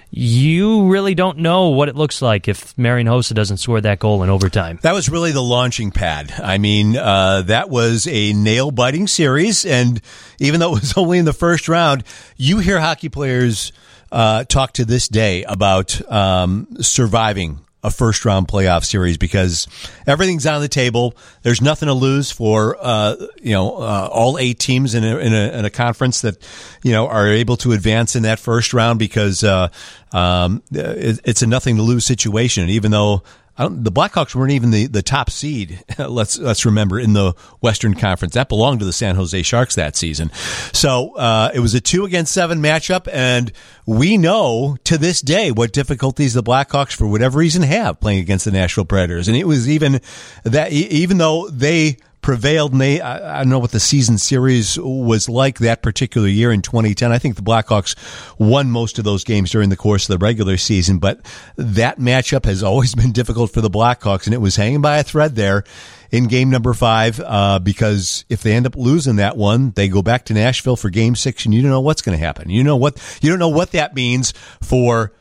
you 0.09 0.87
really 0.87 1.15
don't 1.15 1.39
know 1.39 1.69
what 1.69 1.89
it 1.89 1.95
looks 1.95 2.21
like 2.21 2.47
if 2.47 2.77
Marian 2.77 3.07
Hossa 3.07 3.33
doesn't 3.33 3.57
score 3.57 3.81
that 3.81 3.99
goal 3.99 4.23
in 4.23 4.29
overtime. 4.29 4.79
That 4.81 4.93
was 4.93 5.09
really 5.09 5.31
the 5.31 5.43
launching 5.43 5.91
pad. 5.91 6.33
I 6.41 6.57
mean, 6.57 6.95
uh, 6.95 7.43
that 7.43 7.69
was 7.69 8.07
a 8.07 8.33
nail 8.33 8.71
biting 8.71 9.07
series. 9.07 9.65
And 9.65 10.01
even 10.39 10.59
though 10.59 10.75
it 10.75 10.81
was 10.81 10.93
only 10.97 11.17
in 11.17 11.25
the 11.25 11.33
first 11.33 11.67
round, 11.67 12.03
you 12.37 12.59
hear 12.59 12.79
hockey 12.79 13.09
players 13.09 13.71
uh, 14.11 14.45
talk 14.45 14.73
to 14.73 14.85
this 14.85 15.07
day 15.07 15.43
about 15.43 15.99
um, 16.11 16.67
surviving 16.79 17.59
a 17.88 17.91
first 17.91 18.26
round 18.26 18.47
playoff 18.47 18.84
series 18.84 19.17
because 19.17 19.67
everything's 20.06 20.45
on 20.45 20.62
the 20.62 20.67
table. 20.67 21.15
There's 21.41 21.62
nothing 21.62 21.88
to 21.88 21.93
lose 21.93 22.32
for 22.32 22.78
uh, 22.80 23.15
you 23.41 23.54
know 23.54 23.78
uh, 23.78 24.10
all 24.12 24.38
eight 24.38 24.60
teams 24.60 24.93
in 24.93 25.04
a, 25.04 25.17
in 25.17 25.34
a 25.34 25.60
in 25.60 25.65
a 25.65 25.69
conference 25.69 26.21
that 26.21 26.38
you 26.84 26.91
know 26.91 27.08
are 27.08 27.28
able 27.28 27.58
to 27.58 27.71
advance 27.71 28.15
in 28.15 28.23
that 28.23 28.39
first 28.39 28.73
round 28.73 29.00
because 29.00 29.43
uh, 29.43 29.69
um, 30.12 30.62
it, 30.71 31.19
it's 31.23 31.41
a 31.41 31.47
nothing 31.47 31.78
to 31.78 31.82
lose 31.82 32.06
situation. 32.06 32.63
And 32.63 32.71
even 32.71 32.91
though 32.91 33.23
the 33.57 33.91
Blackhawks 33.91 34.35
weren't 34.35 34.51
even 34.51 34.71
the, 34.71 34.87
the 34.87 35.01
top 35.01 35.29
seed. 35.29 35.83
let's 35.97 36.37
let's 36.37 36.65
remember 36.65 36.99
in 36.99 37.13
the 37.13 37.33
Western 37.61 37.95
Conference 37.95 38.35
that 38.35 38.49
belonged 38.49 38.79
to 38.79 38.85
the 38.85 38.93
San 38.93 39.15
Jose 39.15 39.41
Sharks 39.41 39.75
that 39.75 39.95
season. 39.95 40.31
So 40.73 41.15
uh, 41.15 41.51
it 41.53 41.59
was 41.59 41.73
a 41.73 41.81
two 41.81 42.05
against 42.05 42.31
seven 42.31 42.61
matchup, 42.61 43.07
and 43.11 43.51
we 43.85 44.17
know 44.17 44.77
to 44.83 44.97
this 44.97 45.21
day 45.21 45.51
what 45.51 45.73
difficulties 45.73 46.33
the 46.33 46.43
Blackhawks, 46.43 46.93
for 46.93 47.07
whatever 47.07 47.39
reason, 47.39 47.63
have 47.63 47.99
playing 47.99 48.19
against 48.19 48.45
the 48.45 48.51
Nashville 48.51 48.85
Predators. 48.85 49.27
And 49.27 49.35
it 49.35 49.47
was 49.47 49.69
even 49.69 50.01
that 50.43 50.71
even 50.71 51.17
though 51.17 51.49
they 51.49 51.97
prevailed. 52.27 52.73
And 52.73 52.81
they 52.81 52.99
I, 52.99 53.35
I 53.35 53.37
don't 53.37 53.49
know 53.49 53.57
what 53.57 53.71
the 53.71 53.79
season 53.79 54.17
series 54.17 54.77
was 54.77 55.29
like 55.29 55.59
that 55.59 55.81
particular 55.81 56.27
year 56.27 56.51
in 56.51 56.61
2010 56.61 57.09
I 57.09 57.19
think 57.19 57.37
the 57.37 57.41
Blackhawks 57.41 57.95
won 58.37 58.69
most 58.69 58.99
of 58.99 59.05
those 59.05 59.23
games 59.23 59.49
during 59.49 59.69
the 59.69 59.77
course 59.77 60.09
of 60.09 60.19
the 60.19 60.25
regular 60.25 60.57
season 60.57 60.99
but 60.99 61.21
that 61.55 61.99
matchup 61.99 62.43
has 62.43 62.63
always 62.63 62.93
been 63.01 63.13
difficult 63.13 63.53
for 63.53 63.61
the 63.61 63.69
Blackhawks 63.69 64.25
and 64.25 64.33
it 64.33 64.41
was 64.41 64.57
hanging 64.57 64.81
by 64.81 64.97
a 64.97 65.03
thread 65.03 65.37
there 65.37 65.63
in 66.11 66.27
game 66.27 66.49
number 66.49 66.73
five 66.73 67.21
uh, 67.21 67.59
because 67.59 68.25
if 68.27 68.43
they 68.43 68.51
end 68.51 68.65
up 68.65 68.75
losing 68.75 69.15
that 69.15 69.37
one 69.37 69.71
they 69.71 69.87
go 69.87 70.01
back 70.01 70.25
to 70.25 70.33
Nashville 70.33 70.75
for 70.75 70.89
game 70.89 71.15
six 71.15 71.45
and 71.45 71.53
you 71.53 71.61
don't 71.61 71.71
know 71.71 71.79
what's 71.79 72.01
going 72.01 72.17
to 72.17 72.21
happen. 72.25 72.49
You 72.49 72.65
know 72.65 72.75
what 72.75 73.01
you 73.21 73.29
don't 73.29 73.39
know 73.39 73.47
what 73.47 73.71
that 73.71 73.95
means 73.95 74.33
for 74.61 75.13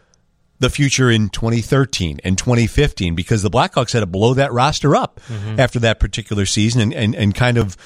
the 0.58 0.70
future 0.70 1.10
in 1.10 1.28
2013 1.28 2.20
and 2.24 2.38
2015 2.38 3.14
because 3.14 3.42
the 3.42 3.50
Blackhawks 3.50 3.92
had 3.92 4.00
to 4.00 4.06
blow 4.06 4.34
that 4.34 4.52
roster 4.52 4.96
up 4.96 5.20
after 5.58 5.78
that 5.80 6.00
particular 6.00 6.46
season 6.46 6.80
and, 6.80 6.94
and, 6.94 7.14
and 7.14 7.34
kind 7.34 7.58
of 7.58 7.76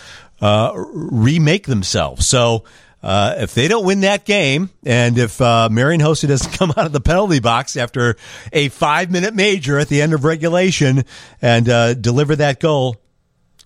uh, 0.40 0.72
remake 0.74 1.66
themselves. 1.66 2.26
So. 2.28 2.64
Uh, 3.02 3.34
if 3.38 3.54
they 3.54 3.66
don't 3.66 3.86
win 3.86 4.02
that 4.02 4.26
game, 4.26 4.68
and 4.84 5.16
if 5.16 5.40
uh, 5.40 5.70
Marian 5.72 6.02
Hossa 6.02 6.28
doesn't 6.28 6.52
come 6.58 6.68
out 6.76 6.84
of 6.84 6.92
the 6.92 7.00
penalty 7.00 7.40
box 7.40 7.74
after 7.78 8.16
a 8.52 8.68
five-minute 8.68 9.32
major 9.32 9.78
at 9.78 9.88
the 9.88 10.02
end 10.02 10.12
of 10.12 10.22
regulation 10.22 11.04
and 11.40 11.66
uh, 11.70 11.94
deliver 11.94 12.36
that 12.36 12.60
goal, 12.60 13.00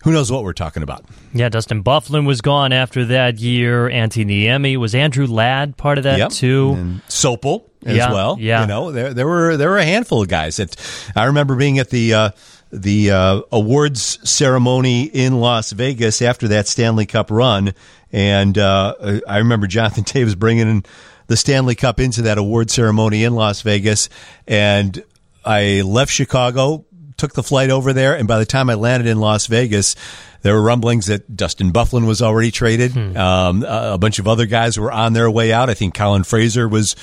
who 0.05 0.13
knows 0.13 0.31
what 0.31 0.43
we're 0.43 0.53
talking 0.53 0.81
about? 0.83 1.03
Yeah, 1.33 1.49
Dustin 1.49 1.83
Byfuglien 1.83 2.25
was 2.25 2.39
gone 2.39 2.71
after 2.71 3.03
that 3.05 3.39
year. 3.39 3.89
Antti 3.89 4.25
Niemi 4.25 4.77
was 4.77 4.95
Andrew 4.95 5.27
Ladd 5.27 5.75
part 5.75 5.97
of 5.97 6.05
that 6.05 6.17
Yep. 6.19 6.29
too. 6.31 6.73
And 6.77 7.01
Sopel 7.09 7.63
as 7.85 7.97
Yeah, 7.97 8.13
well. 8.13 8.37
yeah. 8.39 8.61
you 8.61 8.67
know 8.67 8.91
there 8.93 9.13
there 9.13 9.27
were 9.27 9.57
there 9.57 9.69
were 9.69 9.77
a 9.79 9.83
handful 9.85 10.21
of 10.21 10.27
guys 10.29 10.55
that 10.57 10.75
I 11.15 11.25
remember 11.25 11.55
being 11.57 11.77
at 11.79 11.89
the 11.89 12.13
uh, 12.13 12.29
the 12.71 13.11
uh, 13.11 13.41
awards 13.51 14.19
ceremony 14.29 15.03
in 15.03 15.39
Las 15.39 15.71
Vegas 15.71 16.21
after 16.21 16.47
that 16.49 16.67
Stanley 16.67 17.05
Cup 17.05 17.29
run, 17.31 17.73
and 18.13 18.57
uh, 18.57 18.93
I 19.27 19.37
remember 19.39 19.67
Jonathan 19.67 20.03
Toews 20.05 20.37
bringing 20.37 20.67
in 20.69 20.83
the 21.27 21.35
Stanley 21.37 21.75
Cup 21.75 21.99
into 21.99 22.21
that 22.23 22.37
award 22.37 22.69
ceremony 22.69 23.23
in 23.23 23.33
Las 23.33 23.61
Vegas, 23.63 24.07
and 24.47 25.03
I 25.43 25.81
left 25.81 26.11
Chicago. 26.11 26.84
Took 27.17 27.33
the 27.33 27.43
flight 27.43 27.69
over 27.69 27.93
there, 27.93 28.13
and 28.17 28.27
by 28.27 28.39
the 28.39 28.45
time 28.45 28.69
I 28.69 28.73
landed 28.73 29.07
in 29.07 29.19
Las 29.21 29.47
Vegas, 29.47 29.95
there 30.41 30.53
were 30.53 30.61
rumblings 30.61 31.05
that 31.05 31.33
Dustin 31.35 31.71
Byfuglien 31.71 32.05
was 32.05 32.21
already 32.21 32.51
traded. 32.51 32.95
Um, 33.15 33.63
a 33.63 33.93
a 33.93 33.97
bunch 33.97 34.19
of 34.19 34.27
other 34.27 34.45
guys 34.45 34.77
were 34.77 34.91
on 34.91 35.13
their 35.13 35.31
way 35.31 35.53
out. 35.53 35.69
I 35.69 35.75
think 35.75 35.93
Colin 35.93 36.25
Fraser 36.25 36.67
was, 36.67 36.97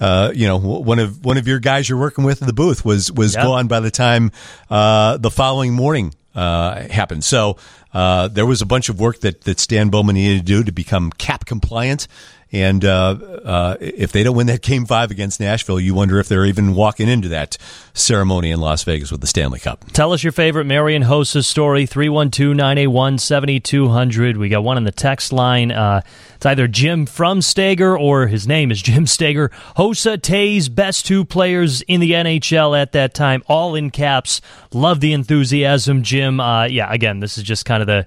uh, 0.00 0.32
you 0.34 0.46
know, 0.46 0.58
one 0.58 0.98
of 0.98 1.24
one 1.24 1.38
of 1.38 1.48
your 1.48 1.60
guys 1.60 1.88
you're 1.88 1.98
working 1.98 2.24
with 2.24 2.42
in 2.42 2.46
the 2.46 2.52
booth 2.52 2.84
was 2.84 3.10
was 3.10 3.34
Yep. 3.34 3.42
gone 3.42 3.66
by 3.68 3.80
the 3.80 3.90
time 3.90 4.32
uh, 4.68 5.16
the 5.16 5.30
following 5.30 5.72
morning 5.72 6.14
uh, 6.34 6.86
happened. 6.88 7.24
So 7.24 7.56
uh, 7.94 8.28
there 8.28 8.44
was 8.44 8.60
a 8.60 8.66
bunch 8.66 8.90
of 8.90 9.00
work 9.00 9.20
that 9.20 9.42
that 9.44 9.58
Stan 9.60 9.88
Bowman 9.88 10.14
needed 10.14 10.40
to 10.40 10.44
do 10.44 10.62
to 10.62 10.72
become 10.72 11.10
cap 11.12 11.46
compliant. 11.46 12.06
And 12.54 12.84
uh, 12.84 13.18
uh, 13.44 13.76
if 13.80 14.12
they 14.12 14.22
don't 14.22 14.36
win 14.36 14.46
that 14.46 14.62
game 14.62 14.86
five 14.86 15.10
against 15.10 15.40
Nashville, 15.40 15.80
you 15.80 15.92
wonder 15.92 16.20
if 16.20 16.28
they're 16.28 16.44
even 16.44 16.76
walking 16.76 17.08
into 17.08 17.26
that 17.30 17.58
ceremony 17.94 18.52
in 18.52 18.60
Las 18.60 18.84
Vegas 18.84 19.10
with 19.10 19.20
the 19.20 19.26
Stanley 19.26 19.58
Cup. 19.58 19.84
Tell 19.92 20.12
us 20.12 20.22
your 20.22 20.30
favorite 20.30 20.64
Marian 20.64 21.02
Hossa 21.02 21.44
story, 21.44 21.84
312-981-7200. 21.84 24.36
We 24.36 24.50
got 24.50 24.62
one 24.62 24.76
on 24.76 24.84
the 24.84 24.92
text 24.92 25.32
line. 25.32 25.72
Uh, 25.72 26.02
it's 26.36 26.46
either 26.46 26.68
Jim 26.68 27.06
from 27.06 27.42
Stager 27.42 27.98
or 27.98 28.28
his 28.28 28.46
name 28.46 28.70
is 28.70 28.80
Jim 28.80 29.08
Stager. 29.08 29.48
Hossa, 29.76 30.16
Toews, 30.16 30.72
best 30.72 31.06
two 31.06 31.24
players 31.24 31.82
in 31.82 31.98
the 31.98 32.12
NHL 32.12 32.80
at 32.80 32.92
that 32.92 33.14
time, 33.14 33.42
all 33.48 33.74
in 33.74 33.90
caps. 33.90 34.40
Love 34.72 35.00
the 35.00 35.12
enthusiasm, 35.12 36.04
Jim. 36.04 36.38
Uh, 36.38 36.66
yeah, 36.66 36.92
again, 36.92 37.18
this 37.18 37.36
is 37.36 37.42
just 37.42 37.64
kind 37.64 37.80
of 37.80 37.88
the 37.88 38.06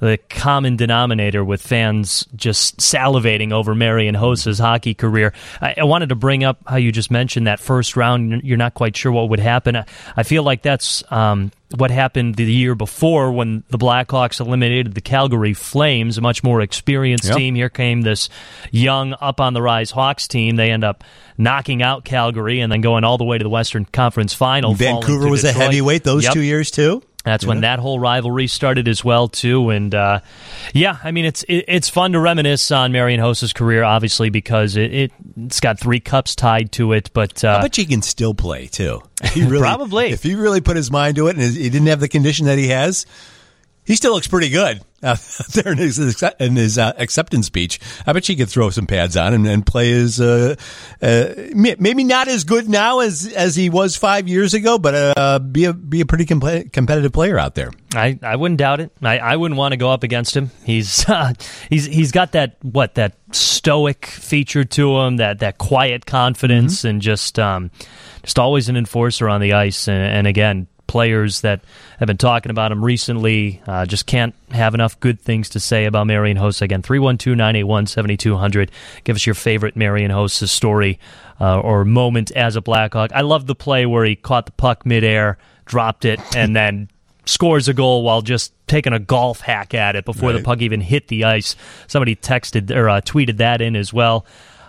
the 0.00 0.18
common 0.28 0.76
denominator 0.76 1.44
with 1.44 1.60
fans 1.60 2.26
just 2.36 2.78
salivating 2.78 3.52
over 3.52 3.74
Marian 3.74 4.14
Hossa's 4.14 4.58
hockey 4.58 4.94
career. 4.94 5.32
I, 5.60 5.74
I 5.78 5.84
wanted 5.84 6.10
to 6.10 6.14
bring 6.14 6.44
up 6.44 6.58
how 6.66 6.76
you 6.76 6.92
just 6.92 7.10
mentioned 7.10 7.46
that 7.46 7.58
first 7.60 7.96
round. 7.96 8.42
You're 8.44 8.56
not 8.56 8.74
quite 8.74 8.96
sure 8.96 9.10
what 9.12 9.28
would 9.30 9.40
happen. 9.40 9.76
I, 9.76 9.84
I 10.16 10.22
feel 10.22 10.42
like 10.44 10.62
that's 10.62 11.02
um, 11.10 11.50
what 11.76 11.90
happened 11.90 12.36
the 12.36 12.44
year 12.44 12.74
before 12.74 13.32
when 13.32 13.64
the 13.70 13.78
Blackhawks 13.78 14.40
eliminated 14.40 14.94
the 14.94 15.00
Calgary 15.00 15.52
Flames, 15.54 16.16
a 16.16 16.20
much 16.20 16.42
more 16.44 16.60
experienced 16.60 17.24
Yep. 17.26 17.36
team. 17.36 17.54
Here 17.56 17.68
came 17.68 18.02
this 18.02 18.28
young, 18.70 19.14
up 19.20 19.40
on 19.40 19.52
the 19.52 19.62
rise 19.62 19.90
Hawks 19.90 20.28
team. 20.28 20.56
They 20.56 20.70
end 20.70 20.84
up 20.84 21.02
knocking 21.36 21.82
out 21.82 22.04
Calgary 22.04 22.60
and 22.60 22.70
then 22.72 22.80
going 22.80 23.04
all 23.04 23.18
the 23.18 23.24
way 23.24 23.36
to 23.38 23.42
the 23.44 23.50
Western 23.50 23.84
Conference 23.84 24.32
Final. 24.32 24.74
Vancouver 24.74 25.28
was 25.28 25.44
a 25.44 25.52
heavyweight 25.52 26.04
those 26.04 26.24
Yep. 26.24 26.32
two 26.34 26.40
years 26.40 26.70
too. 26.70 27.02
That's 27.28 27.44
when 27.44 27.60
that 27.60 27.78
whole 27.78 28.00
rivalry 28.00 28.46
started 28.46 28.88
as 28.88 29.04
well 29.04 29.28
too, 29.28 29.70
and 29.70 29.94
uh, 29.94 30.20
yeah, 30.72 30.98
I 31.04 31.10
mean 31.10 31.24
it's 31.24 31.42
it, 31.44 31.66
it's 31.68 31.88
fun 31.88 32.12
to 32.12 32.20
reminisce 32.20 32.70
on 32.70 32.90
Marian 32.90 33.20
Hossa's 33.20 33.52
career, 33.52 33.82
obviously 33.82 34.30
because 34.30 34.76
it, 34.76 34.94
it 34.94 35.12
it's 35.36 35.60
got 35.60 35.78
three 35.78 36.00
cups 36.00 36.34
tied 36.34 36.72
to 36.72 36.92
it. 36.92 37.10
But 37.12 37.44
uh, 37.44 37.58
I 37.58 37.62
bet 37.62 37.78
you 37.78 37.86
can 37.86 38.02
still 38.02 38.34
play 38.34 38.66
too. 38.66 39.02
If 39.22 39.34
he 39.34 39.44
really, 39.46 39.60
Probably. 39.60 40.10
If 40.10 40.22
he 40.22 40.34
really 40.34 40.60
put 40.60 40.76
his 40.76 40.90
mind 40.90 41.16
to 41.16 41.28
it 41.28 41.36
and 41.36 41.54
he 41.54 41.68
didn't 41.68 41.88
have 41.88 42.00
the 42.00 42.08
condition 42.08 42.46
that 42.46 42.58
he 42.58 42.68
has, 42.68 43.04
he 43.88 43.96
still 43.96 44.12
looks 44.12 44.28
pretty 44.28 44.50
good 44.50 44.82
uh, 45.02 45.16
there 45.54 45.72
in 45.72 45.78
his, 45.78 45.98
in 46.38 46.56
his 46.56 46.76
uh, 46.76 46.92
acceptance 46.98 47.46
speech. 47.46 47.80
I 48.06 48.12
bet 48.12 48.28
you 48.28 48.36
could 48.36 48.50
throw 48.50 48.68
some 48.68 48.86
pads 48.86 49.16
on 49.16 49.32
and, 49.32 49.46
and 49.46 49.64
play 49.64 49.92
as 49.92 50.20
uh, 50.20 50.56
uh, 51.00 51.28
maybe 51.54 52.04
not 52.04 52.28
as 52.28 52.44
good 52.44 52.68
now 52.68 53.00
as 53.00 53.32
as 53.32 53.56
he 53.56 53.70
was 53.70 53.96
five 53.96 54.28
years 54.28 54.52
ago, 54.52 54.78
but 54.78 55.16
uh, 55.16 55.38
be 55.38 55.64
a 55.64 55.72
be 55.72 56.02
a 56.02 56.06
pretty 56.06 56.26
comp- 56.26 56.70
competitive 56.70 57.12
player 57.12 57.38
out 57.38 57.54
there. 57.54 57.70
I, 57.94 58.18
I 58.22 58.36
wouldn't 58.36 58.58
doubt 58.58 58.80
it. 58.80 58.92
I, 59.00 59.18
I 59.18 59.36
wouldn't 59.36 59.56
want 59.56 59.72
to 59.72 59.78
go 59.78 59.90
up 59.90 60.02
against 60.02 60.36
him. 60.36 60.50
He's 60.64 61.08
uh, 61.08 61.32
he's 61.70 61.86
he's 61.86 62.12
got 62.12 62.32
that 62.32 62.56
what 62.60 62.96
that 62.96 63.14
stoic 63.32 64.04
feature 64.04 64.64
to 64.64 64.98
him, 64.98 65.16
that 65.16 65.38
that 65.38 65.56
quiet 65.56 66.04
confidence, 66.04 66.84
and 66.84 67.00
just 67.00 67.38
um, 67.38 67.70
just 68.22 68.38
always 68.38 68.68
an 68.68 68.76
enforcer 68.76 69.30
on 69.30 69.40
the 69.40 69.54
ice. 69.54 69.88
And, 69.88 70.02
and 70.02 70.26
again, 70.26 70.66
players 70.88 71.42
that 71.42 71.60
have 72.00 72.08
been 72.08 72.16
talking 72.16 72.50
about 72.50 72.72
him 72.72 72.84
recently 72.84 73.62
uh, 73.68 73.86
just 73.86 74.06
can't 74.06 74.34
have 74.50 74.74
enough 74.74 74.98
good 74.98 75.20
things 75.20 75.50
to 75.50 75.60
say 75.60 75.84
about 75.84 76.08
Marian 76.08 76.36
Hossa. 76.36 76.62
Again, 76.62 76.82
312-981-7200. 76.82 78.70
Give 79.04 79.14
us 79.14 79.24
your 79.24 79.36
favorite 79.36 79.76
Marian 79.76 80.10
Hossa 80.10 80.48
story 80.48 80.98
uh, 81.40 81.60
or 81.60 81.84
moment 81.84 82.32
as 82.32 82.56
a 82.56 82.60
Blackhawk. 82.60 83.12
I 83.12 83.20
love 83.20 83.46
the 83.46 83.54
play 83.54 83.86
where 83.86 84.04
he 84.04 84.16
caught 84.16 84.46
the 84.46 84.52
puck 84.52 84.84
midair, 84.84 85.38
dropped 85.64 86.04
it, 86.04 86.18
and 86.34 86.56
then 86.56 86.88
scores 87.24 87.68
a 87.68 87.74
goal 87.74 88.02
while 88.02 88.22
just 88.22 88.52
taking 88.66 88.92
a 88.94 88.98
golf 88.98 89.40
hack 89.40 89.74
at 89.74 89.94
it 89.94 90.04
before 90.04 90.32
the 90.32 90.42
puck 90.42 90.60
even 90.62 90.80
hit 90.80 91.08
the 91.08 91.24
ice. 91.24 91.56
Somebody 91.86 92.16
texted 92.16 92.74
or 92.74 92.88
uh, 92.88 93.00
tweeted 93.02 93.36
that 93.36 93.60
in 93.60 93.76
as 93.76 93.92
well. 93.92 94.26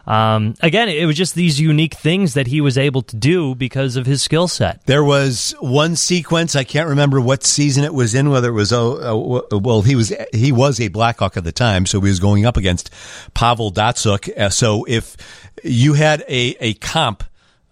Um, 0.10 0.56
again, 0.62 0.90
it 0.90 1.06
was 1.06 1.16
just 1.16 1.36
these 1.36 1.60
unique 1.62 1.94
things 1.94 2.34
that 2.34 2.48
he 2.48 2.62
was 2.62 2.80
able 2.80 3.04
to 3.04 3.16
do 3.16 3.54
because 3.54 3.96
of 3.96 4.08
his 4.08 4.24
skill 4.24 4.48
set. 4.48 4.84
There 4.88 5.04
was 5.04 5.54
one 5.60 5.96
sequence 5.96 6.56
I 6.56 6.64
can't 6.64 6.90
remember 6.90 7.22
what 7.22 7.44
season 7.44 7.84
it 7.84 7.94
was 7.94 8.16
in. 8.16 8.32
Whether 8.32 8.50
it 8.50 8.54
was 8.54 8.74
oh, 8.74 9.46
uh, 9.52 9.58
well, 9.60 9.84
he 9.84 9.96
was 9.96 10.12
he 10.34 10.52
was 10.52 10.80
a 10.80 10.88
Blackhawk 10.88 11.38
at 11.38 11.44
the 11.44 11.52
time, 11.52 11.86
so 11.86 12.02
he 12.02 12.10
was 12.10 12.20
going 12.20 12.44
up 12.44 12.58
against 12.58 12.90
Pavel 13.36 13.72
Datsyuk. 13.72 14.36
Uh, 14.36 14.50
so 14.50 14.84
if 14.86 15.16
you 15.64 15.94
had 15.94 16.22
a 16.28 16.56
a 16.60 16.74
comp 16.76 17.24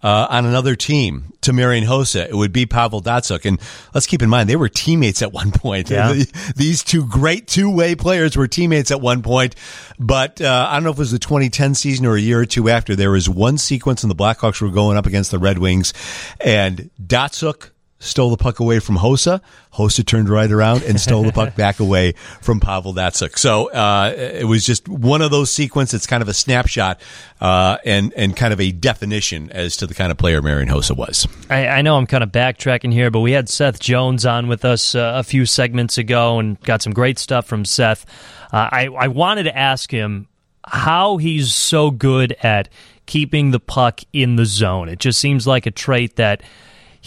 uh, 0.02 0.26
on 0.30 0.46
another 0.46 0.76
team 0.76 1.32
to 1.40 1.52
Marian 1.52 1.84
Hossa, 1.84 2.28
it 2.28 2.34
would 2.34 2.52
be 2.52 2.66
Pavel 2.66 3.02
Datsyuk. 3.02 3.44
And 3.44 3.60
let's 3.94 4.06
keep 4.06 4.22
in 4.22 4.28
mind 4.28 4.48
they 4.48 4.56
were 4.56 4.68
teammates 4.68 5.22
at 5.22 5.32
one 5.32 5.50
point. 5.50 5.90
Yeah. 5.90 6.12
These 6.56 6.84
two 6.84 7.06
great 7.06 7.46
two 7.48 7.70
way 7.70 7.94
players 7.94 8.36
were 8.36 8.48
teammates 8.48 8.90
at 8.90 9.00
one 9.00 9.22
point. 9.22 9.56
But 9.98 10.40
uh, 10.40 10.68
I 10.70 10.74
don't 10.74 10.84
know 10.84 10.90
if 10.90 10.96
it 10.96 11.00
was 11.00 11.12
the 11.12 11.18
2010 11.18 11.74
season 11.74 12.06
or 12.06 12.16
a 12.16 12.20
year 12.20 12.40
or 12.40 12.46
two 12.46 12.68
after. 12.68 12.94
There 12.94 13.10
was 13.10 13.28
one 13.28 13.58
sequence 13.58 14.02
and 14.02 14.10
the 14.10 14.16
Blackhawks 14.16 14.60
were 14.60 14.70
going 14.70 14.96
up 14.96 15.06
against 15.06 15.30
the 15.30 15.38
Red 15.38 15.58
Wings, 15.58 15.92
and 16.40 16.90
Datsyuk 17.04 17.70
stole 17.98 18.30
the 18.30 18.36
puck 18.36 18.60
away 18.60 18.78
from 18.78 18.96
Hossa. 18.96 19.40
Hossa 19.74 20.04
turned 20.04 20.28
right 20.28 20.50
around 20.50 20.82
and 20.82 21.00
stole 21.00 21.22
the 21.24 21.32
puck 21.32 21.54
back 21.56 21.80
away 21.80 22.12
from 22.40 22.60
Pavel 22.60 22.94
Datsyuk. 22.94 23.38
So 23.38 23.70
uh, 23.72 24.12
it 24.16 24.46
was 24.46 24.64
just 24.64 24.88
one 24.88 25.22
of 25.22 25.30
those 25.30 25.50
sequences. 25.50 25.94
It's 25.94 26.06
kind 26.06 26.22
of 26.22 26.28
a 26.28 26.34
snapshot 26.34 27.00
uh, 27.40 27.78
and 27.84 28.12
and 28.14 28.36
kind 28.36 28.52
of 28.52 28.60
a 28.60 28.72
definition 28.72 29.50
as 29.50 29.76
to 29.78 29.86
the 29.86 29.94
kind 29.94 30.10
of 30.12 30.18
player 30.18 30.40
Marian 30.42 30.68
Hossa 30.68 30.96
was. 30.96 31.26
I, 31.50 31.66
I 31.66 31.82
know 31.82 31.96
I'm 31.96 32.06
kind 32.06 32.22
of 32.22 32.30
backtracking 32.30 32.92
here, 32.92 33.10
but 33.10 33.20
we 33.20 33.32
had 33.32 33.48
Seth 33.48 33.80
Jones 33.80 34.24
on 34.26 34.48
with 34.48 34.64
us 34.64 34.94
uh, 34.94 35.14
a 35.16 35.22
few 35.22 35.46
segments 35.46 35.98
ago 35.98 36.38
and 36.38 36.60
got 36.62 36.82
some 36.82 36.92
great 36.92 37.18
stuff 37.18 37.46
from 37.46 37.64
Seth. 37.64 38.06
Uh, 38.52 38.68
I, 38.70 38.86
I 38.86 39.08
wanted 39.08 39.44
to 39.44 39.56
ask 39.56 39.90
him 39.90 40.28
how 40.64 41.16
he's 41.16 41.52
so 41.52 41.90
good 41.90 42.36
at 42.42 42.68
keeping 43.06 43.50
the 43.50 43.60
puck 43.60 44.00
in 44.12 44.36
the 44.36 44.44
zone. 44.44 44.88
It 44.88 44.98
just 44.98 45.18
seems 45.18 45.46
like 45.46 45.66
a 45.66 45.70
trait 45.70 46.16
that 46.16 46.42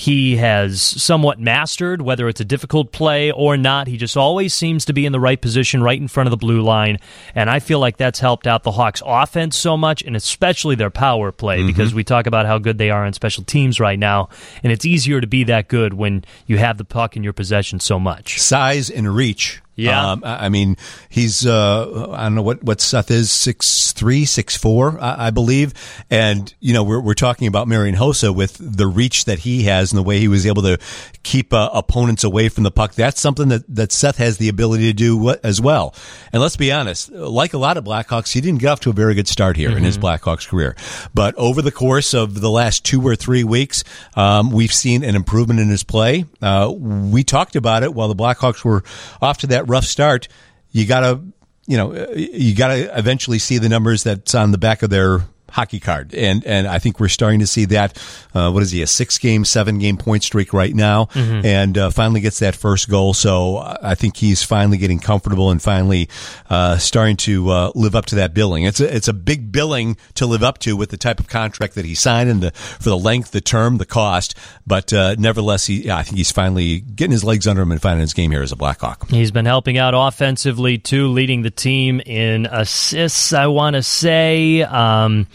he 0.02 0.36
has 0.38 0.82
somewhat 0.82 1.40
mastered, 1.40 2.02
whether 2.02 2.28
it's 2.28 2.42
a 2.42 2.46
difficult 2.46 2.92
play 2.92 3.30
or 3.30 3.56
not. 3.56 3.86
He 3.86 3.98
just 3.98 4.18
always 4.18 4.52
seems 4.52 4.86
to 4.86 4.94
be 4.94 5.06
in 5.06 5.12
the 5.12 5.20
right 5.20 5.40
position, 5.40 5.84
right 5.84 6.00
in 6.00 6.08
front 6.08 6.26
of 6.26 6.32
the 6.32 6.38
blue 6.38 6.64
line. 6.64 6.98
And 7.36 7.52
I 7.52 7.60
feel 7.60 7.78
like 7.78 7.98
that's 7.98 8.20
helped 8.20 8.48
out 8.48 8.64
the 8.64 8.72
Hawks' 8.72 9.04
offense 9.06 9.56
so 9.56 9.78
much, 9.78 10.02
and 10.02 10.16
especially 10.16 10.74
their 10.74 10.90
power 10.90 11.32
play, 11.32 11.60
mm-hmm. 11.60 11.68
because 11.68 11.94
we 11.94 12.04
talk 12.04 12.26
about 12.26 12.48
how 12.48 12.58
good 12.58 12.80
they 12.80 12.90
are 12.90 13.06
on 13.06 13.14
special 13.14 13.44
teams 13.44 13.80
right 13.80 14.00
now. 14.00 14.30
And 14.64 14.74
it's 14.74 14.86
easier 14.86 15.22
to 15.22 15.28
be 15.28 15.44
that 15.44 15.68
good 15.68 15.94
when 15.94 16.26
you 16.48 16.58
have 16.58 16.80
the 16.80 16.86
puck 16.86 17.16
in 17.16 17.24
your 17.24 17.34
possession 17.34 17.80
so 17.80 18.00
much. 18.00 18.42
Size 18.42 18.90
and 18.90 19.16
reach. 19.16 19.62
Yeah. 19.82 20.12
Um, 20.12 20.24
I 20.24 20.46
I 20.46 20.50
mean, 20.50 20.78
he's, 21.10 21.46
uh, 21.46 22.12
I 22.12 22.24
don't 22.24 22.36
know 22.36 22.42
what, 22.42 22.64
what 22.64 22.82
Seth 22.82 23.12
is, 23.12 23.32
six 23.32 23.94
three, 23.94 24.26
six 24.26 24.58
four, 24.58 25.00
I, 25.00 25.28
I 25.28 25.30
believe. 25.30 25.74
And, 26.10 26.54
you 26.60 26.74
know, 26.74 26.84
we're, 26.84 27.00
we're 27.00 27.14
talking 27.14 27.48
about 27.48 27.68
Marian 27.68 27.96
Hossa 27.96 28.34
with 28.36 28.58
the 28.60 28.88
reach 28.88 29.26
that 29.26 29.40
he 29.40 29.64
has 29.64 29.92
and 29.92 29.98
the 29.98 30.04
way 30.04 30.20
he 30.20 30.28
was 30.28 30.46
able 30.46 30.64
to 30.64 30.78
keep 31.24 31.54
uh, 31.54 31.70
opponents 31.74 32.24
away 32.24 32.50
from 32.50 32.64
the 32.64 32.72
puck. 32.72 32.94
That's 32.94 33.22
something 33.22 33.50
that, 33.50 33.64
that 33.76 33.92
Seth 33.92 34.18
has 34.18 34.38
the 34.38 34.50
ability 34.50 34.88
to 34.88 34.94
do 34.94 35.36
as 35.44 35.62
well. 35.62 35.94
And 36.34 36.42
let's 36.42 36.58
be 36.58 36.72
honest, 36.72 37.12
like 37.12 37.54
a 37.54 37.58
lot 37.58 37.78
of 37.78 37.84
Blackhawks, 37.84 38.34
he 38.34 38.42
didn't 38.42 38.60
get 38.60 38.70
off 38.70 38.80
to 38.82 38.90
a 38.90 38.94
very 38.94 39.14
good 39.14 39.28
start 39.28 39.58
here 39.58 39.76
in 39.76 39.84
his 39.84 39.98
Blackhawks 39.98 40.48
career. 40.48 40.76
But 41.14 41.36
over 41.36 41.62
the 41.62 41.72
course 41.72 42.14
of 42.14 42.42
the 42.42 42.50
last 42.50 42.84
two 42.84 43.06
or 43.06 43.16
three 43.16 43.44
weeks, 43.44 43.84
um, 44.16 44.52
we've 44.52 44.74
seen 44.74 45.04
an 45.04 45.16
improvement 45.16 45.60
in 45.60 45.70
his 45.70 45.84
play. 45.84 46.26
Uh, 46.42 46.72
we 46.74 47.24
talked 47.24 47.56
about 47.56 47.84
it 47.84 47.94
while 47.94 48.08
the 48.08 48.16
Blackhawks 48.16 48.64
were 48.64 48.84
off 49.22 49.40
to 49.40 49.48
that 49.48 49.68
rough 49.72 49.86
start. 49.86 50.28
you 50.72 50.86
got 50.86 51.02
to, 51.02 51.22
you 51.66 51.78
know, 51.78 51.94
you 52.16 52.56
got 52.56 52.68
to 52.70 52.98
eventually 52.98 53.40
see 53.40 53.58
the 53.58 53.70
numbers 53.70 54.04
that's 54.04 54.36
on 54.36 54.52
the 54.52 54.58
back 54.58 54.84
of 54.84 54.90
their 54.90 55.22
hockey 55.52 55.80
card. 55.80 56.14
And, 56.14 56.46
and 56.46 56.68
I 56.68 56.80
think 56.80 57.00
we're 57.00 57.08
starting 57.08 57.40
to 57.42 57.48
see 57.48 57.66
that. 57.66 58.02
Uh, 58.34 58.52
what 58.52 58.64
is 58.64 58.72
he, 58.72 58.82
a 58.82 58.88
six 58.88 59.18
game, 59.18 59.46
seven 59.46 59.80
game 59.80 59.98
point 59.98 60.24
streak 60.24 60.54
right 60.54 60.74
now? 60.74 61.06
Mm-hmm. 61.06 61.46
And 61.46 61.78
uh, 61.78 61.90
finally 61.90 62.22
gets 62.22 62.40
that 62.40 62.56
first 62.56 62.90
goal. 62.90 63.14
So 63.14 63.58
I 63.58 63.96
think 63.96 64.18
he's 64.18 64.44
finally 64.44 64.78
getting 64.78 65.00
comfortable 65.00 65.52
and 65.52 65.62
finally 65.62 66.10
uh, 66.50 66.78
starting 66.78 67.18
to 67.18 67.50
uh, 67.50 67.72
live 67.76 67.96
up 67.96 68.06
to 68.08 68.16
that 68.16 68.34
billing. 68.34 68.64
It's 68.64 68.80
a, 68.80 68.96
it's 68.96 69.08
a 69.08 69.14
big 69.14 69.52
billing 69.52 69.98
to 70.16 70.26
live 70.26 70.44
up 70.44 70.58
to 70.60 70.76
with 70.76 70.90
the 70.90 70.98
type 70.98 71.20
of 71.20 71.28
contract 71.28 71.76
that 71.76 71.86
he 71.86 71.96
signed 71.96 72.30
and 72.30 72.42
the, 72.42 72.52
for 72.52 72.90
the 72.90 72.98
length, 72.98 73.32
the 73.32 73.42
term, 73.42 73.78
the 73.78 73.86
cost. 73.86 74.38
But 74.66 74.94
uh, 74.94 75.16
nevertheless, 75.18 75.66
he, 75.68 75.92
I 75.92 76.04
think 76.04 76.18
he's 76.18 76.32
finally 76.32 76.80
getting 76.80 77.12
his 77.12 77.24
legs 77.24 77.48
under 77.48 77.62
him 77.62 77.72
and 77.72 77.82
finding 77.82 78.02
his 78.02 78.14
game 78.14 78.32
here 78.32 78.42
as 78.42 78.52
a 78.52 78.56
Blackhawk. 78.56 79.10
He's 79.10 79.32
been 79.32 79.46
helping 79.46 79.78
out 79.78 79.94
offensively 79.96 80.78
too, 80.78 81.10
leading 81.10 81.42
the 81.42 81.52
team 81.52 82.00
in 82.00 82.46
assists, 82.46 83.34
I 83.34 83.48
want 83.48 83.76
to 83.76 83.84
say. 83.84 84.62
Um, 84.62 85.28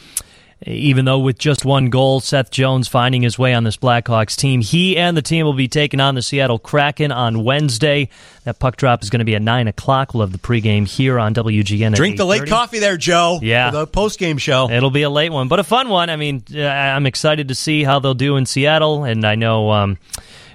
even 0.65 1.05
though 1.05 1.19
with 1.19 1.39
just 1.39 1.65
one 1.65 1.91
goal, 1.91 2.21
Seth 2.21 2.51
Jones 2.51 2.89
finding 2.89 3.21
his 3.23 3.39
way 3.39 3.53
on 3.53 3.65
this 3.65 3.77
Blackhawks 3.77 4.37
team. 4.37 4.63
He 4.63 4.97
and 4.97 5.15
the 5.17 5.23
team 5.23 5.45
will 5.45 5.53
be 5.53 5.69
taking 5.69 6.01
on 6.01 6.15
the 6.15 6.23
Seattle 6.23 6.59
Kraken 6.59 7.13
on 7.13 7.45
Wednesday. 7.45 8.09
That 8.45 8.59
puck 8.59 8.77
drop 8.77 9.03
is 9.03 9.11
going 9.11 9.19
to 9.19 9.27
be 9.27 9.35
at 9.35 9.43
9 9.43 9.69
o'clock. 9.69 10.15
We'll 10.15 10.23
have 10.23 10.33
the 10.33 10.39
pregame 10.39 10.87
here 10.87 11.19
on 11.19 11.35
WGN. 11.35 11.95
Drink 11.95 12.17
the 12.17 12.25
late 12.25 12.47
coffee 12.49 12.79
there, 12.79 12.97
Joe. 12.97 13.39
Yeah. 13.43 13.71
the 13.71 13.87
postgame 13.87 14.41
show. 14.41 14.71
It'll 14.71 14.91
be 14.91 15.03
a 15.03 15.11
late 15.11 15.31
one, 15.31 15.49
but 15.49 15.59
a 15.59 15.65
fun 15.65 15.91
one. 15.91 16.09
I 16.09 16.17
mean, 16.17 16.43
I'm 16.57 17.07
excited 17.07 17.49
to 17.49 17.55
see 17.55 17.85
how 17.85 17.99
they'll 17.99 18.15
do 18.15 18.37
in 18.37 18.47
Seattle, 18.47 19.05
and 19.05 19.25
I 19.27 19.35
know. 19.35 19.71
Um, 19.73 19.99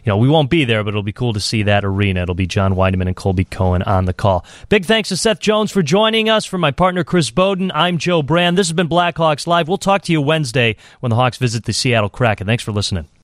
know, 0.09 0.17
we 0.17 0.29
won't 0.29 0.49
be 0.49 0.65
there, 0.65 0.83
but 0.83 0.89
it'll 0.89 1.03
be 1.03 1.11
cool 1.11 1.33
to 1.33 1.39
see 1.39 1.63
that 1.63 1.85
arena. 1.85 2.23
It'll 2.23 2.35
be 2.35 2.47
John 2.47 2.75
Wiedeman 2.75 3.07
and 3.07 3.15
Colby 3.15 3.45
Cohen 3.45 3.83
on 3.83 4.05
the 4.05 4.13
call. 4.13 4.45
Big 4.69 4.85
thanks 4.85 5.09
to 5.09 5.17
Seth 5.17 5.39
Jones 5.39 5.71
for 5.71 5.81
joining 5.81 6.29
us. 6.29 6.45
For 6.45 6.57
my 6.57 6.71
partner, 6.71 7.03
Chris 7.03 7.29
Bowden, 7.29 7.71
I'm 7.73 7.97
Joe 7.97 8.21
Brand. 8.23 8.57
This 8.57 8.67
has 8.67 8.73
been 8.73 8.89
Blackhawks 8.89 9.47
Live. 9.47 9.67
We'll 9.67 9.77
talk 9.77 10.01
to 10.03 10.11
you 10.11 10.21
Wednesday 10.21 10.75
when 10.99 11.09
the 11.09 11.15
Hawks 11.15 11.37
visit 11.37 11.65
the 11.65 11.73
Seattle 11.73 12.09
Kraken. 12.09 12.47
Thanks 12.47 12.63
for 12.63 12.71
listening. 12.71 13.11